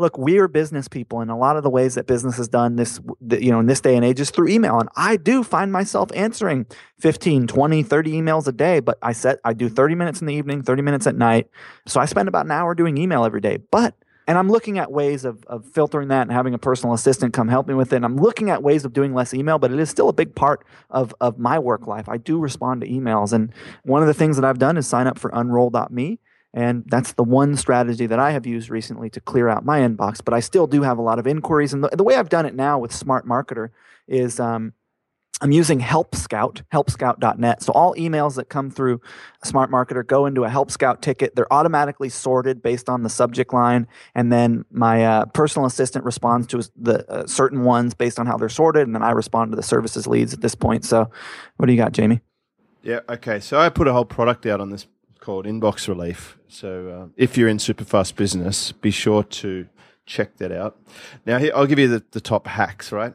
look, 0.00 0.18
we 0.18 0.38
are 0.38 0.48
business 0.48 0.88
people, 0.88 1.20
and 1.20 1.30
a 1.30 1.36
lot 1.36 1.56
of 1.56 1.62
the 1.62 1.70
ways 1.70 1.94
that 1.94 2.06
business 2.06 2.38
is 2.38 2.48
done 2.48 2.76
this, 2.76 2.98
you 3.30 3.50
know, 3.50 3.60
in 3.60 3.66
this 3.66 3.80
day 3.80 3.94
and 3.94 4.04
age 4.04 4.18
is 4.18 4.30
through 4.30 4.48
email. 4.48 4.80
And 4.80 4.88
I 4.96 5.16
do 5.16 5.44
find 5.44 5.70
myself 5.70 6.10
answering 6.14 6.66
15, 6.98 7.46
20, 7.46 7.82
30 7.82 8.12
emails 8.12 8.48
a 8.48 8.52
day, 8.52 8.80
but 8.80 8.98
I 9.02 9.12
set 9.12 9.38
I 9.44 9.52
do 9.52 9.68
30 9.68 9.94
minutes 9.94 10.20
in 10.20 10.26
the 10.26 10.34
evening, 10.34 10.62
30 10.62 10.82
minutes 10.82 11.06
at 11.06 11.14
night. 11.14 11.48
So 11.86 12.00
I 12.00 12.06
spend 12.06 12.28
about 12.28 12.46
an 12.46 12.50
hour 12.50 12.74
doing 12.74 12.96
email 12.96 13.24
every 13.24 13.40
day. 13.40 13.58
But 13.70 13.94
and 14.26 14.38
I'm 14.38 14.48
looking 14.48 14.78
at 14.78 14.92
ways 14.92 15.24
of, 15.24 15.44
of 15.48 15.66
filtering 15.66 16.08
that 16.08 16.22
and 16.22 16.30
having 16.30 16.54
a 16.54 16.58
personal 16.58 16.94
assistant 16.94 17.34
come 17.34 17.48
help 17.48 17.66
me 17.66 17.74
with 17.74 17.92
it. 17.92 17.96
And 17.96 18.04
I'm 18.04 18.16
looking 18.16 18.48
at 18.48 18.62
ways 18.62 18.84
of 18.84 18.92
doing 18.92 19.12
less 19.12 19.34
email, 19.34 19.58
but 19.58 19.72
it 19.72 19.78
is 19.80 19.90
still 19.90 20.08
a 20.08 20.12
big 20.12 20.34
part 20.36 20.64
of, 20.88 21.12
of 21.20 21.38
my 21.38 21.58
work 21.58 21.86
life. 21.88 22.08
I 22.08 22.16
do 22.16 22.38
respond 22.38 22.80
to 22.82 22.88
emails. 22.88 23.32
And 23.32 23.52
one 23.82 24.02
of 24.02 24.08
the 24.08 24.14
things 24.14 24.36
that 24.36 24.44
I've 24.44 24.60
done 24.60 24.76
is 24.76 24.86
sign 24.86 25.08
up 25.08 25.18
for 25.18 25.30
unroll.me. 25.34 26.20
And 26.52 26.84
that's 26.86 27.12
the 27.12 27.22
one 27.22 27.56
strategy 27.56 28.06
that 28.06 28.18
I 28.18 28.32
have 28.32 28.46
used 28.46 28.70
recently 28.70 29.08
to 29.10 29.20
clear 29.20 29.48
out 29.48 29.64
my 29.64 29.80
inbox. 29.80 30.20
But 30.24 30.34
I 30.34 30.40
still 30.40 30.66
do 30.66 30.82
have 30.82 30.98
a 30.98 31.02
lot 31.02 31.18
of 31.18 31.26
inquiries. 31.26 31.72
And 31.72 31.84
the, 31.84 31.88
the 31.88 32.04
way 32.04 32.16
I've 32.16 32.28
done 32.28 32.46
it 32.46 32.54
now 32.54 32.78
with 32.78 32.92
Smart 32.92 33.26
Marketer 33.26 33.70
is 34.08 34.40
um, 34.40 34.72
I'm 35.42 35.52
using 35.52 35.80
Help 35.80 36.14
Scout, 36.14 36.62
helpscout.net. 36.72 37.62
So 37.62 37.72
all 37.72 37.94
emails 37.94 38.34
that 38.34 38.48
come 38.48 38.70
through 38.70 39.00
Smart 39.42 39.70
Marketer 39.70 40.06
go 40.06 40.26
into 40.26 40.44
a 40.44 40.50
Help 40.50 40.70
Scout 40.70 41.00
ticket. 41.00 41.34
They're 41.34 41.52
automatically 41.52 42.10
sorted 42.10 42.62
based 42.62 42.88
on 42.88 43.02
the 43.02 43.08
subject 43.08 43.54
line, 43.54 43.86
and 44.14 44.30
then 44.30 44.64
my 44.70 45.04
uh, 45.04 45.24
personal 45.26 45.66
assistant 45.66 46.04
responds 46.04 46.46
to 46.48 46.62
the 46.76 47.10
uh, 47.10 47.26
certain 47.26 47.64
ones 47.64 47.94
based 47.94 48.18
on 48.18 48.26
how 48.26 48.36
they're 48.36 48.50
sorted, 48.50 48.86
and 48.86 48.94
then 48.94 49.02
I 49.02 49.12
respond 49.12 49.52
to 49.52 49.56
the 49.56 49.62
services 49.62 50.06
leads 50.06 50.34
at 50.34 50.42
this 50.42 50.54
point. 50.54 50.84
So, 50.84 51.10
what 51.56 51.66
do 51.66 51.72
you 51.72 51.78
got, 51.78 51.92
Jamie? 51.92 52.20
Yeah. 52.82 53.00
Okay. 53.08 53.40
So 53.40 53.58
I 53.58 53.68
put 53.68 53.88
a 53.88 53.92
whole 53.92 54.04
product 54.04 54.46
out 54.46 54.60
on 54.60 54.70
this 54.70 54.86
called 55.20 55.46
Inbox 55.46 55.86
Relief. 55.86 56.38
So 56.48 56.88
uh, 56.88 57.08
if 57.16 57.36
you're 57.36 57.48
in 57.48 57.58
Superfast 57.58 58.16
Business, 58.16 58.72
be 58.72 58.90
sure 58.90 59.22
to 59.22 59.68
check 60.06 60.36
that 60.38 60.50
out. 60.50 60.78
Now, 61.24 61.38
here 61.38 61.52
I'll 61.54 61.66
give 61.66 61.78
you 61.78 61.88
the, 61.88 62.04
the 62.10 62.20
top 62.20 62.46
hacks. 62.46 62.90
Right. 62.90 63.14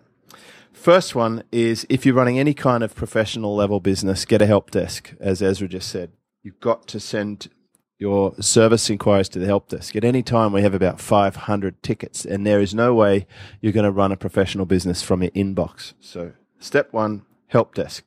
First 0.71 1.15
one 1.15 1.43
is 1.51 1.85
if 1.89 2.05
you're 2.05 2.15
running 2.15 2.37
any 2.37 2.53
kind 2.53 2.83
of 2.83 2.95
professional 2.95 3.55
level 3.55 3.79
business, 3.79 4.25
get 4.25 4.41
a 4.41 4.45
help 4.45 4.71
desk, 4.71 5.13
as 5.19 5.41
Ezra 5.41 5.67
just 5.67 5.89
said. 5.89 6.11
You've 6.43 6.59
got 6.59 6.87
to 6.89 6.99
send 6.99 7.49
your 7.97 8.35
service 8.41 8.89
inquiries 8.89 9.29
to 9.29 9.39
the 9.39 9.45
help 9.45 9.69
desk. 9.69 9.95
At 9.95 10.03
any 10.03 10.21
time, 10.21 10.51
we 10.51 10.61
have 10.61 10.73
about 10.73 10.99
500 10.99 11.81
tickets, 11.81 12.25
and 12.25 12.45
there 12.45 12.59
is 12.59 12.75
no 12.75 12.93
way 12.93 13.25
you're 13.61 13.73
going 13.73 13.85
to 13.85 13.91
run 13.91 14.11
a 14.11 14.17
professional 14.17 14.65
business 14.65 15.01
from 15.01 15.23
your 15.23 15.31
inbox. 15.31 15.93
So, 15.99 16.33
step 16.59 16.91
one, 16.91 17.23
help 17.47 17.73
desk. 17.73 18.05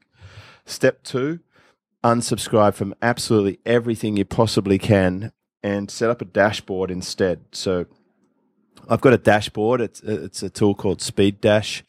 Step 0.67 1.03
two, 1.03 1.41
unsubscribe 2.05 2.75
from 2.75 2.95
absolutely 3.03 3.59
everything 3.67 4.17
you 4.17 4.25
possibly 4.25 4.79
can 4.79 5.33
and 5.63 5.91
set 5.91 6.11
up 6.11 6.23
a 6.23 6.25
dashboard 6.25 6.91
instead. 6.91 7.41
So, 7.53 7.87
I've 8.89 9.01
got 9.01 9.13
a 9.13 9.19
dashboard. 9.19 9.81
It's 9.81 10.01
it's 10.01 10.43
a 10.43 10.51
tool 10.51 10.75
called 10.75 11.03
Speed 11.03 11.41
Dash. 11.41 11.85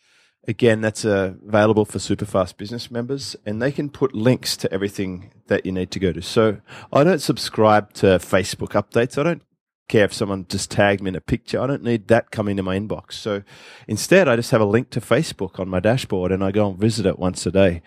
Again, 0.47 0.81
that's 0.81 1.05
uh, 1.05 1.33
available 1.47 1.85
for 1.85 1.99
Superfast 1.99 2.57
business 2.57 2.89
members, 2.89 3.35
and 3.45 3.61
they 3.61 3.71
can 3.71 3.89
put 3.89 4.15
links 4.15 4.57
to 4.57 4.73
everything 4.73 5.31
that 5.47 5.65
you 5.65 5.71
need 5.71 5.91
to 5.91 5.99
go 5.99 6.11
to. 6.11 6.21
So 6.21 6.59
I 6.91 7.03
don't 7.03 7.21
subscribe 7.21 7.93
to 7.95 8.05
Facebook 8.17 8.69
updates. 8.69 9.17
I 9.17 9.23
don't 9.23 9.43
care 9.89 10.05
if 10.05 10.13
someone 10.13 10.45
just 10.47 10.71
tagged 10.71 11.01
me 11.01 11.09
in 11.09 11.15
a 11.15 11.21
picture. 11.21 11.59
I 11.59 11.67
don't 11.67 11.83
need 11.83 12.07
that 12.07 12.31
coming 12.31 12.55
to 12.55 12.63
my 12.63 12.79
inbox. 12.79 13.13
So 13.13 13.43
instead, 13.87 14.29
I 14.29 14.37
just 14.37 14.51
have 14.51 14.61
a 14.61 14.65
link 14.65 14.89
to 14.91 15.01
Facebook 15.01 15.59
on 15.59 15.67
my 15.67 15.81
dashboard 15.81 16.31
and 16.31 16.41
I 16.43 16.51
go 16.51 16.69
and 16.69 16.79
visit 16.79 17.05
it 17.05 17.19
once 17.19 17.45
a 17.45 17.51
day. 17.51 17.81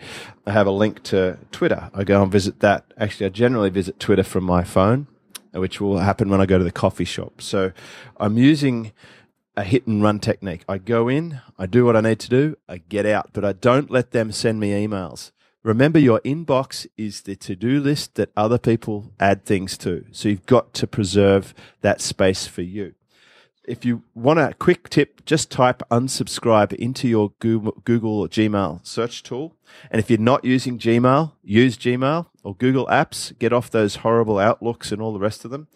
I 0.45 0.51
have 0.51 0.67
a 0.67 0.71
link 0.71 1.01
to 1.03 1.39
Twitter. 1.51 1.89
I 1.95 2.03
go 2.03 2.21
and 2.21 2.31
visit 2.31 2.59
that. 2.59 2.93
Actually, 2.97 3.25
I 3.25 3.29
generally 3.29 3.71
visit 3.71 3.99
Twitter 3.99 4.23
from 4.23 4.43
my 4.43 4.63
phone, 4.63 5.07
which 5.53 5.81
will 5.81 5.97
happen 5.97 6.29
when 6.29 6.41
I 6.41 6.45
go 6.45 6.59
to 6.59 6.63
the 6.63 6.71
coffee 6.71 7.05
shop. 7.05 7.41
So 7.41 7.71
I'm 8.17 8.37
using 8.37 8.91
a 9.55 9.63
hit 9.63 9.87
and 9.87 10.03
run 10.03 10.19
technique. 10.19 10.63
I 10.67 10.77
go 10.77 11.07
in, 11.07 11.41
I 11.57 11.65
do 11.65 11.85
what 11.85 11.95
I 11.95 12.01
need 12.01 12.19
to 12.19 12.29
do, 12.29 12.57
I 12.67 12.77
get 12.77 13.05
out, 13.05 13.29
but 13.33 13.45
I 13.45 13.53
don't 13.53 13.89
let 13.89 14.11
them 14.11 14.31
send 14.31 14.59
me 14.59 14.71
emails. 14.71 15.31
Remember, 15.63 15.97
your 15.97 16.19
inbox 16.21 16.85
is 16.97 17.21
the 17.21 17.37
to 17.37 17.55
do 17.55 17.79
list 17.79 18.15
that 18.15 18.31
other 18.35 18.57
people 18.57 19.13
add 19.17 19.45
things 19.45 19.77
to. 19.77 20.05
So 20.11 20.27
you've 20.27 20.45
got 20.45 20.73
to 20.73 20.87
preserve 20.87 21.53
that 21.79 22.01
space 22.01 22.45
for 22.45 22.61
you. 22.61 22.95
If 23.65 23.85
you 23.85 24.03
want 24.13 24.39
a 24.39 24.53
quick 24.59 24.89
tip, 24.89 25.23
just 25.23 25.49
type 25.49 25.81
unsubscribe 25.89 26.73
into 26.73 27.07
your 27.07 27.31
Google, 27.39 28.19
or 28.19 28.27
Gmail 28.27 28.85
search 28.85 29.23
tool. 29.23 29.55
And 29.89 30.01
if 30.01 30.09
you're 30.09 30.19
not 30.19 30.43
using 30.43 30.77
Gmail, 30.77 31.31
use 31.43 31.77
Gmail 31.77 32.25
or 32.43 32.55
Google 32.55 32.85
Apps. 32.87 33.37
Get 33.39 33.53
off 33.53 33.69
those 33.69 33.97
horrible 33.97 34.39
Outlooks 34.39 34.91
and 34.91 35.01
all 35.01 35.13
the 35.13 35.19
rest 35.19 35.45
of 35.45 35.51
them. 35.51 35.69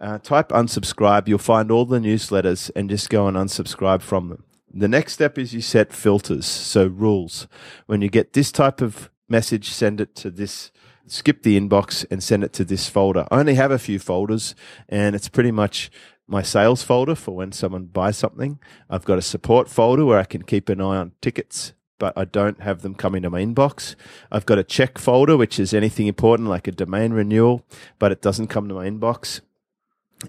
Uh, 0.00 0.16
type 0.18 0.48
unsubscribe. 0.48 1.28
You'll 1.28 1.36
find 1.36 1.70
all 1.70 1.84
the 1.84 1.98
newsletters 1.98 2.70
and 2.74 2.88
just 2.88 3.10
go 3.10 3.28
and 3.28 3.36
unsubscribe 3.36 4.00
from 4.00 4.30
them. 4.30 4.44
The 4.72 4.88
next 4.88 5.12
step 5.12 5.36
is 5.36 5.52
you 5.52 5.60
set 5.60 5.92
filters, 5.92 6.46
so 6.46 6.86
rules. 6.86 7.48
When 7.84 8.00
you 8.00 8.08
get 8.08 8.32
this 8.32 8.50
type 8.50 8.80
of 8.80 9.10
message, 9.28 9.70
send 9.70 10.00
it 10.00 10.14
to 10.16 10.30
this, 10.30 10.70
skip 11.06 11.42
the 11.42 11.58
inbox 11.58 12.04
and 12.10 12.22
send 12.22 12.44
it 12.44 12.52
to 12.54 12.64
this 12.64 12.88
folder. 12.88 13.26
I 13.30 13.40
only 13.40 13.54
have 13.54 13.70
a 13.70 13.78
few 13.78 13.98
folders 13.98 14.54
and 14.88 15.14
it's 15.14 15.28
pretty 15.28 15.52
much 15.52 15.90
my 16.26 16.42
sales 16.42 16.82
folder 16.82 17.14
for 17.14 17.36
when 17.36 17.52
someone 17.52 17.84
buys 17.84 18.16
something. 18.16 18.58
I've 18.90 19.04
got 19.04 19.18
a 19.18 19.22
support 19.22 19.68
folder 19.68 20.04
where 20.04 20.18
I 20.18 20.24
can 20.24 20.42
keep 20.42 20.68
an 20.68 20.80
eye 20.80 20.96
on 20.96 21.12
tickets, 21.20 21.72
but 21.98 22.12
I 22.16 22.24
don't 22.24 22.60
have 22.60 22.82
them 22.82 22.94
come 22.94 23.14
into 23.14 23.30
my 23.30 23.42
inbox. 23.42 23.94
I've 24.30 24.46
got 24.46 24.58
a 24.58 24.64
check 24.64 24.98
folder, 24.98 25.36
which 25.36 25.58
is 25.60 25.72
anything 25.72 26.06
important 26.06 26.48
like 26.48 26.66
a 26.66 26.72
domain 26.72 27.12
renewal, 27.12 27.64
but 27.98 28.12
it 28.12 28.22
doesn't 28.22 28.48
come 28.48 28.68
to 28.68 28.74
my 28.74 28.88
inbox 28.88 29.40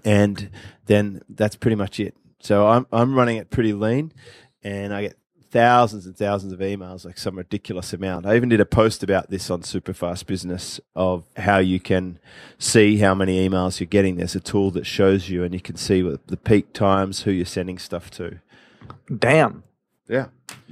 and 0.04 0.50
then 0.86 1.22
that's 1.28 1.56
pretty 1.56 1.76
much 1.76 2.00
it. 2.00 2.14
So 2.40 2.66
I'm 2.66 2.86
I'm 2.92 3.14
running 3.14 3.36
it 3.36 3.50
pretty 3.50 3.72
lean, 3.72 4.12
and 4.62 4.94
I 4.94 5.02
get 5.02 5.18
thousands 5.50 6.06
and 6.06 6.16
thousands 6.16 6.52
of 6.52 6.60
emails, 6.60 7.04
like 7.04 7.18
some 7.18 7.36
ridiculous 7.36 7.92
amount. 7.92 8.26
I 8.26 8.36
even 8.36 8.48
did 8.48 8.60
a 8.60 8.66
post 8.66 9.02
about 9.02 9.30
this 9.30 9.50
on 9.50 9.62
Superfast 9.62 10.26
Business 10.26 10.80
of 10.94 11.24
how 11.36 11.58
you 11.58 11.80
can 11.80 12.18
see 12.58 12.98
how 12.98 13.14
many 13.14 13.48
emails 13.48 13.80
you're 13.80 13.86
getting. 13.86 14.16
There's 14.16 14.34
a 14.34 14.40
tool 14.40 14.70
that 14.72 14.86
shows 14.86 15.28
you, 15.28 15.44
and 15.44 15.54
you 15.54 15.60
can 15.60 15.76
see 15.76 16.02
what 16.02 16.26
the 16.26 16.36
peak 16.36 16.72
times, 16.72 17.22
who 17.22 17.30
you're 17.30 17.46
sending 17.46 17.78
stuff 17.78 18.10
to. 18.12 18.40
Damn. 19.14 19.64
Yeah. 20.08 20.26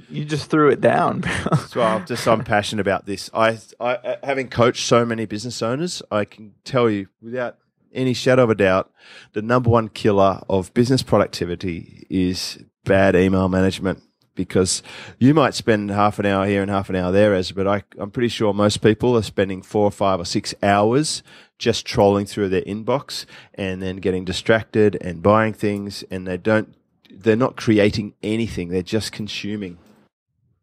You 0.09 0.25
just 0.25 0.49
threw 0.49 0.69
it 0.69 0.81
down. 0.81 1.23
so 1.67 1.81
I'm 1.81 2.05
just 2.05 2.27
I'm 2.27 2.43
passionate 2.43 2.81
about 2.81 3.05
this. 3.05 3.29
I, 3.33 3.59
I 3.79 3.95
uh, 3.95 4.15
having 4.23 4.49
coached 4.49 4.85
so 4.85 5.05
many 5.05 5.25
business 5.25 5.61
owners, 5.61 6.01
I 6.11 6.25
can 6.25 6.53
tell 6.63 6.89
you 6.89 7.07
without 7.21 7.57
any 7.93 8.13
shadow 8.13 8.43
of 8.43 8.49
a 8.49 8.55
doubt, 8.55 8.91
the 9.33 9.41
number 9.41 9.69
one 9.69 9.89
killer 9.89 10.41
of 10.49 10.73
business 10.73 11.03
productivity 11.03 12.05
is 12.09 12.59
bad 12.85 13.15
email 13.15 13.49
management 13.49 14.01
because 14.37 14.81
you 15.19 15.33
might 15.33 15.53
spend 15.53 15.91
half 15.91 16.19
an 16.19 16.25
hour 16.25 16.45
here 16.45 16.61
and 16.61 16.71
half 16.71 16.89
an 16.89 16.95
hour 16.95 17.11
there, 17.11 17.35
as 17.35 17.51
but 17.51 17.67
I, 17.67 17.83
I'm 17.99 18.11
pretty 18.11 18.29
sure 18.29 18.53
most 18.53 18.77
people 18.77 19.17
are 19.17 19.21
spending 19.21 19.61
four 19.61 19.83
or 19.83 19.91
five 19.91 20.21
or 20.21 20.25
six 20.25 20.55
hours 20.63 21.21
just 21.57 21.85
trolling 21.85 22.25
through 22.25 22.47
their 22.47 22.61
inbox 22.61 23.25
and 23.55 23.81
then 23.81 23.97
getting 23.97 24.23
distracted 24.23 24.97
and 25.01 25.21
buying 25.21 25.51
things, 25.51 26.05
and 26.09 26.25
they 26.25 26.37
don't, 26.37 26.73
they're 27.11 27.35
not 27.35 27.57
creating 27.57 28.13
anything; 28.23 28.69
they're 28.69 28.81
just 28.81 29.11
consuming. 29.11 29.77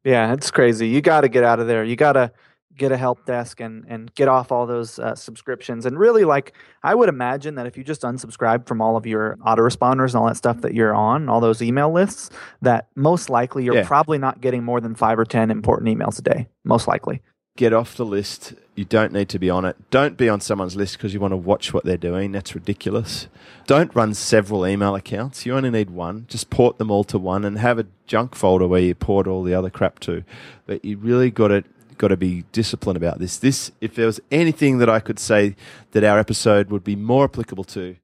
Yeah, 0.05 0.33
it's 0.33 0.51
crazy. 0.51 0.89
You 0.89 1.03
got 1.03 1.23
to 1.23 1.29
get 1.29 1.45
out 1.45 1.61
of 1.61 1.67
there. 1.67 1.85
You 1.85 1.97
got 1.97 2.13
to 2.13 2.33
get 2.77 2.91
a 2.93 2.97
help 2.97 3.25
desk 3.25 3.61
and 3.61 3.85
and 3.89 4.15
get 4.15 4.29
off 4.29 4.51
all 4.51 4.67
those 4.67 4.99
uh, 4.99 5.15
subscriptions 5.15 5.87
and 5.87 5.99
really 5.99 6.25
like 6.25 6.53
i 6.83 6.95
would 6.95 7.09
imagine 7.09 7.55
that 7.55 7.67
if 7.67 7.77
you 7.77 7.85
just 7.85 8.03
unsubscribe 8.03 8.67
from 8.67 8.81
all 8.81 8.97
of 8.97 9.07
your 9.07 9.37
autoresponders 9.47 10.07
and 10.09 10.17
all 10.17 10.27
that 10.27 10.37
stuff 10.37 10.61
that 10.61 10.75
you're 10.75 10.95
on 10.95 11.29
all 11.29 11.41
those 11.41 11.63
email 11.63 11.93
lists 11.93 12.31
that 12.63 12.89
most 12.97 13.31
likely 13.31 13.65
you're 13.65 13.77
Yeah. 13.77 13.87
probably 13.87 14.19
not 14.19 14.41
getting 14.41 14.65
more 14.65 14.81
than 14.81 14.95
five 14.95 15.19
or 15.19 15.25
ten 15.25 15.51
important 15.51 15.89
emails 15.97 16.19
a 16.19 16.23
day 16.23 16.49
most 16.65 16.89
likely 16.89 17.23
Get 17.57 17.73
off 17.73 17.95
the 17.97 18.05
list. 18.05 18.55
You 18.75 18.85
don't 18.85 19.13
need 19.13 19.29
to 19.29 19.39
be 19.39 19.49
on 19.49 19.65
it. 19.65 19.77
Don't 19.93 20.17
be 20.17 20.29
on 20.29 20.41
someone's 20.41 20.75
list 20.75 20.99
because 20.99 21.15
you 21.15 21.21
want 21.21 21.31
to 21.31 21.37
watch 21.37 21.73
what 21.73 21.85
they're 21.85 21.97
doing. 21.97 22.33
That's 22.33 22.53
ridiculous. 22.53 23.29
Don't 23.69 23.95
run 23.95 24.13
several 24.13 24.67
email 24.67 24.97
accounts. 24.97 25.47
You 25.47 25.55
only 25.55 25.71
need 25.71 25.91
one. 25.91 26.27
Just 26.29 26.51
port 26.51 26.79
them 26.79 26.91
all 26.91 27.05
to 27.05 27.17
one 27.17 27.45
and 27.45 27.59
have 27.59 27.79
a 27.79 27.87
junk 28.09 28.35
folder 28.35 28.67
where 28.67 28.81
you 28.81 28.97
port 28.97 29.29
all 29.29 29.45
the 29.45 29.55
other 29.55 29.71
crap 29.71 30.01
to. 30.01 30.25
But 30.67 30.85
you 30.85 30.97
really 30.99 31.31
got 31.31 31.49
to 31.49 31.63
got 31.99 32.09
to 32.09 32.17
be 32.17 32.45
disciplined 32.53 32.97
about 32.97 33.19
this. 33.19 33.39
This, 33.39 33.73
if 33.81 33.95
there 33.95 34.07
was 34.07 34.21
anything 34.31 34.79
that 34.79 34.89
I 34.89 35.01
could 35.01 35.19
say 35.19 35.57
that 35.93 36.05
our 36.05 36.19
episode 36.19 36.71
would 36.71 36.85
be 36.85 36.97
more 36.97 37.25
applicable 37.25 37.65
to, 37.65 37.97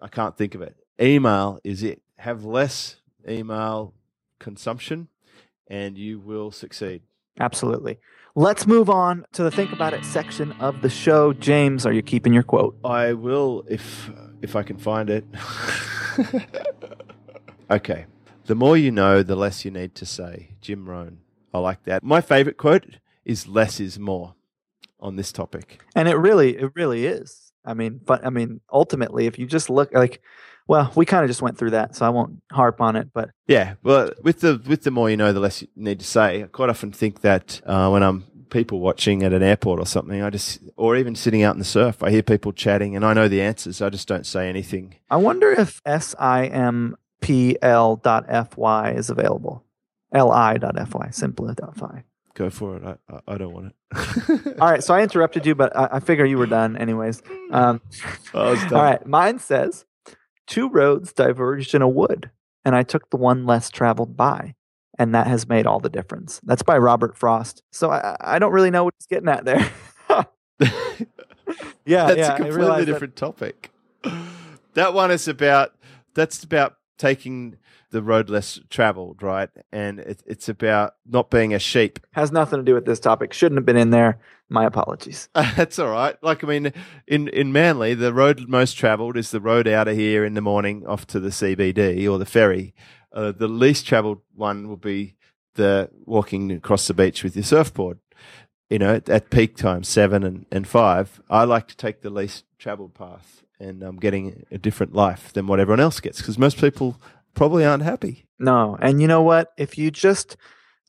I 0.00 0.08
can't 0.08 0.36
think 0.36 0.54
of 0.54 0.62
it. 0.62 0.76
Email 1.00 1.60
is 1.64 1.82
it. 1.82 2.02
Have 2.18 2.44
less 2.44 2.96
email 3.28 3.94
consumption, 4.38 5.08
and 5.66 5.96
you 5.98 6.18
will 6.18 6.50
succeed. 6.50 7.02
absolutely 7.40 7.98
let's 8.34 8.66
move 8.66 8.88
on 8.88 9.24
to 9.32 9.42
the 9.42 9.50
think 9.50 9.72
about 9.72 9.92
it 9.92 10.04
section 10.04 10.52
of 10.60 10.80
the 10.80 10.88
show 10.88 11.32
james 11.32 11.84
are 11.84 11.92
you 11.92 12.02
keeping 12.02 12.32
your 12.32 12.42
quote 12.42 12.76
I 12.84 13.12
will 13.12 13.64
if 13.68 14.10
if 14.42 14.56
I 14.56 14.62
can 14.62 14.78
find 14.78 15.10
it. 15.10 15.24
okay. 17.70 18.06
The 18.46 18.54
more 18.54 18.76
you 18.76 18.90
know, 18.90 19.22
the 19.22 19.36
less 19.36 19.64
you 19.64 19.70
need 19.70 19.94
to 19.96 20.06
say. 20.06 20.50
Jim 20.60 20.88
Rohn. 20.88 21.18
I 21.52 21.58
like 21.58 21.84
that. 21.84 22.02
My 22.02 22.20
favorite 22.20 22.56
quote 22.56 22.84
is 23.28 23.46
less 23.46 23.78
is 23.78 23.98
more 23.98 24.34
on 24.98 25.14
this 25.14 25.30
topic. 25.30 25.80
and 25.94 26.08
it 26.08 26.16
really 26.16 26.56
it 26.56 26.72
really 26.74 27.06
is 27.06 27.52
i 27.64 27.72
mean 27.74 28.00
but 28.04 28.24
i 28.26 28.30
mean 28.30 28.60
ultimately 28.72 29.26
if 29.26 29.38
you 29.38 29.46
just 29.46 29.70
look 29.70 29.92
like 29.94 30.20
well 30.66 30.90
we 30.96 31.04
kind 31.06 31.22
of 31.24 31.28
just 31.30 31.40
went 31.42 31.56
through 31.56 31.70
that 31.70 31.94
so 31.94 32.04
i 32.04 32.08
won't 32.08 32.42
harp 32.50 32.80
on 32.80 32.96
it 32.96 33.08
but 33.12 33.30
Yeah, 33.46 33.74
well, 33.82 34.10
with 34.22 34.40
the 34.40 34.60
with 34.66 34.82
the 34.82 34.90
more 34.90 35.08
you 35.08 35.16
know, 35.16 35.32
the 35.32 35.40
less 35.40 35.62
you 35.62 35.68
need 35.76 36.00
to 36.00 36.04
say. 36.04 36.42
I 36.42 36.46
quite 36.48 36.68
often 36.68 36.92
think 36.92 37.20
that 37.22 37.60
uh, 37.64 37.88
when 37.88 38.02
I'm 38.02 38.24
people 38.50 38.80
watching 38.80 39.22
at 39.22 39.32
an 39.32 39.42
airport 39.42 39.80
or 39.80 39.86
something, 39.86 40.20
I 40.22 40.30
just 40.30 40.60
or 40.76 40.96
even 40.96 41.14
sitting 41.14 41.42
out 41.42 41.54
in 41.54 41.58
the 41.58 41.64
surf, 41.78 42.02
I 42.02 42.10
hear 42.10 42.22
people 42.22 42.52
chatting, 42.52 42.94
and 42.96 43.04
I 43.04 43.14
know 43.14 43.28
the 43.28 43.40
answers. 43.40 43.80
I 43.80 43.88
just 43.88 44.06
don't 44.08 44.26
say 44.26 44.48
anything. 44.48 44.96
I 45.08 45.16
wonder 45.16 45.50
if 45.50 45.80
simpl.fy 47.22 48.90
is 49.00 49.10
available. 49.10 49.64
li.fy, 50.12 51.10
simply.fy. 51.10 52.04
Go 52.38 52.50
for 52.50 52.76
it. 52.76 52.84
I, 52.84 52.96
I, 53.12 53.34
I 53.34 53.38
don't 53.38 53.52
want 53.52 53.66
it. 53.66 54.56
All 54.60 54.70
right, 54.70 54.82
so 54.84 54.94
I 54.94 55.02
interrupted 55.02 55.44
you, 55.44 55.56
but 55.56 55.76
I, 55.76 55.88
I 55.92 56.00
figure 56.00 56.24
you 56.24 56.38
were 56.38 56.46
done 56.46 56.76
anyways. 56.76 57.20
Um, 57.50 57.80
I 58.32 58.50
was 58.50 58.60
done. 58.62 58.74
all 58.74 58.82
right, 58.82 59.04
mine 59.04 59.40
says 59.40 59.84
two 60.46 60.68
roads 60.68 61.12
diverged 61.12 61.74
in 61.74 61.82
a 61.82 61.88
wood, 61.88 62.30
and 62.64 62.76
I 62.76 62.84
took 62.84 63.10
the 63.10 63.16
one 63.16 63.44
less 63.44 63.70
traveled 63.70 64.16
by, 64.16 64.54
and 65.00 65.12
that 65.16 65.26
has 65.26 65.48
made 65.48 65.66
all 65.66 65.80
the 65.80 65.88
difference. 65.88 66.40
That's 66.44 66.62
by 66.62 66.78
Robert 66.78 67.16
Frost. 67.16 67.64
So 67.72 67.90
I, 67.90 68.16
I 68.20 68.38
don't 68.38 68.52
really 68.52 68.70
know 68.70 68.84
what 68.84 68.94
he's 68.96 69.06
getting 69.06 69.28
at 69.28 69.44
there. 69.44 69.68
yeah, 71.84 72.06
that's 72.06 72.18
yeah, 72.18 72.34
a 72.34 72.36
completely 72.36 72.56
realize 72.56 72.86
that- 72.86 72.92
different 72.92 73.16
topic. 73.16 73.72
That 74.74 74.94
one 74.94 75.10
is 75.10 75.26
about 75.26 75.74
that's 76.14 76.44
about 76.44 76.76
taking 76.98 77.56
the 77.90 78.02
road 78.02 78.28
less 78.28 78.60
traveled, 78.70 79.22
right? 79.22 79.48
And 79.72 80.00
it, 80.00 80.22
it's 80.26 80.48
about 80.48 80.94
not 81.06 81.30
being 81.30 81.54
a 81.54 81.58
sheep. 81.58 82.00
has 82.12 82.32
nothing 82.32 82.58
to 82.58 82.64
do 82.64 82.74
with 82.74 82.84
this 82.84 83.00
topic. 83.00 83.32
Shouldn't 83.32 83.58
have 83.58 83.66
been 83.66 83.76
in 83.76 83.90
there. 83.90 84.18
My 84.50 84.64
apologies. 84.64 85.28
that's 85.34 85.78
all 85.78 85.90
right. 85.90 86.16
Like 86.22 86.42
I 86.42 86.46
mean, 86.46 86.72
in 87.06 87.28
in 87.28 87.52
Manly, 87.52 87.94
the 87.94 88.14
road 88.14 88.48
most 88.48 88.74
travelled 88.74 89.16
is 89.16 89.30
the 89.30 89.40
road 89.40 89.68
out 89.68 89.88
of 89.88 89.96
here 89.96 90.24
in 90.24 90.34
the 90.34 90.40
morning 90.40 90.86
off 90.86 91.06
to 91.08 91.20
the 91.20 91.28
CBD 91.28 92.10
or 92.10 92.18
the 92.18 92.24
ferry. 92.24 92.74
Uh, 93.12 93.32
the 93.32 93.48
least 93.48 93.86
travelled 93.86 94.20
one 94.34 94.68
will 94.68 94.76
be 94.76 95.16
the 95.54 95.90
walking 96.06 96.50
across 96.52 96.86
the 96.86 96.94
beach 96.94 97.22
with 97.22 97.36
your 97.36 97.42
surfboard. 97.42 97.98
You 98.70 98.78
know, 98.78 98.94
at, 98.94 99.08
at 99.08 99.30
peak 99.30 99.56
time, 99.56 99.82
seven 99.82 100.22
and, 100.22 100.46
and 100.52 100.66
five, 100.66 101.22
I 101.28 101.44
like 101.44 101.68
to 101.68 101.76
take 101.76 102.02
the 102.02 102.10
least 102.10 102.44
travelled 102.58 102.94
path, 102.94 103.42
and 103.58 103.82
I'm 103.82 103.96
getting 103.96 104.44
a 104.50 104.58
different 104.58 104.94
life 104.94 105.32
than 105.32 105.46
what 105.46 105.58
everyone 105.60 105.80
else 105.80 106.00
gets 106.00 106.18
because 106.18 106.38
most 106.38 106.58
people 106.58 107.00
probably 107.38 107.64
aren't 107.64 107.84
happy. 107.84 108.26
No. 108.38 108.76
And 108.80 109.00
you 109.00 109.06
know 109.06 109.22
what? 109.22 109.52
If 109.56 109.78
you 109.78 109.90
just 109.90 110.36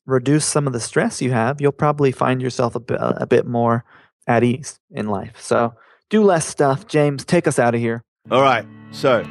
reduce 0.06 0.46
some 0.46 0.66
of 0.68 0.74
the 0.74 0.80
stress 0.80 1.22
you 1.22 1.32
have, 1.32 1.62
you'll 1.62 1.72
probably 1.72 2.12
find 2.12 2.42
yourself 2.42 2.76
a 2.76 2.80
bit, 2.80 2.98
a 3.00 3.28
bit 3.28 3.46
more 3.46 3.86
at 4.28 4.44
ease 4.44 4.80
in 4.92 5.08
life. 5.08 5.40
So 5.40 5.76
do 6.10 6.24
less 6.24 6.48
stuff. 6.48 6.88
James, 6.88 7.24
take 7.24 7.48
us 7.48 7.60
out 7.60 7.76
of 7.76 7.80
here. 7.80 8.04
All 8.32 8.42
right. 8.42 8.66
So 8.92 9.24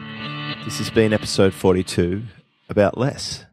this 0.65 0.79
has 0.79 0.91
been 0.91 1.13
episode 1.13 1.53
42 1.53 2.23
about 2.69 2.97
less. 2.97 3.45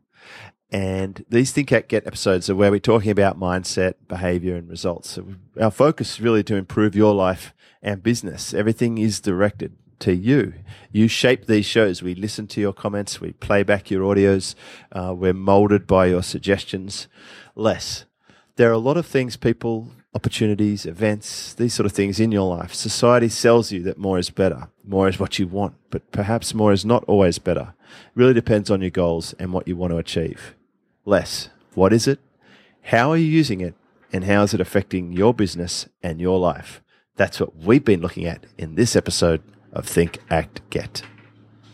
And 0.72 1.26
these 1.30 1.52
Think 1.52 1.72
Act 1.72 1.90
Get 1.90 2.06
episodes 2.06 2.50
are 2.50 2.56
where 2.56 2.70
we're 2.70 2.80
talking 2.80 3.12
about 3.12 3.40
mindset, 3.40 3.94
behavior, 4.08 4.56
and 4.56 4.70
results. 4.70 5.12
So 5.12 5.26
our 5.60 5.72
focus 5.72 6.14
is 6.14 6.22
really 6.22 6.44
to 6.44 6.56
improve 6.56 6.96
your 6.96 7.16
life 7.16 7.54
and 7.82 8.04
business. 8.04 8.54
Everything 8.54 8.98
is 9.00 9.20
directed 9.20 9.76
to 10.00 10.16
you. 10.16 10.54
You 10.92 11.08
shape 11.08 11.46
these 11.46 11.66
shows. 11.66 12.02
We 12.02 12.16
listen 12.16 12.48
to 12.48 12.62
your 12.62 12.74
comments, 12.74 13.20
we 13.22 13.34
play 13.34 13.64
back 13.64 13.92
your 13.92 14.04
audios, 14.04 14.56
uh, 14.92 15.14
we're 15.16 15.34
molded 15.34 15.88
by 15.88 16.08
your 16.08 16.24
suggestions. 16.24 17.08
Less. 17.56 18.06
There 18.56 18.70
are 18.70 18.74
a 18.74 18.78
lot 18.78 18.98
of 18.98 19.06
things 19.06 19.36
people, 19.36 19.92
opportunities, 20.14 20.86
events, 20.86 21.54
these 21.54 21.74
sort 21.74 21.86
of 21.86 21.92
things 21.92 22.20
in 22.20 22.32
your 22.32 22.48
life. 22.48 22.74
Society 22.74 23.28
sells 23.28 23.72
you 23.72 23.84
that 23.84 23.98
more 23.98 24.18
is 24.18 24.30
better. 24.30 24.70
More 24.84 25.10
is 25.10 25.20
what 25.20 25.40
you 25.40 25.48
want, 25.48 25.76
but 25.90 26.10
perhaps 26.12 26.54
more 26.54 26.72
is 26.72 26.86
not 26.86 27.04
always 27.06 27.38
better. 27.38 27.74
It 27.82 28.12
really 28.16 28.34
depends 28.34 28.72
on 28.72 28.82
your 28.82 28.92
goals 28.92 29.34
and 29.40 29.52
what 29.52 29.68
you 29.68 29.76
want 29.76 29.92
to 29.92 29.98
achieve. 29.98 30.56
Less. 31.04 31.50
What 31.74 31.92
is 31.92 32.08
it? 32.08 32.20
How 32.84 33.12
are 33.12 33.18
you 33.18 33.26
using 33.26 33.60
it? 33.62 33.76
And 34.14 34.24
how 34.24 34.44
is 34.44 34.54
it 34.54 34.62
affecting 34.62 35.12
your 35.12 35.34
business 35.34 35.90
and 36.02 36.22
your 36.22 36.40
life? 36.40 36.82
That's 37.18 37.40
what 37.40 37.58
we've 37.58 37.84
been 37.84 38.02
looking 38.02 38.26
at 38.26 38.46
in 38.58 38.76
this 38.76 38.96
episode 38.96 39.42
of 39.76 39.88
Think, 39.88 40.20
Act, 40.30 40.62
Get. 40.70 41.04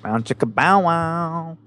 Bow 0.04 0.18
chicka 0.18 0.52
bow 0.54 0.80
wow. 0.82 1.58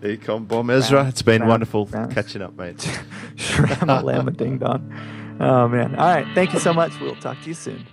Ecom 0.00 0.46
Bum 0.48 0.70
Ezra. 0.70 1.06
It's 1.08 1.22
been 1.22 1.40
Bounce, 1.40 1.48
wonderful 1.50 1.84
bounce. 1.86 2.14
catching 2.14 2.40
up, 2.40 2.56
mate. 2.56 2.76
Shrama 3.36 4.02
lama 4.02 4.30
ding 4.30 4.58
dong. 4.58 4.94
Oh, 5.40 5.68
man. 5.68 5.94
All 5.96 6.14
right. 6.14 6.26
Thank 6.34 6.52
you 6.52 6.58
so 6.60 6.72
much. 6.72 6.98
We'll 7.00 7.16
talk 7.16 7.40
to 7.42 7.48
you 7.48 7.54
soon. 7.54 7.86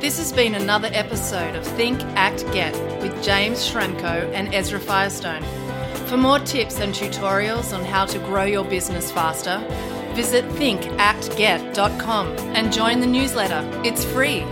This 0.00 0.18
has 0.18 0.32
been 0.32 0.54
another 0.54 0.90
episode 0.92 1.56
of 1.56 1.66
Think, 1.66 2.00
Act, 2.14 2.44
Get 2.52 2.72
with 3.02 3.20
James 3.22 3.68
Schramko 3.68 4.32
and 4.32 4.54
Ezra 4.54 4.78
Firestone. 4.78 5.42
For 6.06 6.16
more 6.16 6.38
tips 6.38 6.78
and 6.78 6.94
tutorials 6.94 7.76
on 7.76 7.84
how 7.84 8.06
to 8.06 8.18
grow 8.20 8.44
your 8.44 8.64
business 8.64 9.10
faster, 9.10 9.58
visit 10.18 10.44
thinkactget.com 10.56 12.26
and 12.56 12.72
join 12.72 12.98
the 12.98 13.06
newsletter. 13.06 13.62
It's 13.84 14.04
free. 14.04 14.44